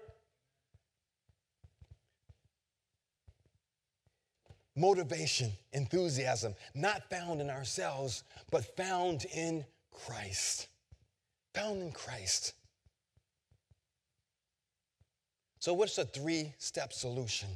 Motivation, 4.76 5.51
enthusiasm, 5.74 6.53
not 6.76 7.09
found 7.09 7.41
in 7.41 7.49
ourselves, 7.49 8.24
but 8.51 8.63
found 8.78 9.26
in 9.34 9.65
Christ. 9.91 10.68
Found 11.55 11.82
in 11.82 11.91
Christ. 11.91 12.53
So, 15.68 15.74
what's 15.74 15.97
the 15.97 16.05
three 16.05 16.53
step 16.59 16.93
solution? 16.93 17.49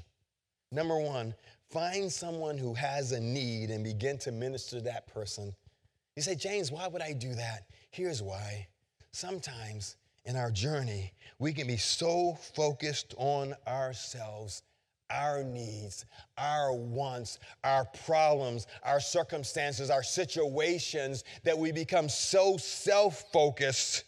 Number 0.69 0.99
one, 0.99 1.33
find 1.69 2.11
someone 2.11 2.57
who 2.57 2.73
has 2.73 3.13
a 3.13 3.21
need 3.21 3.69
and 3.69 3.85
begin 3.85 4.17
to 4.17 4.33
minister 4.33 4.79
to 4.79 4.83
that 4.83 5.07
person. 5.07 5.55
You 6.17 6.21
say, 6.21 6.35
James, 6.35 6.73
why 6.73 6.89
would 6.89 7.01
I 7.01 7.13
do 7.13 7.33
that? 7.35 7.67
Here's 7.89 8.21
why. 8.21 8.67
Sometimes 9.13 9.95
in 10.25 10.35
our 10.35 10.51
journey, 10.51 11.13
we 11.39 11.53
can 11.53 11.67
be 11.67 11.77
so 11.77 12.37
focused 12.53 13.15
on 13.15 13.55
ourselves, 13.65 14.63
our 15.09 15.41
needs, 15.41 16.03
our 16.37 16.73
wants, 16.73 17.39
our 17.63 17.85
problems, 18.05 18.67
our 18.83 18.99
circumstances, 18.99 19.89
our 19.89 20.03
situations, 20.03 21.23
that 21.45 21.57
we 21.57 21.71
become 21.71 22.09
so 22.09 22.57
self 22.57 23.31
focused 23.31 24.03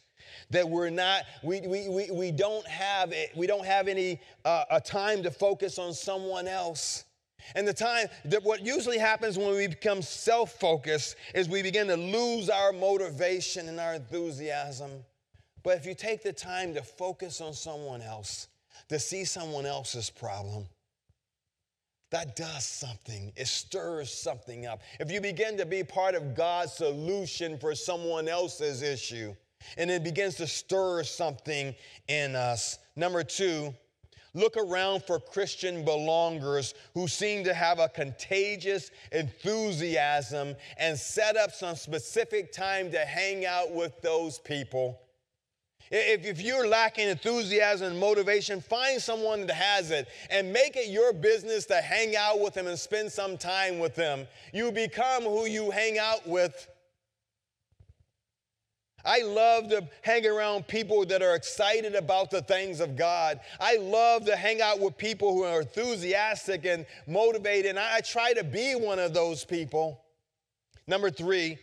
that 0.53 0.67
we're 0.67 0.89
not 0.89 1.23
we, 1.43 1.61
we, 1.61 1.89
we, 1.89 2.09
we 2.11 2.31
don't 2.31 2.65
have 2.67 3.11
it, 3.11 3.31
we 3.35 3.45
don't 3.45 3.65
have 3.65 3.87
any 3.87 4.21
uh, 4.45 4.63
a 4.71 4.79
time 4.79 5.21
to 5.23 5.29
focus 5.31 5.77
on 5.77 5.93
someone 5.93 6.47
else 6.47 7.03
And 7.55 7.67
the 7.67 7.73
time 7.73 8.07
that 8.25 8.43
what 8.43 8.65
usually 8.65 8.97
happens 8.97 9.37
when 9.37 9.55
we 9.55 9.67
become 9.67 10.01
self 10.01 10.59
focused 10.59 11.15
is 11.35 11.49
we 11.49 11.61
begin 11.61 11.87
to 11.87 11.97
lose 11.97 12.49
our 12.49 12.71
motivation 12.71 13.69
and 13.69 13.79
our 13.79 13.95
enthusiasm. 13.95 14.91
But 15.63 15.77
if 15.77 15.85
you 15.85 15.95
take 15.95 16.23
the 16.23 16.33
time 16.33 16.73
to 16.73 16.81
focus 16.81 17.41
on 17.41 17.53
someone 17.53 18.01
else, 18.01 18.47
to 18.89 18.99
see 18.99 19.23
someone 19.25 19.65
else's 19.65 20.09
problem, 20.09 20.65
that 22.11 22.35
does 22.35 22.65
something. 22.65 23.31
It 23.35 23.47
stirs 23.47 24.13
something 24.13 24.65
up. 24.65 24.81
If 24.99 25.09
you 25.09 25.19
begin 25.19 25.57
to 25.57 25.65
be 25.65 25.83
part 25.83 26.15
of 26.15 26.35
God's 26.35 26.73
solution 26.73 27.57
for 27.57 27.73
someone 27.75 28.27
else's 28.27 28.81
issue, 28.81 29.33
and 29.77 29.89
it 29.89 30.03
begins 30.03 30.35
to 30.35 30.47
stir 30.47 31.03
something 31.03 31.75
in 32.07 32.35
us. 32.35 32.79
Number 32.95 33.23
two, 33.23 33.73
look 34.33 34.57
around 34.57 35.03
for 35.03 35.19
Christian 35.19 35.85
belongers 35.85 36.73
who 36.93 37.07
seem 37.07 37.43
to 37.43 37.53
have 37.53 37.79
a 37.79 37.89
contagious 37.89 38.91
enthusiasm 39.11 40.55
and 40.77 40.97
set 40.97 41.37
up 41.37 41.51
some 41.51 41.75
specific 41.75 42.51
time 42.51 42.91
to 42.91 42.99
hang 42.99 43.45
out 43.45 43.71
with 43.71 44.01
those 44.01 44.39
people. 44.39 44.99
If, 45.91 46.25
if 46.25 46.41
you're 46.41 46.67
lacking 46.67 47.09
enthusiasm 47.09 47.91
and 47.91 47.99
motivation, 47.99 48.61
find 48.61 48.99
someone 48.99 49.45
that 49.45 49.55
has 49.55 49.91
it 49.91 50.07
and 50.31 50.51
make 50.51 50.75
it 50.75 50.89
your 50.89 51.13
business 51.13 51.65
to 51.67 51.75
hang 51.75 52.15
out 52.15 52.39
with 52.39 52.55
them 52.55 52.65
and 52.65 52.79
spend 52.79 53.11
some 53.11 53.37
time 53.37 53.77
with 53.77 53.93
them. 53.93 54.27
You 54.53 54.71
become 54.71 55.23
who 55.23 55.45
you 55.45 55.69
hang 55.69 55.99
out 55.99 56.27
with. 56.27 56.67
I 59.05 59.21
love 59.23 59.69
to 59.69 59.87
hang 60.01 60.25
around 60.25 60.67
people 60.67 61.05
that 61.07 61.21
are 61.21 61.35
excited 61.35 61.93
about 61.93 62.31
the 62.31 62.41
things 62.41 62.79
of 62.79 62.95
God. 62.95 63.41
I 63.59 63.77
love 63.77 64.25
to 64.25 64.35
hang 64.35 64.61
out 64.61 64.79
with 64.79 64.97
people 64.97 65.33
who 65.33 65.43
are 65.43 65.61
enthusiastic 65.61 66.65
and 66.65 66.85
motivated, 67.05 67.71
and 67.71 67.79
I 67.79 67.99
try 67.99 68.33
to 68.33 68.43
be 68.43 68.75
one 68.75 68.99
of 68.99 69.13
those 69.13 69.43
people. 69.43 70.01
Number 70.87 71.09
three, 71.09 71.57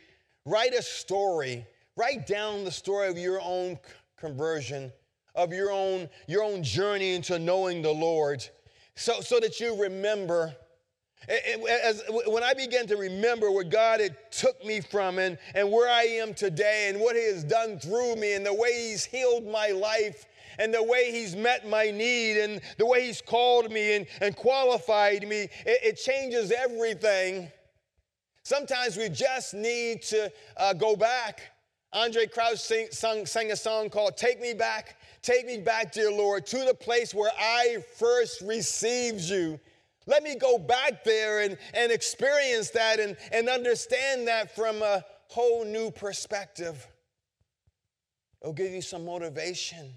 write 0.44 0.74
a 0.74 0.82
story. 0.82 1.66
Write 1.96 2.26
down 2.26 2.64
the 2.64 2.70
story 2.70 3.08
of 3.08 3.16
your 3.16 3.40
own 3.40 3.78
conversion, 4.18 4.92
of 5.34 5.52
your 5.52 5.70
own, 5.70 6.08
your 6.26 6.42
own 6.42 6.62
journey 6.62 7.14
into 7.14 7.38
knowing 7.38 7.80
the 7.80 7.92
Lord, 7.92 8.46
so, 8.94 9.20
so 9.20 9.40
that 9.40 9.60
you 9.60 9.80
remember. 9.80 10.54
As, 11.28 12.02
when 12.26 12.42
I 12.42 12.54
began 12.54 12.86
to 12.88 12.96
remember 12.96 13.50
where 13.50 13.64
God 13.64 14.00
had 14.00 14.16
took 14.30 14.64
me 14.64 14.80
from 14.80 15.18
and, 15.18 15.38
and 15.54 15.70
where 15.70 15.88
I 15.88 16.02
am 16.02 16.34
today 16.34 16.88
and 16.88 17.00
what 17.00 17.16
He 17.16 17.22
has 17.22 17.44
done 17.44 17.78
through 17.78 18.16
me 18.16 18.34
and 18.34 18.44
the 18.44 18.54
way 18.54 18.72
He's 18.72 19.04
healed 19.04 19.46
my 19.46 19.68
life 19.68 20.26
and 20.58 20.72
the 20.72 20.82
way 20.82 21.12
He's 21.12 21.36
met 21.36 21.68
my 21.68 21.90
need 21.90 22.38
and 22.38 22.60
the 22.78 22.86
way 22.86 23.06
He's 23.06 23.20
called 23.20 23.70
me 23.70 23.96
and, 23.96 24.06
and 24.20 24.34
qualified 24.34 25.28
me, 25.28 25.42
it, 25.42 25.50
it 25.66 25.96
changes 25.96 26.52
everything. 26.52 27.50
Sometimes 28.42 28.96
we 28.96 29.08
just 29.08 29.54
need 29.54 30.02
to 30.02 30.32
uh, 30.56 30.72
go 30.72 30.96
back 30.96 31.52
Andraé 31.94 32.30
Crouch 32.30 32.58
sing, 32.58 32.86
sung, 32.92 33.26
sang 33.26 33.50
a 33.50 33.56
song 33.56 33.90
called 33.90 34.16
Take 34.16 34.40
Me 34.40 34.54
Back, 34.54 34.96
Take 35.22 35.44
Me 35.44 35.58
Back, 35.58 35.92
Dear 35.92 36.12
Lord, 36.12 36.46
to 36.46 36.64
the 36.64 36.74
place 36.74 37.12
where 37.12 37.32
I 37.36 37.78
first 37.96 38.42
received 38.42 39.22
you. 39.22 39.58
Let 40.10 40.24
me 40.24 40.34
go 40.34 40.58
back 40.58 41.04
there 41.04 41.40
and, 41.40 41.56
and 41.72 41.92
experience 41.92 42.70
that 42.70 42.98
and, 42.98 43.16
and 43.32 43.48
understand 43.48 44.26
that 44.26 44.56
from 44.56 44.82
a 44.82 45.04
whole 45.28 45.64
new 45.64 45.92
perspective. 45.92 46.84
It'll 48.42 48.52
give 48.52 48.72
you 48.72 48.82
some 48.82 49.04
motivation, 49.04 49.92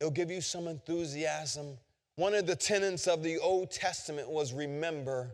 it'll 0.00 0.10
give 0.10 0.30
you 0.30 0.42
some 0.42 0.68
enthusiasm. 0.68 1.78
One 2.16 2.34
of 2.34 2.46
the 2.46 2.54
tenets 2.54 3.06
of 3.06 3.22
the 3.22 3.38
Old 3.38 3.70
Testament 3.70 4.28
was 4.28 4.52
remember. 4.52 5.30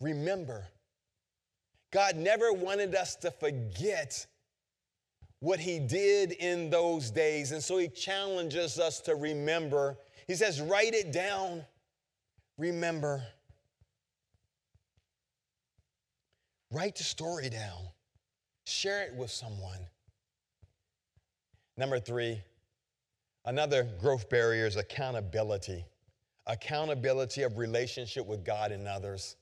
Remember. 0.00 0.66
God 1.92 2.16
never 2.16 2.52
wanted 2.52 2.94
us 2.94 3.16
to 3.16 3.30
forget 3.30 4.26
what 5.40 5.58
he 5.58 5.78
did 5.78 6.32
in 6.32 6.70
those 6.70 7.10
days. 7.10 7.52
And 7.52 7.62
so 7.62 7.78
he 7.78 7.88
challenges 7.88 8.78
us 8.78 9.00
to 9.02 9.14
remember. 9.14 9.96
He 10.28 10.34
says, 10.34 10.60
write 10.60 10.94
it 10.94 11.10
down, 11.10 11.64
remember. 12.58 13.22
Write 16.70 16.96
the 16.96 17.04
story 17.04 17.48
down, 17.50 17.88
share 18.66 19.02
it 19.02 19.14
with 19.14 19.30
someone. 19.30 19.78
Number 21.76 22.00
three, 22.00 22.40
another 23.44 23.84
growth 24.00 24.28
barrier 24.28 24.66
is 24.66 24.76
accountability. 24.76 25.84
Accountability 26.46 27.42
of 27.42 27.58
relationship 27.58 28.26
with 28.26 28.44
God 28.44 28.72
and 28.72 28.86
others. 28.88 29.36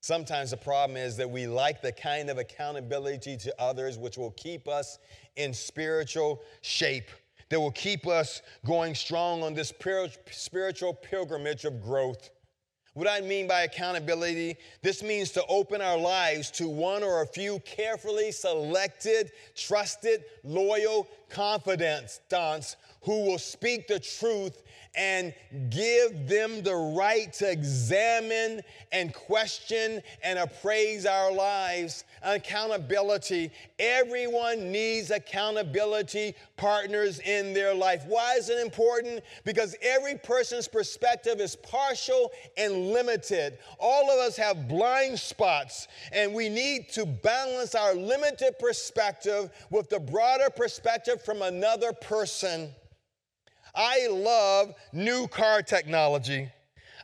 Sometimes 0.00 0.50
the 0.50 0.56
problem 0.56 0.96
is 0.96 1.16
that 1.18 1.28
we 1.28 1.46
like 1.46 1.82
the 1.82 1.92
kind 1.92 2.30
of 2.30 2.38
accountability 2.38 3.36
to 3.36 3.54
others 3.60 3.98
which 3.98 4.16
will 4.16 4.30
keep 4.32 4.66
us 4.66 4.98
in 5.36 5.52
spiritual 5.52 6.40
shape, 6.62 7.10
that 7.50 7.60
will 7.60 7.70
keep 7.72 8.06
us 8.06 8.42
going 8.64 8.94
strong 8.94 9.42
on 9.42 9.54
this 9.54 9.72
spiritual 10.30 10.94
pilgrimage 10.94 11.64
of 11.64 11.82
growth. 11.82 12.30
What 12.94 13.08
I 13.08 13.20
mean 13.20 13.46
by 13.46 13.62
accountability, 13.62 14.56
this 14.82 15.02
means 15.02 15.30
to 15.32 15.44
open 15.46 15.80
our 15.80 15.96
lives 15.96 16.50
to 16.52 16.68
one 16.68 17.04
or 17.04 17.22
a 17.22 17.26
few 17.26 17.60
carefully 17.60 18.32
selected, 18.32 19.30
trusted, 19.54 20.24
loyal 20.42 21.06
confidants 21.30 22.20
who 23.02 23.24
will 23.24 23.38
speak 23.38 23.88
the 23.88 23.98
truth 23.98 24.62
and 24.96 25.32
give 25.70 26.28
them 26.28 26.62
the 26.62 26.74
right 26.74 27.32
to 27.32 27.50
examine 27.50 28.60
and 28.90 29.14
question 29.14 30.02
and 30.24 30.38
appraise 30.38 31.06
our 31.06 31.32
lives. 31.32 32.04
Accountability. 32.22 33.52
Everyone 33.78 34.72
needs 34.72 35.10
accountability 35.10 36.34
partners 36.56 37.20
in 37.20 37.54
their 37.54 37.72
life. 37.72 38.02
Why 38.06 38.34
is 38.34 38.50
it 38.50 38.58
important? 38.58 39.22
Because 39.44 39.76
every 39.80 40.16
person's 40.16 40.66
perspective 40.66 41.40
is 41.40 41.54
partial 41.54 42.32
and 42.56 42.88
limited. 42.88 43.58
All 43.78 44.10
of 44.10 44.18
us 44.18 44.36
have 44.36 44.66
blind 44.66 45.18
spots, 45.18 45.86
and 46.12 46.34
we 46.34 46.48
need 46.48 46.88
to 46.90 47.06
balance 47.06 47.74
our 47.74 47.94
limited 47.94 48.58
perspective 48.58 49.50
with 49.70 49.88
the 49.88 50.00
broader 50.00 50.50
perspective 50.50 51.19
from 51.24 51.42
another 51.42 51.92
person. 51.92 52.70
I 53.74 54.08
love 54.10 54.74
new 54.92 55.28
car 55.28 55.62
technology. 55.62 56.50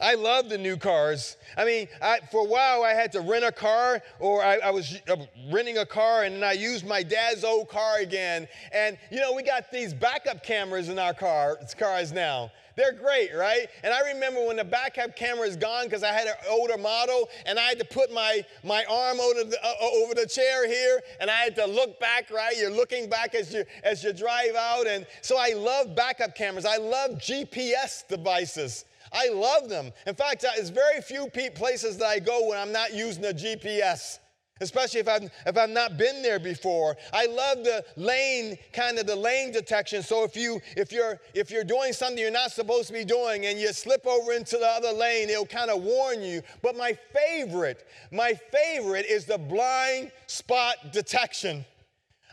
I 0.01 0.15
love 0.15 0.49
the 0.49 0.59
new 0.59 0.77
cars. 0.77 1.37
I 1.57 1.65
mean, 1.65 1.89
I, 2.03 2.21
for 2.31 2.43
a 2.43 2.49
while 2.49 2.83
I 2.83 2.93
had 2.93 3.13
to 3.13 3.21
rent 3.21 3.45
a 3.45 3.53
car, 3.53 4.03
or 4.19 4.45
I, 4.45 4.59
I 4.59 4.71
was 4.71 5.01
uh, 5.09 5.17
renting 5.51 5.79
a 5.79 5.87
car, 5.87 6.25
and 6.25 6.45
I 6.45 6.53
used 6.53 6.87
my 6.87 7.03
dad's 7.03 7.45
old 7.45 7.69
car 7.69 7.99
again. 8.01 8.47
And 8.73 8.99
you 9.11 9.21
know, 9.21 9.33
we 9.33 9.43
got 9.43 9.71
these 9.73 9.95
backup 9.95 10.43
cameras 10.45 10.89
in 10.89 10.99
our 10.99 11.15
car, 11.15 11.59
cars 11.79 12.13
now. 12.13 12.51
They're 12.77 12.93
great, 12.93 13.35
right? 13.35 13.69
And 13.83 13.95
I 13.95 14.13
remember 14.13 14.45
when 14.47 14.57
the 14.57 14.65
backup 14.65 15.17
camera 15.17 15.47
is 15.47 15.57
gone 15.57 15.85
because 15.85 16.03
I 16.03 16.13
had 16.13 16.27
an 16.27 16.35
older 16.51 16.77
model 16.77 17.31
and 17.47 17.59
I 17.59 17.63
had 17.63 17.79
to 17.79 17.87
put 17.87 18.13
my, 18.13 18.45
my 18.63 18.85
arm 18.85 19.19
over 19.19 19.45
the, 19.45 19.59
uh, 19.65 19.87
over 20.03 20.15
the 20.15 20.27
chair 20.27 20.69
here 20.69 21.01
and 21.19 21.31
I 21.31 21.37
had 21.37 21.57
to 21.57 21.67
look 21.67 21.99
back, 21.99 22.31
right? 22.31 22.55
You're 22.57 22.71
looking 22.71 23.09
back 23.09 23.35
as 23.35 23.53
you, 23.53 23.65
as 23.83 24.05
you 24.05 24.13
drive 24.13 24.55
out. 24.55 24.87
And 24.87 25.07
so 25.23 25.37
I 25.39 25.55
love 25.55 25.97
backup 25.97 26.35
cameras. 26.35 26.67
I 26.67 26.77
love 26.77 27.13
GPS 27.13 28.07
devices. 28.07 28.85
I 29.11 29.31
love 29.31 29.71
them. 29.71 29.91
In 30.07 30.15
fact, 30.15 30.43
there's 30.43 30.69
very 30.69 31.01
few 31.01 31.29
places 31.55 31.97
that 31.99 32.07
I 32.07 32.19
go 32.19 32.49
when 32.49 32.59
I'm 32.59 32.73
not 32.73 32.93
using 32.93 33.25
a 33.25 33.33
GPS 33.33 34.19
especially 34.61 35.01
if 35.01 35.09
I've, 35.09 35.25
if 35.47 35.57
I've 35.57 35.71
not 35.71 35.99
been 35.99 36.23
there 36.23 36.39
before. 36.39 36.97
I 37.13 37.27
love 37.27 37.65
the 37.65 37.85
lane, 37.97 38.57
kind 38.73 38.99
of 38.99 39.07
the 39.07 39.17
lane 39.17 39.53
detection. 39.53 40.03
So 40.03 40.25
if, 40.25 40.37
you, 40.37 40.61
if, 40.77 40.93
you're, 40.93 41.21
if 41.35 41.51
you're 41.51 41.65
doing 41.65 41.93
something 41.93 42.19
you're 42.19 42.31
not 42.31 42.53
supposed 42.53 42.89
to 42.89 42.93
be 42.93 43.05
doing 43.05 43.47
and 43.47 43.59
you 43.59 43.73
slip 43.73 44.07
over 44.07 44.33
into 44.33 44.57
the 44.57 44.67
other 44.67 44.93
lane, 44.93 45.29
it'll 45.29 45.47
kind 45.47 45.71
of 45.71 45.83
warn 45.83 46.23
you. 46.23 46.43
But 46.63 46.77
my 46.77 46.97
favorite, 47.15 47.87
my 48.11 48.35
favorite 48.53 49.07
is 49.07 49.27
the 49.27 49.39
blind 49.39 50.11
spot 50.27 50.93
detection. 50.93 51.65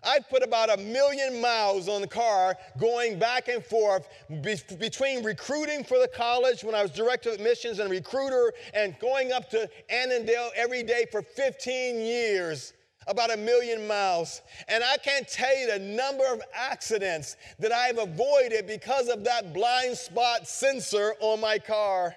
I 0.05 0.19
put 0.19 0.43
about 0.43 0.77
a 0.77 0.81
million 0.81 1.39
miles 1.41 1.87
on 1.87 2.01
the 2.01 2.07
car 2.07 2.55
going 2.79 3.19
back 3.19 3.47
and 3.47 3.63
forth 3.63 4.07
be- 4.41 4.75
between 4.77 5.23
recruiting 5.23 5.83
for 5.83 5.99
the 5.99 6.07
college 6.07 6.63
when 6.63 6.75
I 6.75 6.81
was 6.81 6.91
director 6.91 7.29
of 7.29 7.35
admissions 7.35 7.79
and 7.79 7.89
recruiter 7.89 8.53
and 8.73 8.97
going 8.99 9.31
up 9.31 9.49
to 9.51 9.69
Annandale 9.89 10.51
every 10.55 10.83
day 10.83 11.05
for 11.11 11.21
15 11.21 11.97
years 11.97 12.73
about 13.07 13.33
a 13.33 13.37
million 13.37 13.85
miles. 13.87 14.41
And 14.67 14.83
I 14.83 14.97
can't 14.97 15.27
tell 15.27 15.57
you 15.57 15.67
the 15.67 15.79
number 15.79 16.25
of 16.31 16.41
accidents 16.53 17.35
that 17.59 17.71
I've 17.71 17.97
avoided 17.97 18.67
because 18.67 19.09
of 19.09 19.23
that 19.25 19.53
blind 19.53 19.97
spot 19.97 20.47
sensor 20.47 21.15
on 21.19 21.39
my 21.39 21.59
car. 21.59 22.15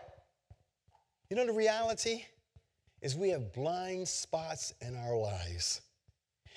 You 1.31 1.37
know, 1.37 1.47
the 1.47 1.53
reality 1.53 2.25
is 3.03 3.17
we 3.17 3.31
have 3.31 3.53
blind 3.53 4.09
spots 4.09 4.73
in 4.81 4.97
our 4.97 5.17
lives. 5.17 5.81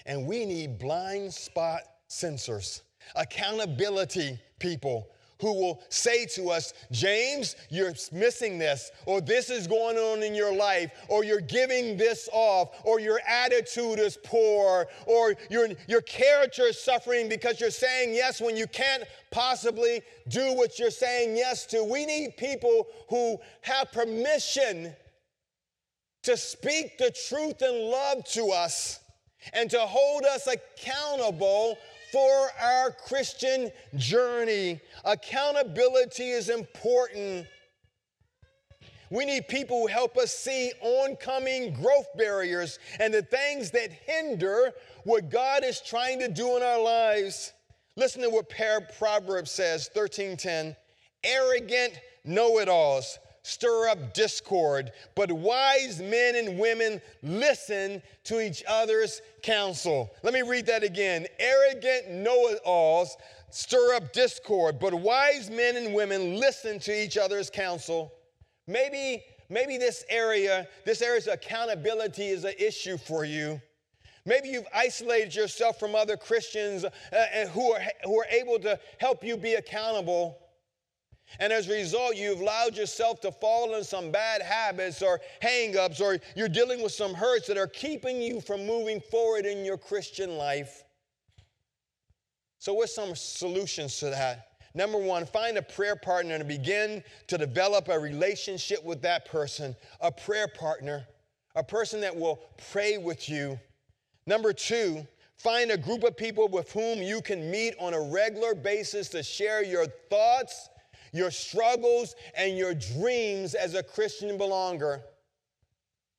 And 0.10 0.26
we 0.26 0.44
need 0.44 0.80
blind 0.80 1.32
spot 1.32 1.84
sensors, 2.10 2.82
accountability 3.16 4.40
people 4.58 5.08
who 5.40 5.54
will 5.54 5.84
say 5.90 6.26
to 6.26 6.50
us, 6.50 6.74
James, 6.92 7.56
you're 7.70 7.94
missing 8.12 8.58
this, 8.58 8.90
or 9.06 9.22
this 9.22 9.52
is 9.52 9.68
going 9.68 9.98
on 9.98 10.24
in 10.24 10.34
your 10.34 10.52
life, 10.54 10.92
or 11.10 11.24
you're 11.24 11.40
giving 11.40 11.96
this 11.96 12.28
off, 12.34 12.70
or 12.86 13.00
your 13.00 13.22
attitude 13.28 14.00
is 14.00 14.18
poor, 14.24 14.88
or 15.06 15.36
your, 15.52 15.68
your 15.88 16.02
character 16.02 16.64
is 16.64 16.82
suffering 16.82 17.30
because 17.30 17.62
you're 17.62 17.70
saying 17.70 18.12
yes 18.12 18.42
when 18.42 18.58
you 18.58 18.66
can't 18.66 19.04
possibly 19.30 20.02
do 20.28 20.56
what 20.56 20.80
you're 20.80 20.90
saying 20.90 21.38
yes 21.38 21.68
to. 21.68 21.84
We 21.84 22.08
need 22.08 22.36
people 22.36 22.88
who 23.10 23.38
have 23.62 23.92
permission 23.92 24.92
to 26.24 26.36
speak 26.36 26.98
the 26.98 27.12
truth 27.12 27.62
and 27.62 27.78
love 27.78 28.26
to 28.32 28.48
us 28.48 28.99
and 29.54 29.70
to 29.70 29.80
hold 29.80 30.26
us 30.26 30.48
accountable 30.48 31.78
for 32.12 32.50
our 32.62 32.92
Christian 32.92 33.72
journey. 33.96 34.80
Accountability 35.06 36.30
is 36.30 36.50
important. 36.50 37.46
We 39.12 39.26
need 39.26 39.48
people 39.48 39.82
who 39.82 39.88
help 39.88 40.18
us 40.18 40.32
see 40.32 40.72
oncoming 40.82 41.74
growth 41.74 42.08
barriers 42.16 42.78
and 43.00 43.14
the 43.14 43.24
things 43.24 43.72
that 43.72 43.92
hinder 43.92 44.72
what 45.04 45.30
God 45.30 45.64
is 45.64 45.82
trying 45.82 46.20
to 46.20 46.28
do 46.28 46.58
in 46.58 46.64
our 46.64 46.82
lives. 46.82 47.54
Listen 47.96 48.22
to 48.22 48.30
what 48.30 48.50
Pair 48.50 48.82
Proverbs 48.82 49.52
says, 49.52 49.90
13:10. 49.96 50.76
Arrogant 51.24 52.00
know-it-alls 52.24 53.18
stir 53.42 53.90
up 53.90 54.14
discord, 54.14 54.92
but 55.16 55.32
wise 55.32 56.02
men 56.02 56.36
and 56.36 56.60
women 56.60 57.02
listen 57.24 58.02
to 58.26 58.40
each 58.40 58.64
other's 58.68 59.22
counsel. 59.42 60.10
Let 60.24 60.34
me 60.34 60.42
read 60.42 60.66
that 60.68 60.84
again. 60.84 61.26
Arrogant 61.40 62.10
know 62.10 62.48
it 62.50 62.60
alls 62.66 63.18
stir 63.50 63.96
up 63.96 64.14
discord, 64.14 64.80
but 64.80 64.94
wise 64.94 65.50
men 65.50 65.76
and 65.76 65.94
women 65.94 66.40
listen 66.40 66.80
to 66.80 67.04
each 67.04 67.18
other's 67.18 67.50
counsel. 67.50 68.14
Maybe, 68.68 69.24
maybe 69.50 69.78
this 69.78 70.06
area, 70.10 70.68
this 70.86 71.02
area's 71.02 71.28
accountability 71.28 72.28
is 72.28 72.44
an 72.44 72.54
issue 72.60 72.98
for 72.98 73.26
you. 73.26 73.62
Maybe 74.26 74.50
you've 74.50 74.68
isolated 74.74 75.34
yourself 75.34 75.80
from 75.80 75.96
other 75.96 76.16
Christians 76.18 76.86
uh, 76.86 77.48
who, 77.52 77.72
are, 77.72 77.82
who 78.04 78.20
are 78.20 78.28
able 78.30 78.60
to 78.60 78.80
help 79.00 79.24
you 79.24 79.38
be 79.38 79.56
accountable. 79.56 80.38
And 81.40 81.54
as 81.54 81.70
a 81.70 81.74
result, 81.74 82.16
you've 82.16 82.42
allowed 82.42 82.76
yourself 82.76 83.22
to 83.22 83.32
fall 83.32 83.76
in 83.76 83.84
some 83.84 84.12
bad 84.12 84.42
habits 84.42 85.02
or 85.02 85.22
hangups, 85.42 86.02
or 86.02 86.18
you're 86.36 86.50
dealing 86.50 86.82
with 86.82 86.92
some 86.92 87.14
hurts 87.14 87.48
that 87.48 87.58
are 87.58 87.68
keeping 87.68 88.22
you 88.22 88.42
from 88.42 88.66
moving 88.66 89.00
forward 89.00 89.46
in 89.46 89.64
your 89.64 89.78
Christian 89.78 90.38
life. 90.38 90.84
So, 92.58 92.74
what's 92.74 92.94
some 92.94 93.16
solutions 93.16 93.98
to 94.00 94.10
that? 94.10 94.48
Number 94.74 94.98
one, 94.98 95.26
find 95.26 95.58
a 95.58 95.62
prayer 95.62 95.96
partner 95.96 96.36
and 96.36 96.48
begin 96.48 97.04
to 97.28 97.38
develop 97.38 97.88
a 97.88 97.98
relationship 97.98 98.84
with 98.84 99.02
that 99.02 99.26
person, 99.26 99.76
a 100.02 100.12
prayer 100.12 100.48
partner, 100.48 101.08
a 101.56 101.64
person 101.64 102.02
that 102.02 102.16
will 102.16 102.40
pray 102.72 102.98
with 102.98 103.30
you. 103.30 103.60
Number 104.26 104.54
two, 104.54 105.08
find 105.38 105.72
a 105.72 105.78
group 105.78 106.04
of 106.04 106.16
people 106.18 106.48
with 106.48 106.72
whom 106.72 107.02
you 107.02 107.22
can 107.22 107.50
meet 107.50 107.74
on 107.80 107.94
a 107.94 108.02
regular 108.02 108.54
basis 108.54 109.10
to 109.10 109.24
share 109.24 109.64
your 109.64 109.88
thoughts 110.10 110.70
your 111.12 111.32
struggles, 111.32 112.16
and 112.36 112.58
your 112.58 112.74
dreams 112.74 113.54
as 113.54 113.74
a 113.74 113.84
Christian 113.84 114.38
belonger. 114.38 115.02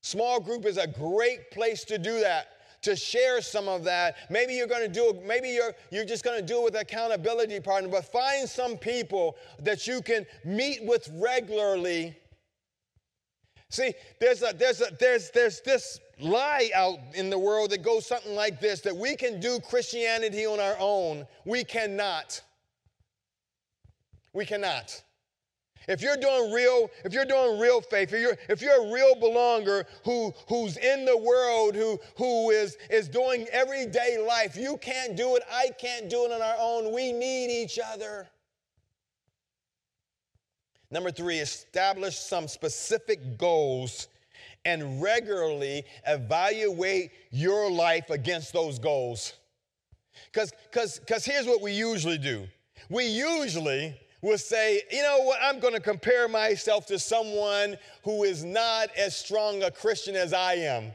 Small 0.02 0.40
group 0.40 0.64
is 0.64 0.78
a 0.78 0.86
great 0.86 1.50
place 1.50 1.84
to 1.84 1.98
do 1.98 2.20
that 2.20 2.48
to 2.82 2.96
share 2.96 3.42
some 3.42 3.68
of 3.68 3.84
that. 3.84 4.16
Maybe 4.30 4.54
you're 4.54 4.66
going 4.66 4.86
to 4.86 4.92
do 4.92 5.10
it, 5.10 5.24
maybe 5.24 5.50
you're, 5.50 5.74
you're 5.90 6.04
just 6.04 6.24
going 6.24 6.40
to 6.40 6.46
do 6.46 6.60
it 6.60 6.64
with 6.64 6.74
accountability 6.76 7.60
partner, 7.60 7.88
but 7.88 8.10
find 8.10 8.48
some 8.48 8.76
people 8.76 9.36
that 9.60 9.86
you 9.86 10.02
can 10.02 10.26
meet 10.44 10.84
with 10.84 11.08
regularly. 11.14 12.16
See, 13.68 13.92
there's 14.18 14.42
a, 14.42 14.52
there's 14.56 14.80
a, 14.80 14.86
there's, 14.98 15.30
there's 15.30 15.60
this 15.60 16.00
lie 16.18 16.70
out 16.74 16.98
in 17.14 17.30
the 17.30 17.38
world 17.38 17.70
that 17.70 17.82
goes 17.82 18.06
something 18.06 18.34
like 18.34 18.60
this 18.60 18.80
that 18.80 18.96
we 18.96 19.14
can 19.14 19.40
do 19.40 19.60
Christianity 19.60 20.44
on 20.44 20.58
our 20.58 20.76
own. 20.78 21.26
We 21.44 21.64
cannot. 21.64 22.40
We 24.32 24.44
cannot. 24.44 25.02
If 25.88 26.02
you're 26.02 26.16
doing 26.16 26.52
real, 26.52 26.90
if 27.04 27.12
you're 27.12 27.24
doing 27.24 27.58
real 27.58 27.80
faith, 27.80 28.12
if 28.12 28.20
you're, 28.20 28.36
if 28.48 28.60
you're 28.60 28.88
a 28.88 28.92
real 28.92 29.14
belonger 29.16 29.84
who, 30.04 30.32
who's 30.48 30.76
in 30.76 31.04
the 31.04 31.16
world, 31.16 31.74
who, 31.74 31.98
who 32.16 32.50
is, 32.50 32.76
is 32.90 33.08
doing 33.08 33.46
everyday 33.50 34.18
life, 34.24 34.56
you 34.56 34.76
can't 34.76 35.16
do 35.16 35.36
it. 35.36 35.42
I 35.50 35.70
can't 35.78 36.08
do 36.08 36.26
it 36.26 36.32
on 36.32 36.42
our 36.42 36.56
own. 36.60 36.94
We 36.94 37.12
need 37.12 37.50
each 37.50 37.78
other. 37.92 38.28
Number 40.90 41.10
three, 41.10 41.38
establish 41.38 42.18
some 42.18 42.46
specific 42.46 43.38
goals 43.38 44.08
and 44.64 45.00
regularly 45.00 45.84
evaluate 46.06 47.12
your 47.30 47.70
life 47.70 48.10
against 48.10 48.52
those 48.52 48.78
goals. 48.78 49.34
Because 50.32 51.24
here's 51.24 51.46
what 51.46 51.62
we 51.62 51.72
usually 51.72 52.18
do 52.18 52.46
we 52.88 53.06
usually 53.06 53.94
will 54.22 54.38
say, 54.38 54.82
you 54.90 55.02
know 55.02 55.20
what, 55.22 55.38
I'm 55.42 55.60
going 55.60 55.74
to 55.74 55.80
compare 55.80 56.28
myself 56.28 56.86
to 56.86 56.98
someone 56.98 57.76
who 58.04 58.24
is 58.24 58.44
not 58.44 58.88
as 58.96 59.16
strong 59.16 59.62
a 59.62 59.70
Christian 59.70 60.14
as 60.14 60.32
I 60.32 60.54
am. 60.54 60.92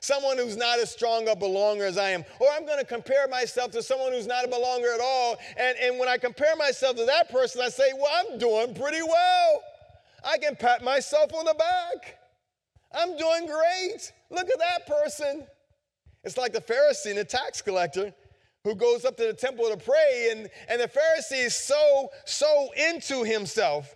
Someone 0.00 0.38
who's 0.38 0.56
not 0.56 0.78
as 0.78 0.90
strong 0.92 1.28
a 1.28 1.34
belonger 1.34 1.82
as 1.82 1.98
I 1.98 2.10
am. 2.10 2.24
Or 2.38 2.48
I'm 2.52 2.64
going 2.64 2.78
to 2.78 2.84
compare 2.84 3.26
myself 3.26 3.72
to 3.72 3.82
someone 3.82 4.12
who's 4.12 4.28
not 4.28 4.44
a 4.44 4.48
belonger 4.48 4.94
at 4.94 5.00
all. 5.00 5.36
And, 5.56 5.76
and 5.78 5.98
when 5.98 6.08
I 6.08 6.18
compare 6.18 6.54
myself 6.54 6.96
to 6.96 7.04
that 7.04 7.30
person, 7.30 7.62
I 7.62 7.68
say, 7.68 7.90
well, 7.96 8.10
I'm 8.14 8.38
doing 8.38 8.74
pretty 8.74 9.02
well. 9.02 9.62
I 10.24 10.38
can 10.38 10.54
pat 10.54 10.84
myself 10.84 11.34
on 11.34 11.46
the 11.46 11.54
back. 11.54 12.18
I'm 12.92 13.16
doing 13.16 13.46
great. 13.46 14.12
Look 14.30 14.48
at 14.48 14.58
that 14.58 14.86
person. 14.86 15.46
It's 16.22 16.36
like 16.36 16.52
the 16.52 16.60
Pharisee 16.60 17.10
and 17.10 17.18
the 17.18 17.24
tax 17.24 17.60
collector 17.60 18.14
who 18.64 18.74
goes 18.74 19.04
up 19.04 19.16
to 19.16 19.24
the 19.24 19.32
temple 19.32 19.68
to 19.70 19.76
pray, 19.76 20.28
and, 20.32 20.48
and 20.68 20.80
the 20.80 20.88
Pharisee 20.88 21.46
is 21.46 21.54
so, 21.54 22.08
so 22.24 22.68
into 22.88 23.24
himself 23.24 23.94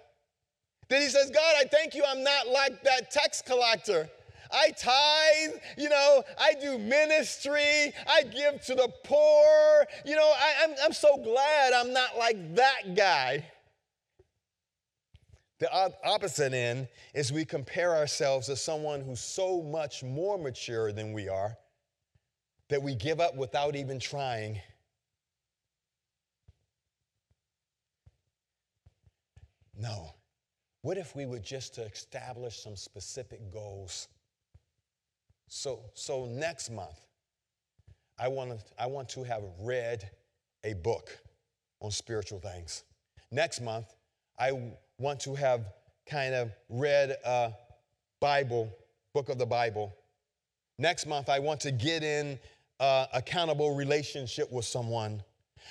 that 0.88 1.00
he 1.00 1.08
says, 1.08 1.30
God, 1.30 1.54
I 1.58 1.64
thank 1.64 1.94
you 1.94 2.04
I'm 2.06 2.22
not 2.22 2.48
like 2.48 2.82
that 2.84 3.10
tax 3.10 3.42
collector. 3.42 4.08
I 4.50 4.70
tithe, 4.70 5.60
you 5.78 5.88
know, 5.88 6.22
I 6.38 6.52
do 6.60 6.76
ministry, 6.76 7.92
I 8.06 8.22
give 8.24 8.62
to 8.66 8.74
the 8.74 8.92
poor. 9.02 9.86
You 10.04 10.14
know, 10.14 10.30
I, 10.30 10.64
I'm, 10.64 10.74
I'm 10.84 10.92
so 10.92 11.16
glad 11.16 11.72
I'm 11.72 11.92
not 11.92 12.18
like 12.18 12.54
that 12.56 12.94
guy. 12.94 13.46
The 15.58 15.70
opposite 16.04 16.52
end 16.52 16.88
is 17.14 17.32
we 17.32 17.44
compare 17.44 17.94
ourselves 17.94 18.48
to 18.48 18.56
someone 18.56 19.00
who's 19.00 19.20
so 19.20 19.62
much 19.62 20.02
more 20.02 20.36
mature 20.36 20.92
than 20.92 21.12
we 21.12 21.28
are 21.28 21.56
that 22.68 22.82
we 22.82 22.94
give 22.94 23.20
up 23.20 23.36
without 23.36 23.76
even 23.76 23.98
trying. 23.98 24.60
No. 29.78 30.14
What 30.82 30.98
if 30.98 31.14
we 31.14 31.26
were 31.26 31.38
just 31.38 31.74
to 31.74 31.82
establish 31.82 32.62
some 32.62 32.76
specific 32.76 33.52
goals? 33.52 34.08
So, 35.48 35.80
so 35.94 36.26
next 36.26 36.70
month, 36.70 36.98
I 38.18 38.28
want, 38.28 38.50
to, 38.50 38.64
I 38.78 38.86
want 38.86 39.08
to 39.10 39.22
have 39.24 39.42
read 39.60 40.08
a 40.64 40.74
book 40.74 41.16
on 41.80 41.90
spiritual 41.90 42.38
things. 42.38 42.84
Next 43.30 43.60
month, 43.60 43.86
I 44.38 44.52
want 44.98 45.20
to 45.20 45.34
have 45.34 45.66
kind 46.06 46.34
of 46.34 46.50
read 46.68 47.16
a 47.24 47.52
Bible, 48.20 48.70
book 49.12 49.28
of 49.28 49.38
the 49.38 49.46
Bible. 49.46 49.94
Next 50.78 51.06
month, 51.06 51.28
I 51.28 51.38
want 51.38 51.60
to 51.60 51.72
get 51.72 52.02
in 52.02 52.38
uh, 52.80 53.06
accountable 53.12 53.74
relationship 53.74 54.50
with 54.50 54.64
someone. 54.64 55.22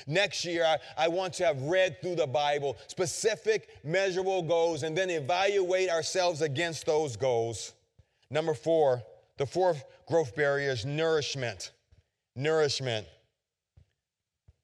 Next 0.07 0.45
year, 0.45 0.65
I, 0.65 0.77
I, 0.97 1.07
want 1.09 1.33
to 1.35 1.45
have 1.45 1.61
read 1.63 2.01
through 2.01 2.15
the 2.15 2.27
Bible, 2.27 2.77
specific, 2.87 3.69
measurable 3.83 4.41
goals, 4.41 4.83
and 4.83 4.97
then 4.97 5.09
evaluate 5.09 5.89
ourselves 5.89 6.41
against 6.41 6.85
those 6.85 7.15
goals. 7.17 7.73
Number 8.29 8.53
four, 8.53 9.03
the 9.37 9.45
fourth 9.45 9.83
growth 10.07 10.35
barrier 10.35 10.71
is 10.71 10.85
nourishment. 10.85 11.71
Nourishment. 12.35 13.05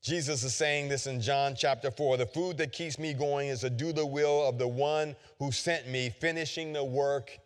Jesus 0.01 0.43
is 0.43 0.55
saying 0.55 0.87
this 0.87 1.05
in 1.05 1.19
John 1.19 1.53
chapter 1.57 1.91
4 1.91 2.15
the 2.15 2.25
food 2.25 2.57
that 2.59 2.71
keeps 2.71 2.97
me 2.97 3.13
going 3.13 3.49
is 3.49 3.59
to 3.61 3.69
do 3.69 3.91
the 3.91 4.05
will 4.05 4.47
of 4.47 4.57
the 4.57 4.67
one 4.67 5.15
who 5.39 5.51
sent 5.51 5.87
me, 5.87 6.09
finishing 6.21 6.71
the 6.71 6.83
work 6.83 7.37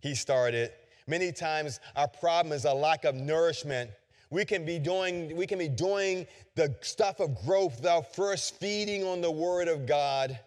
he 0.00 0.14
started. 0.14 0.70
Many 1.06 1.32
times, 1.32 1.80
our 1.96 2.08
problem 2.08 2.52
is 2.52 2.64
a 2.64 2.72
lack 2.72 3.04
of 3.04 3.14
nourishment 3.14 3.90
we 4.30 4.44
can 4.44 4.64
be 4.64 4.78
doing, 4.78 5.36
we 5.36 5.46
can 5.46 5.58
be 5.58 5.68
doing 5.68 6.26
the 6.56 6.74
stuff 6.80 7.20
of 7.20 7.36
growth 7.44 7.76
without 7.76 8.14
first 8.16 8.58
feeding 8.58 9.04
on 9.04 9.20
the 9.20 9.30
Word 9.30 9.68
of 9.68 9.86
God. 9.86 10.38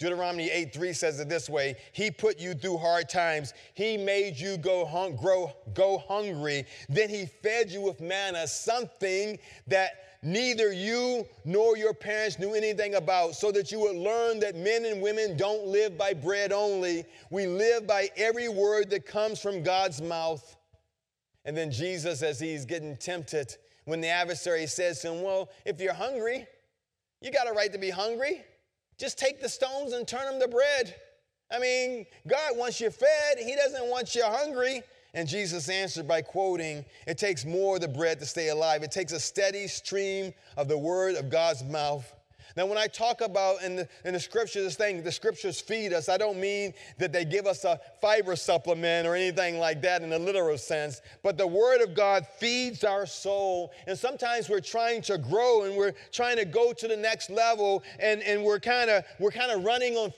Deuteronomy 0.00 0.50
8 0.50 0.72
3 0.72 0.92
says 0.94 1.20
it 1.20 1.28
this 1.28 1.50
way 1.50 1.76
He 1.92 2.10
put 2.10 2.40
you 2.40 2.54
through 2.54 2.78
hard 2.78 3.10
times. 3.10 3.52
He 3.74 3.98
made 3.98 4.36
you 4.38 4.56
go, 4.56 4.86
hung, 4.86 5.14
grow, 5.14 5.52
go 5.74 5.98
hungry. 5.98 6.64
Then 6.88 7.10
He 7.10 7.26
fed 7.26 7.70
you 7.70 7.82
with 7.82 8.00
manna, 8.00 8.48
something 8.48 9.38
that 9.66 10.16
neither 10.22 10.72
you 10.72 11.26
nor 11.44 11.76
your 11.76 11.92
parents 11.92 12.38
knew 12.38 12.54
anything 12.54 12.94
about, 12.94 13.34
so 13.34 13.52
that 13.52 13.70
you 13.70 13.78
would 13.80 13.96
learn 13.96 14.40
that 14.40 14.56
men 14.56 14.86
and 14.86 15.02
women 15.02 15.36
don't 15.36 15.66
live 15.66 15.98
by 15.98 16.14
bread 16.14 16.50
only. 16.50 17.04
We 17.30 17.46
live 17.46 17.86
by 17.86 18.08
every 18.16 18.48
word 18.48 18.88
that 18.90 19.04
comes 19.04 19.38
from 19.38 19.62
God's 19.62 20.00
mouth. 20.00 20.56
And 21.44 21.54
then 21.54 21.70
Jesus, 21.70 22.22
as 22.22 22.40
he's 22.40 22.64
getting 22.64 22.96
tempted, 22.96 23.54
when 23.84 24.00
the 24.00 24.08
adversary 24.08 24.66
says 24.66 25.00
to 25.00 25.12
him, 25.12 25.22
Well, 25.22 25.50
if 25.66 25.78
you're 25.78 25.92
hungry, 25.92 26.46
you 27.20 27.30
got 27.30 27.50
a 27.50 27.52
right 27.52 27.70
to 27.70 27.78
be 27.78 27.90
hungry. 27.90 28.44
Just 29.00 29.18
take 29.18 29.40
the 29.40 29.48
stones 29.48 29.94
and 29.94 30.06
turn 30.06 30.30
them 30.30 30.38
to 30.40 30.46
bread. 30.46 30.94
I 31.50 31.58
mean, 31.58 32.04
God 32.28 32.58
wants 32.58 32.82
you 32.82 32.90
fed, 32.90 33.38
He 33.38 33.56
doesn't 33.56 33.86
want 33.86 34.14
you 34.14 34.22
hungry. 34.24 34.82
And 35.14 35.26
Jesus 35.26 35.70
answered 35.70 36.06
by 36.06 36.20
quoting, 36.20 36.84
It 37.06 37.16
takes 37.16 37.46
more 37.46 37.76
of 37.76 37.80
the 37.80 37.88
bread 37.88 38.20
to 38.20 38.26
stay 38.26 38.50
alive. 38.50 38.82
It 38.82 38.92
takes 38.92 39.12
a 39.12 39.18
steady 39.18 39.66
stream 39.66 40.34
of 40.58 40.68
the 40.68 40.76
word 40.76 41.16
of 41.16 41.30
God's 41.30 41.64
mouth 41.64 42.12
now, 42.56 42.66
when 42.66 42.78
I 42.78 42.86
talk 42.86 43.20
about 43.20 43.62
in 43.62 43.76
the, 43.76 43.88
in 44.04 44.14
the 44.14 44.20
scriptures, 44.20 44.64
this 44.64 44.76
thing, 44.76 45.02
the 45.02 45.12
scriptures 45.12 45.60
feed 45.60 45.92
us, 45.92 46.08
I 46.08 46.16
don't 46.16 46.40
mean 46.40 46.74
that 46.98 47.12
they 47.12 47.24
give 47.24 47.46
us 47.46 47.64
a 47.64 47.80
fiber 48.00 48.34
supplement 48.34 49.06
or 49.06 49.14
anything 49.14 49.58
like 49.58 49.80
that 49.82 50.02
in 50.02 50.12
a 50.12 50.18
literal 50.18 50.58
sense, 50.58 51.00
but 51.22 51.38
the 51.38 51.46
Word 51.46 51.80
of 51.80 51.94
God 51.94 52.26
feeds 52.26 52.82
our 52.82 53.06
soul. 53.06 53.72
And 53.86 53.96
sometimes 53.96 54.48
we're 54.48 54.60
trying 54.60 55.02
to 55.02 55.18
grow 55.18 55.64
and 55.64 55.76
we're 55.76 55.94
trying 56.12 56.36
to 56.36 56.44
go 56.44 56.72
to 56.72 56.88
the 56.88 56.96
next 56.96 57.30
level 57.30 57.84
and, 57.98 58.22
and 58.22 58.42
we're 58.42 58.60
kind 58.60 58.90
of 58.90 59.04
we're 59.18 59.30
kind 59.30 59.52
of 59.52 59.64
running 59.64 59.96
on 59.96 60.12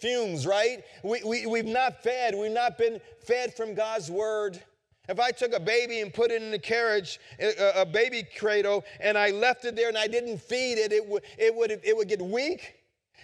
fumes, 0.00 0.46
right? 0.46 0.84
We, 1.02 1.22
we, 1.24 1.46
we've 1.46 1.64
not 1.64 2.02
fed, 2.02 2.34
we've 2.34 2.50
not 2.50 2.76
been 2.76 3.00
fed 3.24 3.54
from 3.54 3.74
God's 3.74 4.10
Word. 4.10 4.60
If 5.08 5.18
I 5.18 5.30
took 5.30 5.54
a 5.54 5.60
baby 5.60 6.00
and 6.00 6.12
put 6.12 6.30
it 6.30 6.42
in 6.42 6.50
the 6.50 6.58
carriage, 6.58 7.18
uh, 7.42 7.46
uh, 7.46 7.72
a 7.76 7.86
baby 7.86 8.26
cradle, 8.36 8.84
and 9.00 9.16
I 9.16 9.30
left 9.30 9.64
it 9.64 9.74
there 9.74 9.88
and 9.88 9.96
I 9.96 10.06
didn't 10.06 10.38
feed 10.38 10.74
it, 10.74 10.92
it 10.92 11.06
would, 11.06 11.22
it 11.38 11.54
would, 11.54 11.70
it 11.70 11.96
would 11.96 12.08
get 12.08 12.20
weak. 12.20 12.74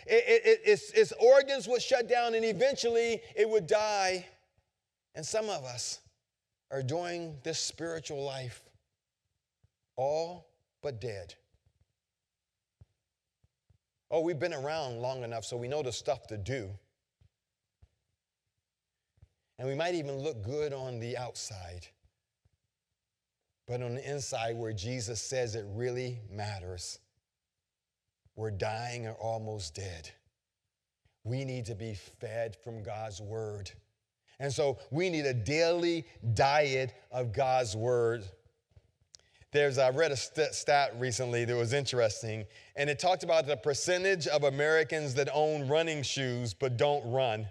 It, 0.06 0.24
it, 0.26 0.60
its, 0.64 0.90
its 0.92 1.12
organs 1.20 1.68
would 1.68 1.82
shut 1.82 2.08
down 2.08 2.34
and 2.34 2.44
eventually 2.44 3.20
it 3.36 3.48
would 3.48 3.66
die. 3.66 4.26
And 5.14 5.24
some 5.24 5.48
of 5.50 5.64
us 5.64 6.00
are 6.70 6.82
doing 6.82 7.36
this 7.42 7.58
spiritual 7.58 8.24
life 8.24 8.62
all 9.96 10.48
but 10.82 11.00
dead. 11.00 11.34
Oh, 14.10 14.20
we've 14.20 14.38
been 14.38 14.54
around 14.54 15.00
long 15.00 15.22
enough 15.22 15.44
so 15.44 15.56
we 15.56 15.68
know 15.68 15.82
the 15.82 15.92
stuff 15.92 16.26
to 16.28 16.36
do. 16.36 16.70
And 19.58 19.68
we 19.68 19.74
might 19.74 19.94
even 19.94 20.18
look 20.18 20.42
good 20.42 20.72
on 20.72 20.98
the 20.98 21.16
outside. 21.16 21.86
But 23.66 23.82
on 23.82 23.94
the 23.94 24.10
inside, 24.10 24.56
where 24.56 24.72
Jesus 24.72 25.20
says 25.20 25.54
it 25.54 25.64
really 25.68 26.18
matters, 26.30 26.98
we're 28.36 28.50
dying 28.50 29.06
or 29.06 29.14
almost 29.14 29.74
dead. 29.74 30.10
We 31.22 31.44
need 31.44 31.64
to 31.66 31.74
be 31.74 31.94
fed 31.94 32.56
from 32.62 32.82
God's 32.82 33.20
word. 33.20 33.70
And 34.40 34.52
so 34.52 34.78
we 34.90 35.08
need 35.08 35.24
a 35.24 35.32
daily 35.32 36.04
diet 36.34 36.92
of 37.10 37.32
God's 37.32 37.76
word. 37.76 38.24
There's, 39.52 39.78
I 39.78 39.90
read 39.90 40.10
a 40.10 40.16
st- 40.16 40.52
stat 40.52 40.94
recently 40.98 41.44
that 41.44 41.54
was 41.54 41.72
interesting, 41.72 42.44
and 42.74 42.90
it 42.90 42.98
talked 42.98 43.22
about 43.22 43.46
the 43.46 43.56
percentage 43.56 44.26
of 44.26 44.42
Americans 44.42 45.14
that 45.14 45.28
own 45.32 45.68
running 45.68 46.02
shoes 46.02 46.52
but 46.52 46.76
don't 46.76 47.08
run. 47.08 47.46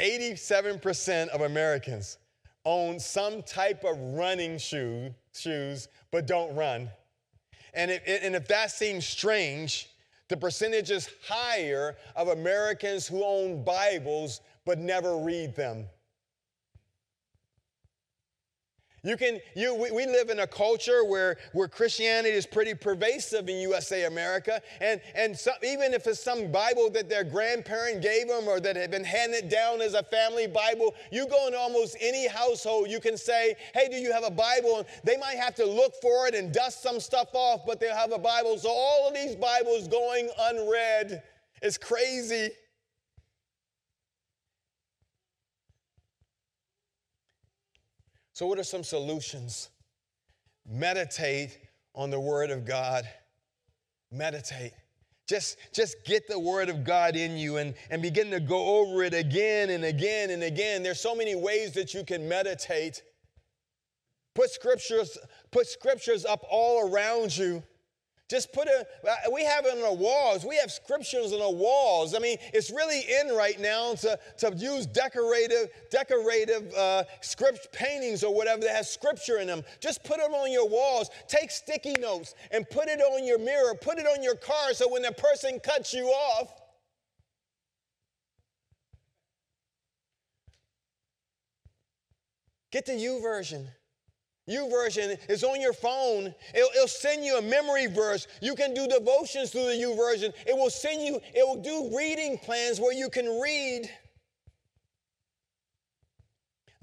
87% 0.00 1.28
of 1.28 1.42
Americans 1.42 2.18
own 2.64 2.98
some 2.98 3.42
type 3.42 3.84
of 3.84 3.96
running 3.98 4.58
shoe, 4.58 5.14
shoes, 5.32 5.88
but 6.10 6.26
don't 6.26 6.54
run. 6.54 6.90
And, 7.74 7.90
it, 7.90 8.02
and 8.06 8.34
if 8.34 8.48
that 8.48 8.70
seems 8.70 9.06
strange, 9.06 9.90
the 10.28 10.36
percentage 10.36 10.90
is 10.90 11.08
higher 11.26 11.96
of 12.16 12.28
Americans 12.28 13.06
who 13.06 13.24
own 13.24 13.62
Bibles 13.62 14.40
but 14.64 14.78
never 14.78 15.16
read 15.16 15.54
them. 15.54 15.86
You 19.06 19.16
can, 19.16 19.40
you, 19.54 19.72
we, 19.72 19.92
we 19.92 20.04
live 20.06 20.30
in 20.30 20.40
a 20.40 20.48
culture 20.48 21.04
where, 21.04 21.36
where 21.52 21.68
Christianity 21.68 22.34
is 22.34 22.44
pretty 22.44 22.74
pervasive 22.74 23.48
in 23.48 23.56
USA, 23.58 24.06
America. 24.06 24.60
And, 24.80 25.00
and 25.14 25.38
so, 25.38 25.52
even 25.62 25.94
if 25.94 26.08
it's 26.08 26.18
some 26.18 26.50
Bible 26.50 26.90
that 26.90 27.08
their 27.08 27.22
grandparent 27.22 28.02
gave 28.02 28.26
them 28.26 28.48
or 28.48 28.58
that 28.58 28.74
had 28.74 28.90
been 28.90 29.04
handed 29.04 29.48
down 29.48 29.80
as 29.80 29.94
a 29.94 30.02
family 30.02 30.48
Bible, 30.48 30.92
you 31.12 31.28
go 31.28 31.46
into 31.46 31.56
almost 31.56 31.96
any 32.00 32.26
household, 32.26 32.90
you 32.90 32.98
can 32.98 33.16
say, 33.16 33.54
Hey, 33.74 33.88
do 33.88 33.96
you 33.96 34.12
have 34.12 34.24
a 34.24 34.30
Bible? 34.30 34.78
And 34.78 34.86
they 35.04 35.16
might 35.16 35.36
have 35.36 35.54
to 35.54 35.64
look 35.64 35.94
for 36.02 36.26
it 36.26 36.34
and 36.34 36.52
dust 36.52 36.82
some 36.82 36.98
stuff 36.98 37.28
off, 37.32 37.60
but 37.64 37.78
they'll 37.78 37.94
have 37.94 38.10
a 38.10 38.18
Bible. 38.18 38.58
So 38.58 38.70
all 38.70 39.06
of 39.06 39.14
these 39.14 39.36
Bibles 39.36 39.86
going 39.86 40.28
unread 40.36 41.22
is 41.62 41.78
crazy. 41.78 42.50
So, 48.36 48.46
what 48.46 48.58
are 48.58 48.64
some 48.64 48.84
solutions? 48.84 49.70
Meditate 50.68 51.58
on 51.94 52.10
the 52.10 52.20
Word 52.20 52.50
of 52.50 52.66
God. 52.66 53.08
Meditate. 54.12 54.72
Just, 55.26 55.56
just 55.72 55.96
get 56.04 56.28
the 56.28 56.38
Word 56.38 56.68
of 56.68 56.84
God 56.84 57.16
in 57.16 57.38
you 57.38 57.56
and, 57.56 57.72
and 57.88 58.02
begin 58.02 58.30
to 58.32 58.40
go 58.40 58.80
over 58.80 59.02
it 59.04 59.14
again 59.14 59.70
and 59.70 59.86
again 59.86 60.28
and 60.28 60.42
again. 60.42 60.82
There's 60.82 61.00
so 61.00 61.14
many 61.14 61.34
ways 61.34 61.72
that 61.72 61.94
you 61.94 62.04
can 62.04 62.28
meditate. 62.28 63.02
Put 64.34 64.50
scriptures, 64.50 65.16
put 65.50 65.66
scriptures 65.66 66.26
up 66.26 66.44
all 66.50 66.92
around 66.92 67.34
you. 67.34 67.62
Just 68.28 68.52
put 68.52 68.66
a, 68.66 68.84
uh, 69.08 69.14
we 69.32 69.44
have 69.44 69.66
it 69.66 69.72
on 69.72 69.82
the 69.82 69.92
walls. 69.92 70.44
We 70.44 70.56
have 70.56 70.72
scriptures 70.72 71.32
on 71.32 71.38
the 71.38 71.50
walls. 71.50 72.12
I 72.12 72.18
mean, 72.18 72.38
it's 72.52 72.72
really 72.72 73.02
in 73.20 73.36
right 73.36 73.58
now 73.60 73.94
to, 73.94 74.18
to 74.38 74.52
use 74.56 74.84
decorative, 74.84 75.68
decorative 75.90 76.74
uh, 76.74 77.04
script 77.20 77.72
paintings 77.72 78.24
or 78.24 78.34
whatever 78.34 78.62
that 78.62 78.74
has 78.74 78.90
scripture 78.90 79.38
in 79.38 79.46
them. 79.46 79.62
Just 79.80 80.02
put 80.02 80.16
them 80.18 80.34
on 80.34 80.50
your 80.50 80.68
walls. 80.68 81.08
Take 81.28 81.52
sticky 81.52 81.94
notes 82.00 82.34
and 82.50 82.68
put 82.68 82.88
it 82.88 82.98
on 82.98 83.24
your 83.24 83.38
mirror. 83.38 83.74
Put 83.80 83.98
it 83.98 84.06
on 84.06 84.24
your 84.24 84.34
car 84.34 84.74
so 84.74 84.90
when 84.90 85.02
the 85.02 85.12
person 85.12 85.60
cuts 85.60 85.94
you 85.94 86.06
off, 86.06 86.52
get 92.72 92.86
the 92.86 92.96
YouVersion. 94.48 94.70
version 94.70 95.18
is 95.28 95.42
on 95.42 95.60
your 95.60 95.72
phone. 95.72 96.34
It'll, 96.54 96.68
it'll, 96.76 96.88
send 96.88 97.24
you 97.24 97.38
a 97.38 97.42
memory 97.42 97.86
verse. 97.86 98.28
You 98.40 98.54
can 98.54 98.74
do 98.74 98.86
devotions 98.86 99.50
through 99.50 99.64
the 99.64 99.72
YouVersion. 99.72 100.32
It 100.46 100.56
will 100.56 100.70
send 100.70 101.02
you, 101.02 101.20
it 101.34 101.46
will 101.46 101.60
do 101.60 101.96
reading 101.96 102.38
plans 102.38 102.80
where 102.80 102.92
you 102.92 103.10
can 103.10 103.40
read. 103.40 103.90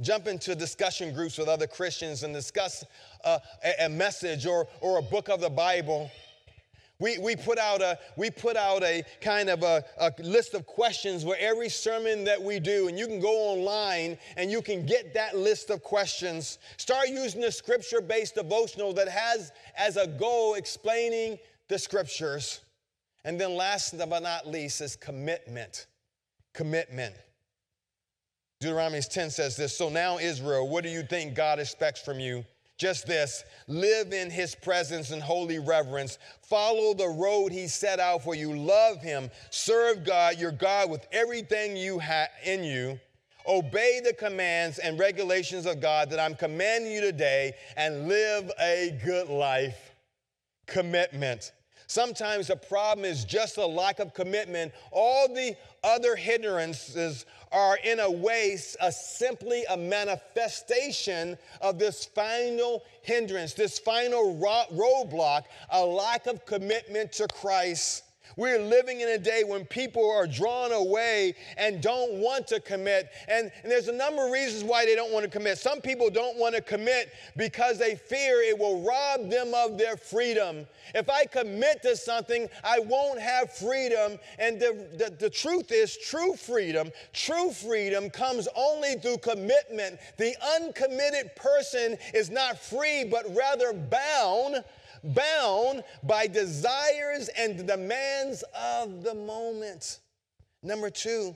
Jump 0.01 0.27
into 0.27 0.55
discussion 0.55 1.13
groups 1.13 1.37
with 1.37 1.47
other 1.47 1.67
Christians 1.67 2.23
and 2.23 2.33
discuss 2.33 2.83
uh, 3.23 3.39
a, 3.63 3.85
a 3.85 3.89
message 3.89 4.45
or, 4.45 4.67
or 4.81 4.97
a 4.97 5.01
book 5.01 5.29
of 5.29 5.39
the 5.39 5.49
Bible. 5.49 6.11
We, 7.03 7.17
we 7.17 7.35
put 7.35 7.57
out 7.57 7.81
a 7.81 7.99
we 8.15 8.31
put 8.31 8.55
out 8.55 8.81
a 8.81 9.03
kind 9.19 9.49
of 9.49 9.61
a, 9.61 9.83
a 9.97 10.13
list 10.19 10.53
of 10.53 10.65
questions 10.65 11.25
for 11.25 11.35
every 11.37 11.67
sermon 11.67 12.23
that 12.23 12.41
we 12.41 12.61
do, 12.61 12.87
and 12.87 12.97
you 12.97 13.07
can 13.07 13.19
go 13.19 13.51
online 13.51 14.17
and 14.37 14.49
you 14.49 14.61
can 14.61 14.85
get 14.85 15.13
that 15.13 15.35
list 15.35 15.69
of 15.69 15.83
questions. 15.83 16.59
Start 16.77 17.09
using 17.09 17.43
a 17.43 17.51
scripture-based 17.51 18.35
devotional 18.35 18.93
that 18.93 19.09
has 19.09 19.51
as 19.77 19.97
a 19.97 20.07
goal 20.07 20.53
explaining 20.53 21.39
the 21.67 21.77
scriptures. 21.77 22.61
And 23.25 23.37
then 23.37 23.57
last 23.57 23.97
but 23.97 24.23
not 24.23 24.47
least 24.47 24.79
is 24.79 24.95
commitment. 24.95 25.87
Commitment. 26.53 27.15
Deuteronomy 28.61 29.01
10 29.01 29.29
says 29.29 29.57
this 29.57 29.77
So 29.77 29.89
now, 29.89 30.19
Israel, 30.19 30.69
what 30.69 30.85
do 30.85 30.89
you 30.89 31.03
think 31.03 31.35
God 31.35 31.59
expects 31.59 32.01
from 32.01 32.21
you? 32.21 32.45
Just 32.83 33.07
this 33.07 33.45
live 33.69 34.11
in 34.11 34.29
his 34.29 34.55
presence 34.55 35.11
and 35.11 35.23
holy 35.23 35.57
reverence. 35.57 36.17
Follow 36.41 36.93
the 36.93 37.07
road 37.07 37.53
he 37.53 37.65
set 37.65 37.97
out 37.97 38.25
for 38.25 38.35
you. 38.35 38.53
Love 38.59 39.01
him. 39.01 39.31
Serve 39.51 40.03
God, 40.03 40.37
your 40.37 40.51
God, 40.51 40.89
with 40.89 41.07
everything 41.13 41.77
you 41.77 41.97
have 41.99 42.27
in 42.43 42.61
you. 42.61 42.99
Obey 43.47 44.01
the 44.03 44.11
commands 44.11 44.79
and 44.79 44.99
regulations 44.99 45.65
of 45.65 45.79
God 45.79 46.09
that 46.09 46.19
I'm 46.19 46.35
commanding 46.35 46.91
you 46.91 46.99
today 46.99 47.53
and 47.77 48.09
live 48.09 48.51
a 48.59 48.99
good 49.05 49.29
life. 49.29 49.93
Commitment. 50.67 51.53
Sometimes 51.87 52.47
the 52.47 52.57
problem 52.57 53.05
is 53.05 53.23
just 53.23 53.55
a 53.55 53.65
lack 53.65 53.99
of 53.99 54.13
commitment. 54.13 54.73
All 54.91 55.33
the 55.33 55.55
other 55.85 56.17
hindrances 56.17 57.25
are, 57.53 57.77
in 57.83 57.99
a 57.99 58.09
way, 58.11 58.57
a, 58.81 58.91
simply 58.91 59.63
a 59.69 59.77
manifestation 59.77 61.37
of 61.61 61.79
this 61.79 62.03
final 62.03 62.83
hindrance, 63.03 63.53
this 63.53 63.79
final 63.79 64.35
ro- 64.37 64.65
roadblock, 64.73 65.43
a 65.69 65.85
lack 65.85 66.27
of 66.27 66.45
commitment 66.45 67.11
to 67.13 67.27
Christ. 67.27 68.03
We're 68.35 68.59
living 68.59 69.01
in 69.01 69.09
a 69.09 69.17
day 69.17 69.43
when 69.43 69.65
people 69.65 70.09
are 70.09 70.27
drawn 70.27 70.71
away 70.71 71.35
and 71.57 71.81
don't 71.81 72.13
want 72.13 72.47
to 72.47 72.59
commit. 72.59 73.09
And, 73.27 73.51
and, 73.61 73.71
there's 73.71 73.87
a 73.87 73.93
number 73.93 74.25
of 74.25 74.31
reasons 74.31 74.63
why 74.63 74.85
they 74.85 74.95
don't 74.95 75.11
want 75.11 75.23
to 75.23 75.29
commit. 75.29 75.57
Some 75.57 75.81
people 75.81 76.09
don't 76.09 76.37
want 76.37 76.55
to 76.55 76.61
commit 76.61 77.13
because 77.37 77.77
they 77.77 77.95
fear 77.95 78.41
it 78.41 78.57
will 78.57 78.81
rob 78.81 79.29
them 79.29 79.53
of 79.53 79.77
their 79.77 79.97
freedom. 79.97 80.65
If 80.95 81.09
I 81.09 81.25
commit 81.25 81.81
to 81.83 81.95
something, 81.95 82.49
I 82.63 82.79
won't 82.79 83.19
have 83.19 83.51
freedom. 83.53 84.19
And 84.39 84.59
the, 84.59 84.87
the, 84.97 85.15
the 85.19 85.29
truth 85.29 85.71
is, 85.71 85.97
true 85.97 86.35
freedom, 86.35 86.91
true 87.13 87.51
freedom 87.51 88.09
comes 88.09 88.47
only 88.55 88.95
through 88.95 89.17
commitment. 89.17 89.99
The 90.17 90.35
uncommitted 90.55 91.35
person 91.35 91.97
is 92.13 92.29
not 92.29 92.59
free, 92.59 93.03
but 93.03 93.25
rather 93.35 93.73
bound 93.73 94.63
bound 95.03 95.83
by 96.03 96.27
desires 96.27 97.29
and 97.37 97.67
demands 97.67 98.43
of 98.57 99.03
the 99.03 99.13
moment. 99.13 99.99
Number 100.61 100.89
two, 100.89 101.35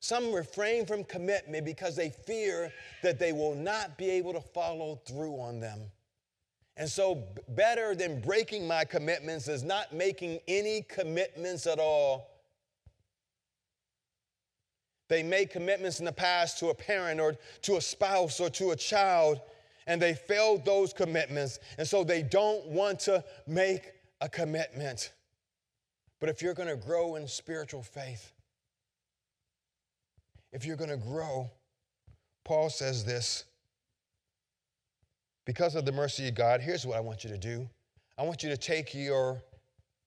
some 0.00 0.32
refrain 0.32 0.84
from 0.84 1.04
commitment 1.04 1.64
because 1.64 1.94
they 1.94 2.10
fear 2.10 2.72
that 3.02 3.18
they 3.18 3.32
will 3.32 3.54
not 3.54 3.96
be 3.96 4.10
able 4.10 4.32
to 4.32 4.40
follow 4.40 5.00
through 5.06 5.38
on 5.40 5.60
them. 5.60 5.80
And 6.76 6.88
so, 6.88 7.22
better 7.48 7.94
than 7.94 8.20
breaking 8.20 8.66
my 8.66 8.84
commitments 8.84 9.46
is 9.46 9.62
not 9.62 9.92
making 9.92 10.40
any 10.48 10.82
commitments 10.82 11.66
at 11.66 11.78
all. 11.78 12.32
They 15.08 15.22
made 15.22 15.50
commitments 15.50 15.98
in 15.98 16.06
the 16.06 16.12
past 16.12 16.58
to 16.60 16.70
a 16.70 16.74
parent 16.74 17.20
or 17.20 17.36
to 17.62 17.76
a 17.76 17.80
spouse 17.80 18.40
or 18.40 18.48
to 18.50 18.70
a 18.70 18.76
child, 18.76 19.40
and 19.86 20.00
they 20.00 20.14
failed 20.14 20.64
those 20.64 20.92
commitments. 20.92 21.58
And 21.78 21.86
so 21.86 22.04
they 22.04 22.22
don't 22.22 22.66
want 22.66 23.00
to 23.00 23.24
make 23.46 23.92
a 24.20 24.28
commitment. 24.28 25.12
But 26.20 26.28
if 26.28 26.42
you're 26.42 26.54
going 26.54 26.68
to 26.68 26.76
grow 26.76 27.16
in 27.16 27.26
spiritual 27.26 27.82
faith, 27.82 28.32
if 30.52 30.64
you're 30.64 30.76
going 30.76 30.90
to 30.90 30.96
grow, 30.96 31.50
Paul 32.44 32.70
says 32.70 33.04
this 33.04 33.44
because 35.44 35.74
of 35.74 35.84
the 35.84 35.92
mercy 35.92 36.28
of 36.28 36.34
God, 36.34 36.60
here's 36.60 36.86
what 36.86 36.96
I 36.96 37.00
want 37.00 37.24
you 37.24 37.30
to 37.30 37.38
do. 37.38 37.68
I 38.16 38.22
want 38.22 38.42
you 38.42 38.50
to 38.50 38.56
take 38.56 38.94
your 38.94 39.42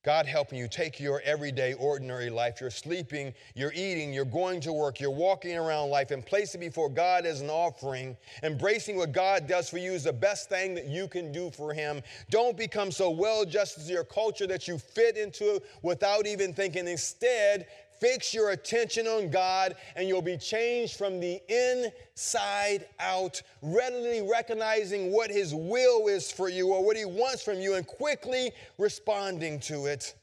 God 0.05 0.27
helping 0.27 0.59
you 0.59 0.67
take 0.67 0.99
your 0.99 1.19
everyday, 1.25 1.73
ordinary 1.73 2.29
life. 2.29 2.61
You're 2.61 2.69
sleeping, 2.69 3.33
you're 3.55 3.73
eating, 3.73 4.13
you're 4.13 4.23
going 4.23 4.61
to 4.61 4.71
work, 4.71 4.99
you're 4.99 5.09
walking 5.09 5.57
around 5.57 5.89
life, 5.89 6.11
and 6.11 6.23
place 6.23 6.53
it 6.53 6.59
before 6.59 6.89
God 6.89 7.25
as 7.25 7.41
an 7.41 7.49
offering. 7.49 8.15
Embracing 8.43 8.97
what 8.97 9.11
God 9.13 9.47
does 9.47 9.67
for 9.67 9.79
you 9.79 9.93
is 9.93 10.03
the 10.03 10.13
best 10.13 10.47
thing 10.47 10.75
that 10.75 10.85
you 10.85 11.07
can 11.07 11.31
do 11.31 11.49
for 11.49 11.73
Him. 11.73 12.03
Don't 12.29 12.55
become 12.55 12.91
so 12.91 13.09
well 13.09 13.41
adjusted 13.41 13.87
to 13.87 13.91
your 13.91 14.03
culture 14.03 14.45
that 14.45 14.67
you 14.67 14.77
fit 14.77 15.17
into 15.17 15.55
it 15.55 15.63
without 15.81 16.27
even 16.27 16.53
thinking. 16.53 16.87
Instead, 16.87 17.65
Fix 17.99 18.33
your 18.33 18.51
attention 18.51 19.07
on 19.07 19.29
God, 19.29 19.75
and 19.95 20.07
you'll 20.07 20.21
be 20.21 20.37
changed 20.37 20.97
from 20.97 21.19
the 21.19 21.41
inside 21.49 22.85
out, 22.99 23.41
readily 23.61 24.27
recognizing 24.27 25.11
what 25.11 25.29
His 25.29 25.53
will 25.53 26.07
is 26.07 26.31
for 26.31 26.49
you 26.49 26.73
or 26.73 26.83
what 26.83 26.97
He 26.97 27.05
wants 27.05 27.43
from 27.43 27.59
you, 27.59 27.75
and 27.75 27.85
quickly 27.85 28.51
responding 28.77 29.59
to 29.61 29.85
it. 29.85 30.15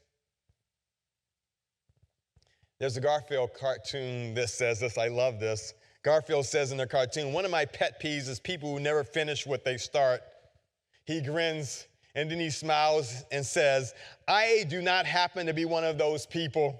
There's 2.79 2.97
a 2.97 3.01
Garfield 3.01 3.53
cartoon 3.53 4.33
that 4.33 4.49
says 4.49 4.79
this. 4.79 4.97
I 4.97 5.07
love 5.07 5.39
this. 5.39 5.73
Garfield 6.03 6.45
says 6.45 6.71
in 6.71 6.77
the 6.77 6.85
cartoon, 6.85 7.31
One 7.31 7.45
of 7.45 7.51
my 7.51 7.65
pet 7.65 8.01
peeves 8.01 8.27
is 8.27 8.39
people 8.39 8.73
who 8.73 8.79
never 8.79 9.03
finish 9.03 9.47
what 9.47 9.63
they 9.63 9.77
start. 9.77 10.21
He 11.05 11.21
grins 11.21 11.87
and 12.15 12.29
then 12.29 12.39
he 12.39 12.49
smiles 12.49 13.23
and 13.31 13.45
says, 13.45 13.93
I 14.27 14.65
do 14.69 14.81
not 14.81 15.05
happen 15.05 15.47
to 15.47 15.53
be 15.53 15.65
one 15.65 15.83
of 15.83 15.97
those 15.97 16.25
people. 16.25 16.79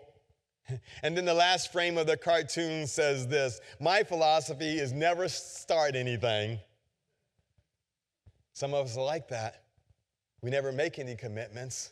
And 1.03 1.17
then 1.17 1.25
the 1.25 1.33
last 1.33 1.71
frame 1.71 1.97
of 1.97 2.07
the 2.07 2.17
cartoon 2.17 2.87
says 2.87 3.27
this 3.27 3.59
My 3.79 4.03
philosophy 4.03 4.79
is 4.79 4.93
never 4.93 5.27
start 5.27 5.95
anything. 5.95 6.59
Some 8.53 8.73
of 8.73 8.85
us 8.85 8.97
are 8.97 9.03
like 9.03 9.27
that. 9.29 9.63
We 10.41 10.51
never 10.51 10.71
make 10.71 10.99
any 10.99 11.15
commitments. 11.15 11.91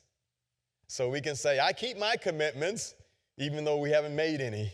So 0.88 1.10
we 1.10 1.22
can 1.22 1.36
say, 1.36 1.60
I 1.60 1.74
keep 1.74 1.98
my 1.98 2.16
commitments, 2.18 2.96
even 3.38 3.64
though 3.64 3.78
we 3.78 3.92
haven't 3.92 4.16
made 4.16 4.42
any. 4.42 4.72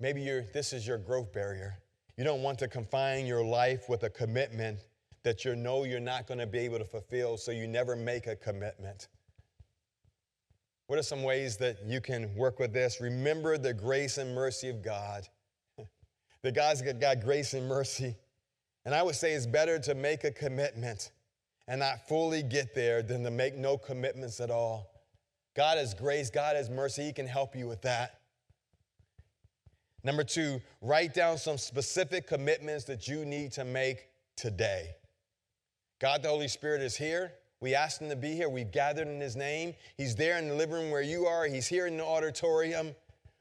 Maybe 0.00 0.24
this 0.52 0.72
is 0.72 0.86
your 0.86 0.98
growth 0.98 1.32
barrier. 1.32 1.78
You 2.16 2.24
don't 2.24 2.42
want 2.42 2.58
to 2.60 2.68
confine 2.68 3.26
your 3.26 3.44
life 3.44 3.88
with 3.88 4.02
a 4.02 4.10
commitment 4.10 4.80
that 5.22 5.44
you 5.44 5.54
know 5.54 5.84
you're 5.84 6.00
not 6.00 6.26
going 6.26 6.38
to 6.38 6.46
be 6.46 6.58
able 6.58 6.78
to 6.78 6.84
fulfill, 6.84 7.36
so 7.36 7.50
you 7.50 7.66
never 7.66 7.94
make 7.96 8.26
a 8.26 8.36
commitment. 8.36 9.08
What 10.88 10.98
are 10.98 11.02
some 11.02 11.22
ways 11.22 11.58
that 11.58 11.84
you 11.86 12.00
can 12.00 12.34
work 12.34 12.58
with 12.58 12.72
this? 12.72 12.98
Remember 12.98 13.58
the 13.58 13.74
grace 13.74 14.16
and 14.16 14.34
mercy 14.34 14.70
of 14.70 14.82
God. 14.82 15.28
that 16.42 16.54
God's 16.54 16.80
got 16.80 17.20
grace 17.20 17.52
and 17.52 17.68
mercy. 17.68 18.16
And 18.86 18.94
I 18.94 19.02
would 19.02 19.14
say 19.14 19.34
it's 19.34 19.44
better 19.44 19.78
to 19.80 19.94
make 19.94 20.24
a 20.24 20.30
commitment 20.30 21.10
and 21.66 21.80
not 21.80 22.08
fully 22.08 22.42
get 22.42 22.74
there 22.74 23.02
than 23.02 23.22
to 23.24 23.30
make 23.30 23.54
no 23.54 23.76
commitments 23.76 24.40
at 24.40 24.50
all. 24.50 24.90
God 25.54 25.76
has 25.76 25.92
grace, 25.92 26.30
God 26.30 26.56
has 26.56 26.70
mercy. 26.70 27.04
He 27.04 27.12
can 27.12 27.26
help 27.26 27.54
you 27.54 27.68
with 27.68 27.82
that. 27.82 28.20
Number 30.02 30.24
two, 30.24 30.58
write 30.80 31.12
down 31.12 31.36
some 31.36 31.58
specific 31.58 32.26
commitments 32.26 32.84
that 32.84 33.06
you 33.06 33.26
need 33.26 33.52
to 33.52 33.64
make 33.66 34.08
today. 34.36 34.94
God 36.00 36.22
the 36.22 36.30
Holy 36.30 36.48
Spirit 36.48 36.80
is 36.80 36.96
here. 36.96 37.32
We 37.60 37.74
asked 37.74 38.00
him 38.00 38.08
to 38.08 38.16
be 38.16 38.34
here. 38.34 38.48
We've 38.48 38.70
gathered 38.70 39.08
in 39.08 39.20
his 39.20 39.34
name. 39.34 39.74
He's 39.96 40.14
there 40.14 40.38
in 40.38 40.48
the 40.48 40.54
living 40.54 40.76
room 40.76 40.90
where 40.90 41.02
you 41.02 41.26
are. 41.26 41.46
He's 41.46 41.66
here 41.66 41.86
in 41.86 41.96
the 41.96 42.04
auditorium. 42.04 42.94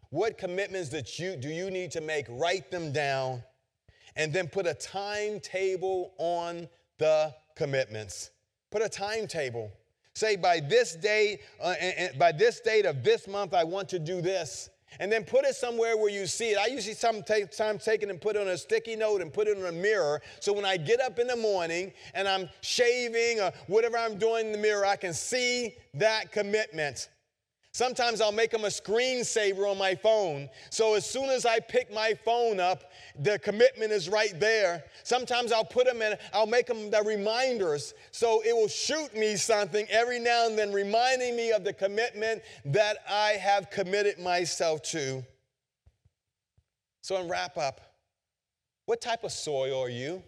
What 0.09 0.37
commitments 0.37 0.89
that 0.89 1.19
you 1.19 1.35
do 1.35 1.49
you 1.49 1.69
need 1.69 1.91
to 1.91 2.01
make? 2.01 2.25
Write 2.29 2.71
them 2.71 2.91
down 2.91 3.43
and 4.15 4.33
then 4.33 4.47
put 4.47 4.65
a 4.65 4.73
timetable 4.73 6.13
on 6.17 6.67
the 6.97 7.33
commitments. 7.55 8.31
Put 8.71 8.81
a 8.81 8.89
timetable. 8.89 9.71
Say 10.13 10.35
by 10.35 10.59
this 10.59 10.95
date, 10.95 11.41
uh, 11.61 11.75
by 12.17 12.31
this 12.31 12.59
date 12.59 12.85
of 12.85 13.03
this 13.03 13.27
month, 13.27 13.53
I 13.53 13.63
want 13.63 13.87
to 13.89 13.99
do 13.99 14.19
this 14.21 14.69
and 14.99 15.11
then 15.11 15.23
put 15.23 15.45
it 15.45 15.55
somewhere 15.55 15.97
where 15.97 16.09
you 16.09 16.25
see 16.27 16.51
it. 16.51 16.57
I 16.57 16.67
usually 16.67 16.95
sometimes 16.95 17.83
take 17.83 18.03
it 18.03 18.09
and 18.09 18.19
put 18.19 18.35
it 18.35 18.41
on 18.41 18.47
a 18.47 18.57
sticky 18.57 18.95
note 18.95 19.21
and 19.21 19.31
put 19.31 19.47
it 19.47 19.57
in 19.57 19.65
a 19.65 19.71
mirror. 19.71 20.21
So 20.39 20.53
when 20.53 20.65
I 20.65 20.77
get 20.77 21.01
up 21.01 21.19
in 21.19 21.27
the 21.27 21.35
morning 21.35 21.93
and 22.13 22.27
I'm 22.27 22.49
shaving 22.61 23.41
or 23.41 23.51
whatever 23.67 23.97
I'm 23.97 24.17
doing 24.17 24.47
in 24.47 24.51
the 24.51 24.57
mirror, 24.57 24.85
I 24.85 24.95
can 24.95 25.13
see 25.13 25.75
that 25.95 26.31
commitment. 26.31 27.09
Sometimes 27.77 28.21
I'll 28.21 28.31
make 28.31 28.49
them 28.49 28.63
a 28.63 28.69
screensaver 28.69 29.69
on 29.69 29.77
my 29.77 29.93
phone. 29.93 30.49
So 30.71 30.95
as 30.95 31.05
soon 31.05 31.29
as 31.29 31.45
I 31.45 31.59
pick 31.59 31.93
my 31.93 32.15
phone 32.25 32.59
up, 32.59 32.91
the 33.19 33.37
commitment 33.37 33.91
is 33.91 34.09
right 34.09 34.33
there. 34.39 34.83
Sometimes 35.03 35.51
I'll 35.51 35.63
put 35.63 35.85
them 35.85 36.01
in, 36.01 36.15
I'll 36.33 36.47
make 36.47 36.65
them 36.65 36.89
the 36.89 37.03
reminders. 37.03 37.93
So 38.09 38.41
it 38.43 38.55
will 38.55 38.67
shoot 38.67 39.15
me 39.15 39.35
something 39.35 39.85
every 39.91 40.17
now 40.17 40.47
and 40.47 40.57
then, 40.57 40.73
reminding 40.73 41.35
me 41.35 41.51
of 41.51 41.63
the 41.63 41.71
commitment 41.71 42.41
that 42.65 42.97
I 43.07 43.33
have 43.33 43.69
committed 43.69 44.17
myself 44.17 44.81
to. 44.93 45.23
So, 47.01 47.21
in 47.21 47.29
wrap 47.29 47.59
up, 47.59 47.79
what 48.87 49.01
type 49.01 49.23
of 49.23 49.31
soil 49.31 49.79
are 49.79 49.89
you? 49.89 50.23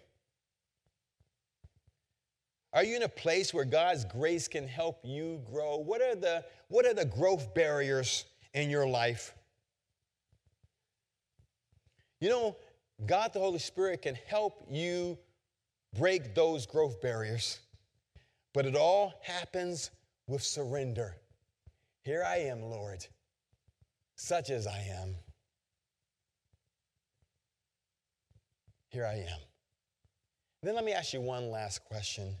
Are 2.72 2.84
you 2.84 2.96
in 2.96 3.02
a 3.02 3.08
place 3.08 3.52
where 3.52 3.64
God's 3.64 4.04
grace 4.04 4.46
can 4.46 4.68
help 4.68 5.00
you 5.04 5.42
grow? 5.50 5.76
What 5.76 6.00
are 6.00 6.14
the, 6.14 6.44
what 6.68 6.86
are 6.86 6.94
the 6.94 7.04
growth 7.04 7.52
barriers 7.52 8.24
in 8.54 8.70
your 8.70 8.86
life? 8.86 9.34
You 12.20 12.28
know, 12.28 12.56
God 13.06 13.32
the 13.32 13.40
Holy 13.40 13.58
Spirit 13.58 14.02
can 14.02 14.14
help 14.14 14.66
you 14.70 15.18
break 15.98 16.34
those 16.34 16.66
growth 16.66 17.00
barriers, 17.00 17.58
but 18.54 18.66
it 18.66 18.76
all 18.76 19.14
happens 19.22 19.90
with 20.28 20.42
surrender. 20.42 21.16
Here 22.04 22.22
I 22.24 22.36
am, 22.36 22.62
Lord, 22.62 23.04
such 24.16 24.50
as 24.50 24.66
I 24.66 24.78
am. 25.00 25.16
Here 28.90 29.06
I 29.06 29.14
am. 29.14 29.38
Then 30.62 30.74
let 30.74 30.84
me 30.84 30.92
ask 30.92 31.12
you 31.12 31.20
one 31.20 31.50
last 31.50 31.84
question. 31.84 32.36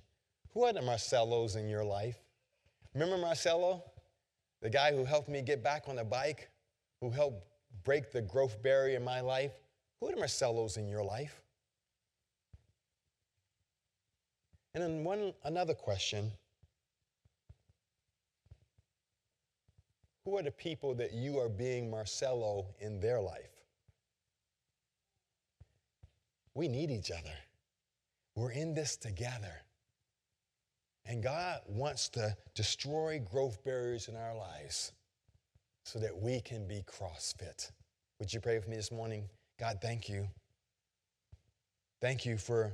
Who 0.52 0.64
are 0.64 0.72
the 0.72 0.80
Marcellos 0.80 1.56
in 1.56 1.68
your 1.68 1.84
life? 1.84 2.16
Remember 2.94 3.16
Marcelo? 3.16 3.84
The 4.62 4.70
guy 4.70 4.92
who 4.92 5.04
helped 5.04 5.28
me 5.28 5.42
get 5.42 5.62
back 5.62 5.84
on 5.88 5.96
the 5.96 6.04
bike, 6.04 6.50
who 7.00 7.10
helped 7.10 7.46
break 7.84 8.12
the 8.12 8.20
growth 8.20 8.62
barrier 8.62 8.96
in 8.96 9.04
my 9.04 9.20
life? 9.20 9.52
Who 10.00 10.08
are 10.08 10.12
the 10.12 10.20
Marcellos 10.20 10.76
in 10.76 10.88
your 10.88 11.04
life? 11.04 11.40
And 14.74 14.82
then 14.82 15.04
one 15.04 15.32
another 15.44 15.74
question. 15.74 16.30
Who 20.24 20.36
are 20.36 20.42
the 20.42 20.50
people 20.50 20.94
that 20.96 21.12
you 21.12 21.38
are 21.38 21.48
being 21.48 21.90
Marcello 21.90 22.66
in 22.80 23.00
their 23.00 23.20
life? 23.20 23.50
We 26.54 26.68
need 26.68 26.90
each 26.90 27.10
other. 27.10 27.34
We're 28.36 28.52
in 28.52 28.74
this 28.74 28.96
together. 28.96 29.54
And 31.10 31.24
God 31.24 31.58
wants 31.66 32.08
to 32.10 32.36
destroy 32.54 33.18
growth 33.18 33.64
barriers 33.64 34.06
in 34.06 34.14
our 34.14 34.36
lives 34.36 34.92
so 35.84 35.98
that 35.98 36.16
we 36.16 36.40
can 36.40 36.68
be 36.68 36.84
CrossFit. 36.86 37.72
Would 38.20 38.32
you 38.32 38.38
pray 38.38 38.54
with 38.54 38.68
me 38.68 38.76
this 38.76 38.92
morning? 38.92 39.28
God, 39.58 39.80
thank 39.82 40.08
you. 40.08 40.28
Thank 42.00 42.24
you 42.24 42.38
for, 42.38 42.72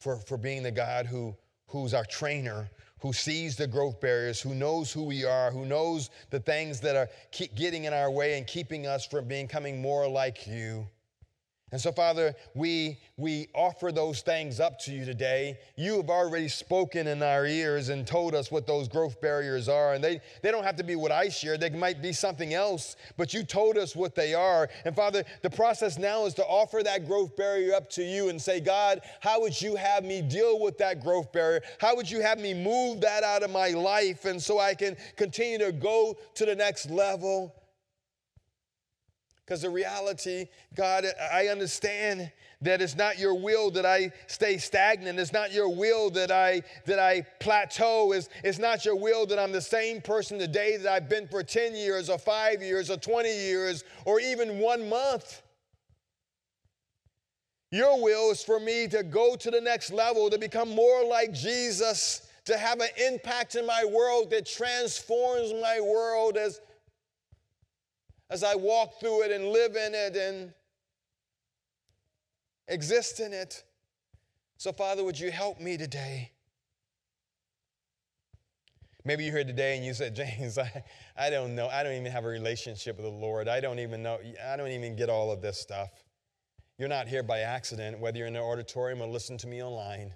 for, 0.00 0.16
for 0.16 0.36
being 0.36 0.64
the 0.64 0.72
God 0.72 1.06
who, 1.06 1.36
who's 1.68 1.94
our 1.94 2.04
trainer, 2.04 2.68
who 2.98 3.12
sees 3.12 3.54
the 3.54 3.68
growth 3.68 4.00
barriers, 4.00 4.40
who 4.40 4.52
knows 4.52 4.90
who 4.90 5.04
we 5.04 5.24
are, 5.24 5.52
who 5.52 5.64
knows 5.64 6.10
the 6.30 6.40
things 6.40 6.80
that 6.80 6.96
are 6.96 7.08
keep 7.30 7.54
getting 7.54 7.84
in 7.84 7.94
our 7.94 8.10
way 8.10 8.36
and 8.36 8.48
keeping 8.48 8.88
us 8.88 9.06
from 9.06 9.28
becoming 9.28 9.80
more 9.80 10.08
like 10.08 10.44
you. 10.44 10.88
And 11.72 11.80
so, 11.80 11.92
Father, 11.92 12.34
we, 12.54 12.98
we 13.16 13.48
offer 13.54 13.92
those 13.92 14.22
things 14.22 14.58
up 14.58 14.80
to 14.80 14.92
you 14.92 15.04
today. 15.04 15.56
You 15.76 15.98
have 15.98 16.10
already 16.10 16.48
spoken 16.48 17.06
in 17.06 17.22
our 17.22 17.46
ears 17.46 17.90
and 17.90 18.04
told 18.04 18.34
us 18.34 18.50
what 18.50 18.66
those 18.66 18.88
growth 18.88 19.20
barriers 19.20 19.68
are. 19.68 19.94
And 19.94 20.02
they, 20.02 20.20
they 20.42 20.50
don't 20.50 20.64
have 20.64 20.74
to 20.76 20.82
be 20.82 20.96
what 20.96 21.12
I 21.12 21.28
share, 21.28 21.56
they 21.56 21.70
might 21.70 22.02
be 22.02 22.12
something 22.12 22.54
else, 22.54 22.96
but 23.16 23.32
you 23.32 23.44
told 23.44 23.78
us 23.78 23.94
what 23.94 24.16
they 24.16 24.34
are. 24.34 24.68
And 24.84 24.96
Father, 24.96 25.22
the 25.42 25.50
process 25.50 25.96
now 25.96 26.26
is 26.26 26.34
to 26.34 26.44
offer 26.44 26.82
that 26.82 27.06
growth 27.06 27.36
barrier 27.36 27.74
up 27.74 27.88
to 27.90 28.02
you 28.02 28.30
and 28.30 28.42
say, 28.42 28.58
God, 28.58 29.02
how 29.20 29.40
would 29.40 29.60
you 29.60 29.76
have 29.76 30.04
me 30.04 30.22
deal 30.22 30.58
with 30.58 30.76
that 30.78 31.00
growth 31.00 31.30
barrier? 31.32 31.62
How 31.78 31.94
would 31.94 32.10
you 32.10 32.20
have 32.20 32.40
me 32.40 32.52
move 32.52 33.00
that 33.02 33.22
out 33.22 33.44
of 33.44 33.50
my 33.50 33.68
life? 33.68 34.24
And 34.24 34.42
so 34.42 34.58
I 34.58 34.74
can 34.74 34.96
continue 35.16 35.58
to 35.58 35.70
go 35.70 36.16
to 36.34 36.44
the 36.44 36.56
next 36.56 36.90
level. 36.90 37.54
Because 39.50 39.62
the 39.62 39.70
reality, 39.70 40.46
God, 40.76 41.06
I 41.32 41.48
understand 41.48 42.30
that 42.60 42.80
it's 42.80 42.94
not 42.94 43.18
your 43.18 43.34
will 43.34 43.72
that 43.72 43.84
I 43.84 44.12
stay 44.28 44.58
stagnant. 44.58 45.18
It's 45.18 45.32
not 45.32 45.52
your 45.52 45.68
will 45.74 46.08
that 46.10 46.30
I 46.30 46.62
that 46.86 47.00
I 47.00 47.22
plateau. 47.40 48.12
It's, 48.12 48.28
it's 48.44 48.60
not 48.60 48.84
your 48.84 48.94
will 48.94 49.26
that 49.26 49.40
I'm 49.40 49.50
the 49.50 49.60
same 49.60 50.02
person 50.02 50.38
today 50.38 50.76
that 50.76 50.92
I've 50.92 51.08
been 51.08 51.26
for 51.26 51.42
10 51.42 51.74
years 51.74 52.08
or 52.08 52.16
five 52.16 52.62
years 52.62 52.92
or 52.92 52.96
20 52.96 53.28
years 53.28 53.82
or 54.04 54.20
even 54.20 54.60
one 54.60 54.88
month. 54.88 55.42
Your 57.72 58.00
will 58.00 58.30
is 58.30 58.44
for 58.44 58.60
me 58.60 58.86
to 58.86 59.02
go 59.02 59.34
to 59.34 59.50
the 59.50 59.60
next 59.60 59.90
level, 59.90 60.30
to 60.30 60.38
become 60.38 60.68
more 60.70 61.04
like 61.04 61.32
Jesus, 61.32 62.28
to 62.44 62.56
have 62.56 62.78
an 62.78 62.90
impact 63.04 63.56
in 63.56 63.66
my 63.66 63.84
world 63.84 64.30
that 64.30 64.46
transforms 64.46 65.52
my 65.60 65.80
world 65.80 66.36
as 66.36 66.60
as 68.30 68.44
I 68.44 68.54
walk 68.54 69.00
through 69.00 69.24
it 69.24 69.32
and 69.32 69.48
live 69.48 69.74
in 69.76 69.94
it 69.94 70.16
and 70.16 70.54
exist 72.68 73.20
in 73.20 73.32
it. 73.32 73.64
So, 74.56 74.72
Father, 74.72 75.02
would 75.02 75.18
you 75.18 75.30
help 75.30 75.60
me 75.60 75.76
today? 75.76 76.30
Maybe 79.04 79.24
you're 79.24 79.34
here 79.34 79.44
today 79.44 79.76
and 79.76 79.84
you 79.84 79.94
said, 79.94 80.14
James, 80.38 80.58
I, 80.58 80.84
I 81.16 81.30
don't 81.30 81.54
know. 81.54 81.68
I 81.68 81.82
don't 81.82 81.94
even 81.94 82.12
have 82.12 82.24
a 82.24 82.28
relationship 82.28 82.96
with 82.96 83.06
the 83.06 83.12
Lord. 83.12 83.48
I 83.48 83.60
don't 83.60 83.80
even 83.80 84.02
know. 84.02 84.18
I 84.46 84.56
don't 84.56 84.70
even 84.70 84.94
get 84.94 85.10
all 85.10 85.32
of 85.32 85.42
this 85.42 85.58
stuff. 85.58 85.90
You're 86.78 86.88
not 86.88 87.08
here 87.08 87.22
by 87.22 87.40
accident, 87.40 87.98
whether 87.98 88.18
you're 88.18 88.26
in 88.26 88.34
the 88.34 88.40
auditorium 88.40 89.02
or 89.02 89.08
listen 89.08 89.36
to 89.38 89.46
me 89.46 89.62
online. 89.62 90.14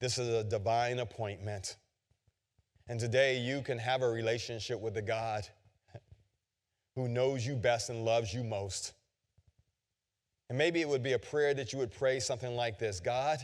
This 0.00 0.18
is 0.18 0.28
a 0.28 0.42
divine 0.42 0.98
appointment. 0.98 1.76
And 2.88 2.98
today 2.98 3.38
you 3.38 3.62
can 3.62 3.78
have 3.78 4.02
a 4.02 4.08
relationship 4.08 4.80
with 4.80 4.94
the 4.94 5.02
God 5.02 5.48
who 6.96 7.08
knows 7.08 7.46
you 7.46 7.54
best 7.56 7.90
and 7.90 8.04
loves 8.04 8.32
you 8.32 8.44
most. 8.44 8.92
And 10.48 10.58
maybe 10.58 10.80
it 10.80 10.88
would 10.88 11.02
be 11.02 11.12
a 11.12 11.18
prayer 11.18 11.54
that 11.54 11.72
you 11.72 11.78
would 11.78 11.92
pray 11.92 12.20
something 12.20 12.54
like 12.54 12.78
this 12.78 13.00
God, 13.00 13.38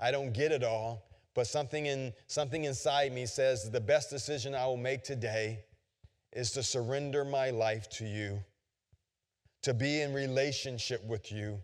I 0.00 0.10
don't 0.10 0.32
get 0.32 0.52
it 0.52 0.62
all, 0.62 1.04
but 1.34 1.46
something, 1.46 1.86
in, 1.86 2.12
something 2.26 2.64
inside 2.64 3.12
me 3.12 3.26
says 3.26 3.70
the 3.70 3.80
best 3.80 4.10
decision 4.10 4.54
I 4.54 4.66
will 4.66 4.76
make 4.76 5.02
today 5.02 5.60
is 6.32 6.52
to 6.52 6.62
surrender 6.62 7.24
my 7.24 7.50
life 7.50 7.88
to 7.90 8.04
you, 8.04 8.40
to 9.62 9.74
be 9.74 10.00
in 10.02 10.12
relationship 10.12 11.04
with 11.04 11.32
you. 11.32 11.58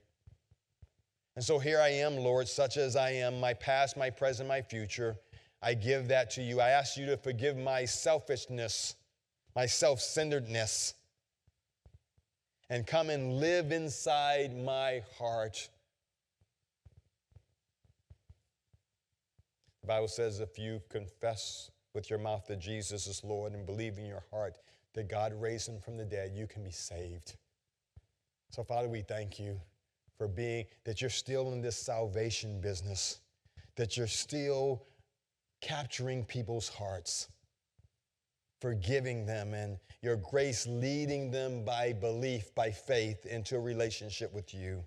And 1.36 1.44
so 1.44 1.58
here 1.58 1.80
I 1.80 1.88
am, 1.88 2.16
Lord, 2.16 2.48
such 2.48 2.76
as 2.76 2.96
I 2.96 3.10
am, 3.10 3.38
my 3.38 3.54
past, 3.54 3.96
my 3.96 4.10
present, 4.10 4.48
my 4.48 4.62
future. 4.62 5.16
I 5.62 5.74
give 5.74 6.08
that 6.08 6.30
to 6.32 6.42
you. 6.42 6.60
I 6.60 6.70
ask 6.70 6.96
you 6.96 7.06
to 7.06 7.16
forgive 7.16 7.56
my 7.56 7.84
selfishness, 7.84 8.96
my 9.54 9.66
self 9.66 10.00
centeredness 10.00 10.94
and 12.70 12.86
come 12.86 13.10
and 13.10 13.40
live 13.40 13.72
inside 13.72 14.56
my 14.56 15.02
heart. 15.18 15.68
The 19.82 19.88
Bible 19.88 20.08
says 20.08 20.38
if 20.38 20.58
you 20.58 20.80
confess 20.88 21.70
with 21.94 22.08
your 22.08 22.20
mouth 22.20 22.46
that 22.46 22.60
Jesus 22.60 23.08
is 23.08 23.24
Lord 23.24 23.52
and 23.52 23.66
believe 23.66 23.98
in 23.98 24.06
your 24.06 24.22
heart 24.30 24.56
that 24.94 25.08
God 25.08 25.32
raised 25.34 25.68
him 25.68 25.80
from 25.80 25.96
the 25.96 26.04
dead, 26.04 26.32
you 26.34 26.46
can 26.46 26.62
be 26.62 26.70
saved. 26.70 27.34
So, 28.50 28.62
Father, 28.62 28.88
we 28.88 29.02
thank 29.02 29.38
you 29.38 29.60
for 30.16 30.28
being 30.28 30.64
that 30.84 31.00
you're 31.00 31.10
still 31.10 31.52
in 31.52 31.60
this 31.60 31.76
salvation 31.76 32.60
business, 32.60 33.20
that 33.76 33.96
you're 33.96 34.06
still 34.06 34.84
capturing 35.60 36.24
people's 36.24 36.68
hearts 36.68 37.28
forgiving 38.60 39.26
them, 39.26 39.54
and 39.54 39.78
your 40.02 40.16
grace 40.16 40.66
leading 40.66 41.30
them 41.30 41.64
by 41.64 41.92
belief, 41.92 42.54
by 42.54 42.70
faith, 42.70 43.26
into 43.26 43.56
a 43.56 43.60
relationship 43.60 44.32
with 44.32 44.54
you. 44.54 44.82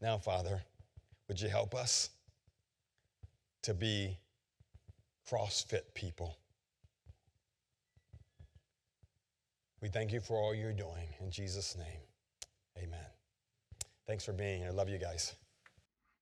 Now, 0.00 0.18
Father, 0.18 0.62
would 1.28 1.40
you 1.40 1.48
help 1.48 1.74
us 1.74 2.10
to 3.62 3.72
be 3.72 4.18
CrossFit 5.30 5.94
people? 5.94 6.36
We 9.80 9.88
thank 9.88 10.12
you 10.12 10.20
for 10.20 10.36
all 10.36 10.54
you're 10.54 10.72
doing. 10.72 11.08
In 11.20 11.30
Jesus' 11.30 11.76
name, 11.76 12.82
amen. 12.84 13.06
Thanks 14.06 14.24
for 14.24 14.32
being 14.32 14.62
here. 14.62 14.72
Love 14.72 14.88
you 14.88 14.98
guys. 14.98 15.34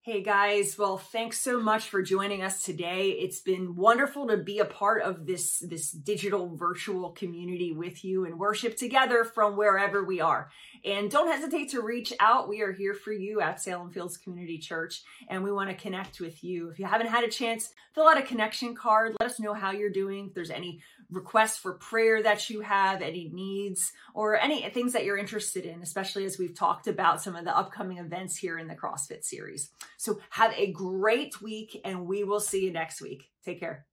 Hey 0.02 0.22
guys, 0.22 0.78
well, 0.78 0.96
thanks 0.96 1.38
so 1.42 1.60
much 1.60 1.90
for 1.90 2.00
joining 2.00 2.40
us 2.40 2.62
today. 2.62 3.10
It's 3.10 3.40
been 3.40 3.76
wonderful 3.76 4.28
to 4.28 4.38
be 4.38 4.58
a 4.58 4.64
part 4.64 5.02
of 5.02 5.26
this 5.26 5.58
this 5.58 5.90
digital 5.90 6.56
virtual 6.56 7.10
community 7.10 7.72
with 7.72 8.02
you 8.02 8.24
and 8.24 8.38
worship 8.38 8.78
together 8.78 9.24
from 9.24 9.58
wherever 9.58 10.02
we 10.02 10.22
are. 10.22 10.50
And 10.86 11.10
don't 11.10 11.30
hesitate 11.30 11.72
to 11.72 11.82
reach 11.82 12.14
out. 12.18 12.48
We 12.48 12.62
are 12.62 12.72
here 12.72 12.94
for 12.94 13.12
you 13.12 13.42
at 13.42 13.60
Salem 13.60 13.90
Fields 13.90 14.16
Community 14.16 14.56
Church 14.56 15.02
and 15.28 15.44
we 15.44 15.52
want 15.52 15.68
to 15.68 15.76
connect 15.76 16.18
with 16.18 16.42
you. 16.42 16.70
If 16.70 16.78
you 16.78 16.86
haven't 16.86 17.08
had 17.08 17.24
a 17.24 17.28
chance, 17.28 17.74
fill 17.94 18.08
out 18.08 18.16
a 18.16 18.22
connection 18.22 18.74
card. 18.74 19.14
Let 19.20 19.32
us 19.32 19.38
know 19.38 19.52
how 19.52 19.72
you're 19.72 19.90
doing. 19.90 20.28
If 20.28 20.34
there's 20.34 20.50
any 20.50 20.80
requests 21.10 21.58
for 21.58 21.72
prayer 21.72 22.22
that 22.22 22.48
you 22.48 22.60
have, 22.60 23.02
any 23.02 23.28
needs, 23.32 23.92
or 24.14 24.38
any 24.38 24.68
things 24.70 24.92
that 24.92 25.04
you're 25.04 25.18
interested 25.18 25.64
in, 25.64 25.82
especially 25.82 26.24
as 26.24 26.38
we've 26.38 26.54
talked 26.54 26.86
about 26.86 27.22
some 27.22 27.36
of 27.36 27.44
the 27.44 27.56
upcoming 27.56 27.98
events 27.98 28.36
here 28.36 28.58
in 28.58 28.68
the 28.68 28.74
CrossFit 28.74 29.24
series. 29.24 29.70
So 30.00 30.18
have 30.30 30.54
a 30.56 30.72
great 30.72 31.42
week 31.42 31.78
and 31.84 32.06
we 32.06 32.24
will 32.24 32.40
see 32.40 32.64
you 32.64 32.72
next 32.72 33.02
week. 33.02 33.28
Take 33.44 33.60
care. 33.60 33.84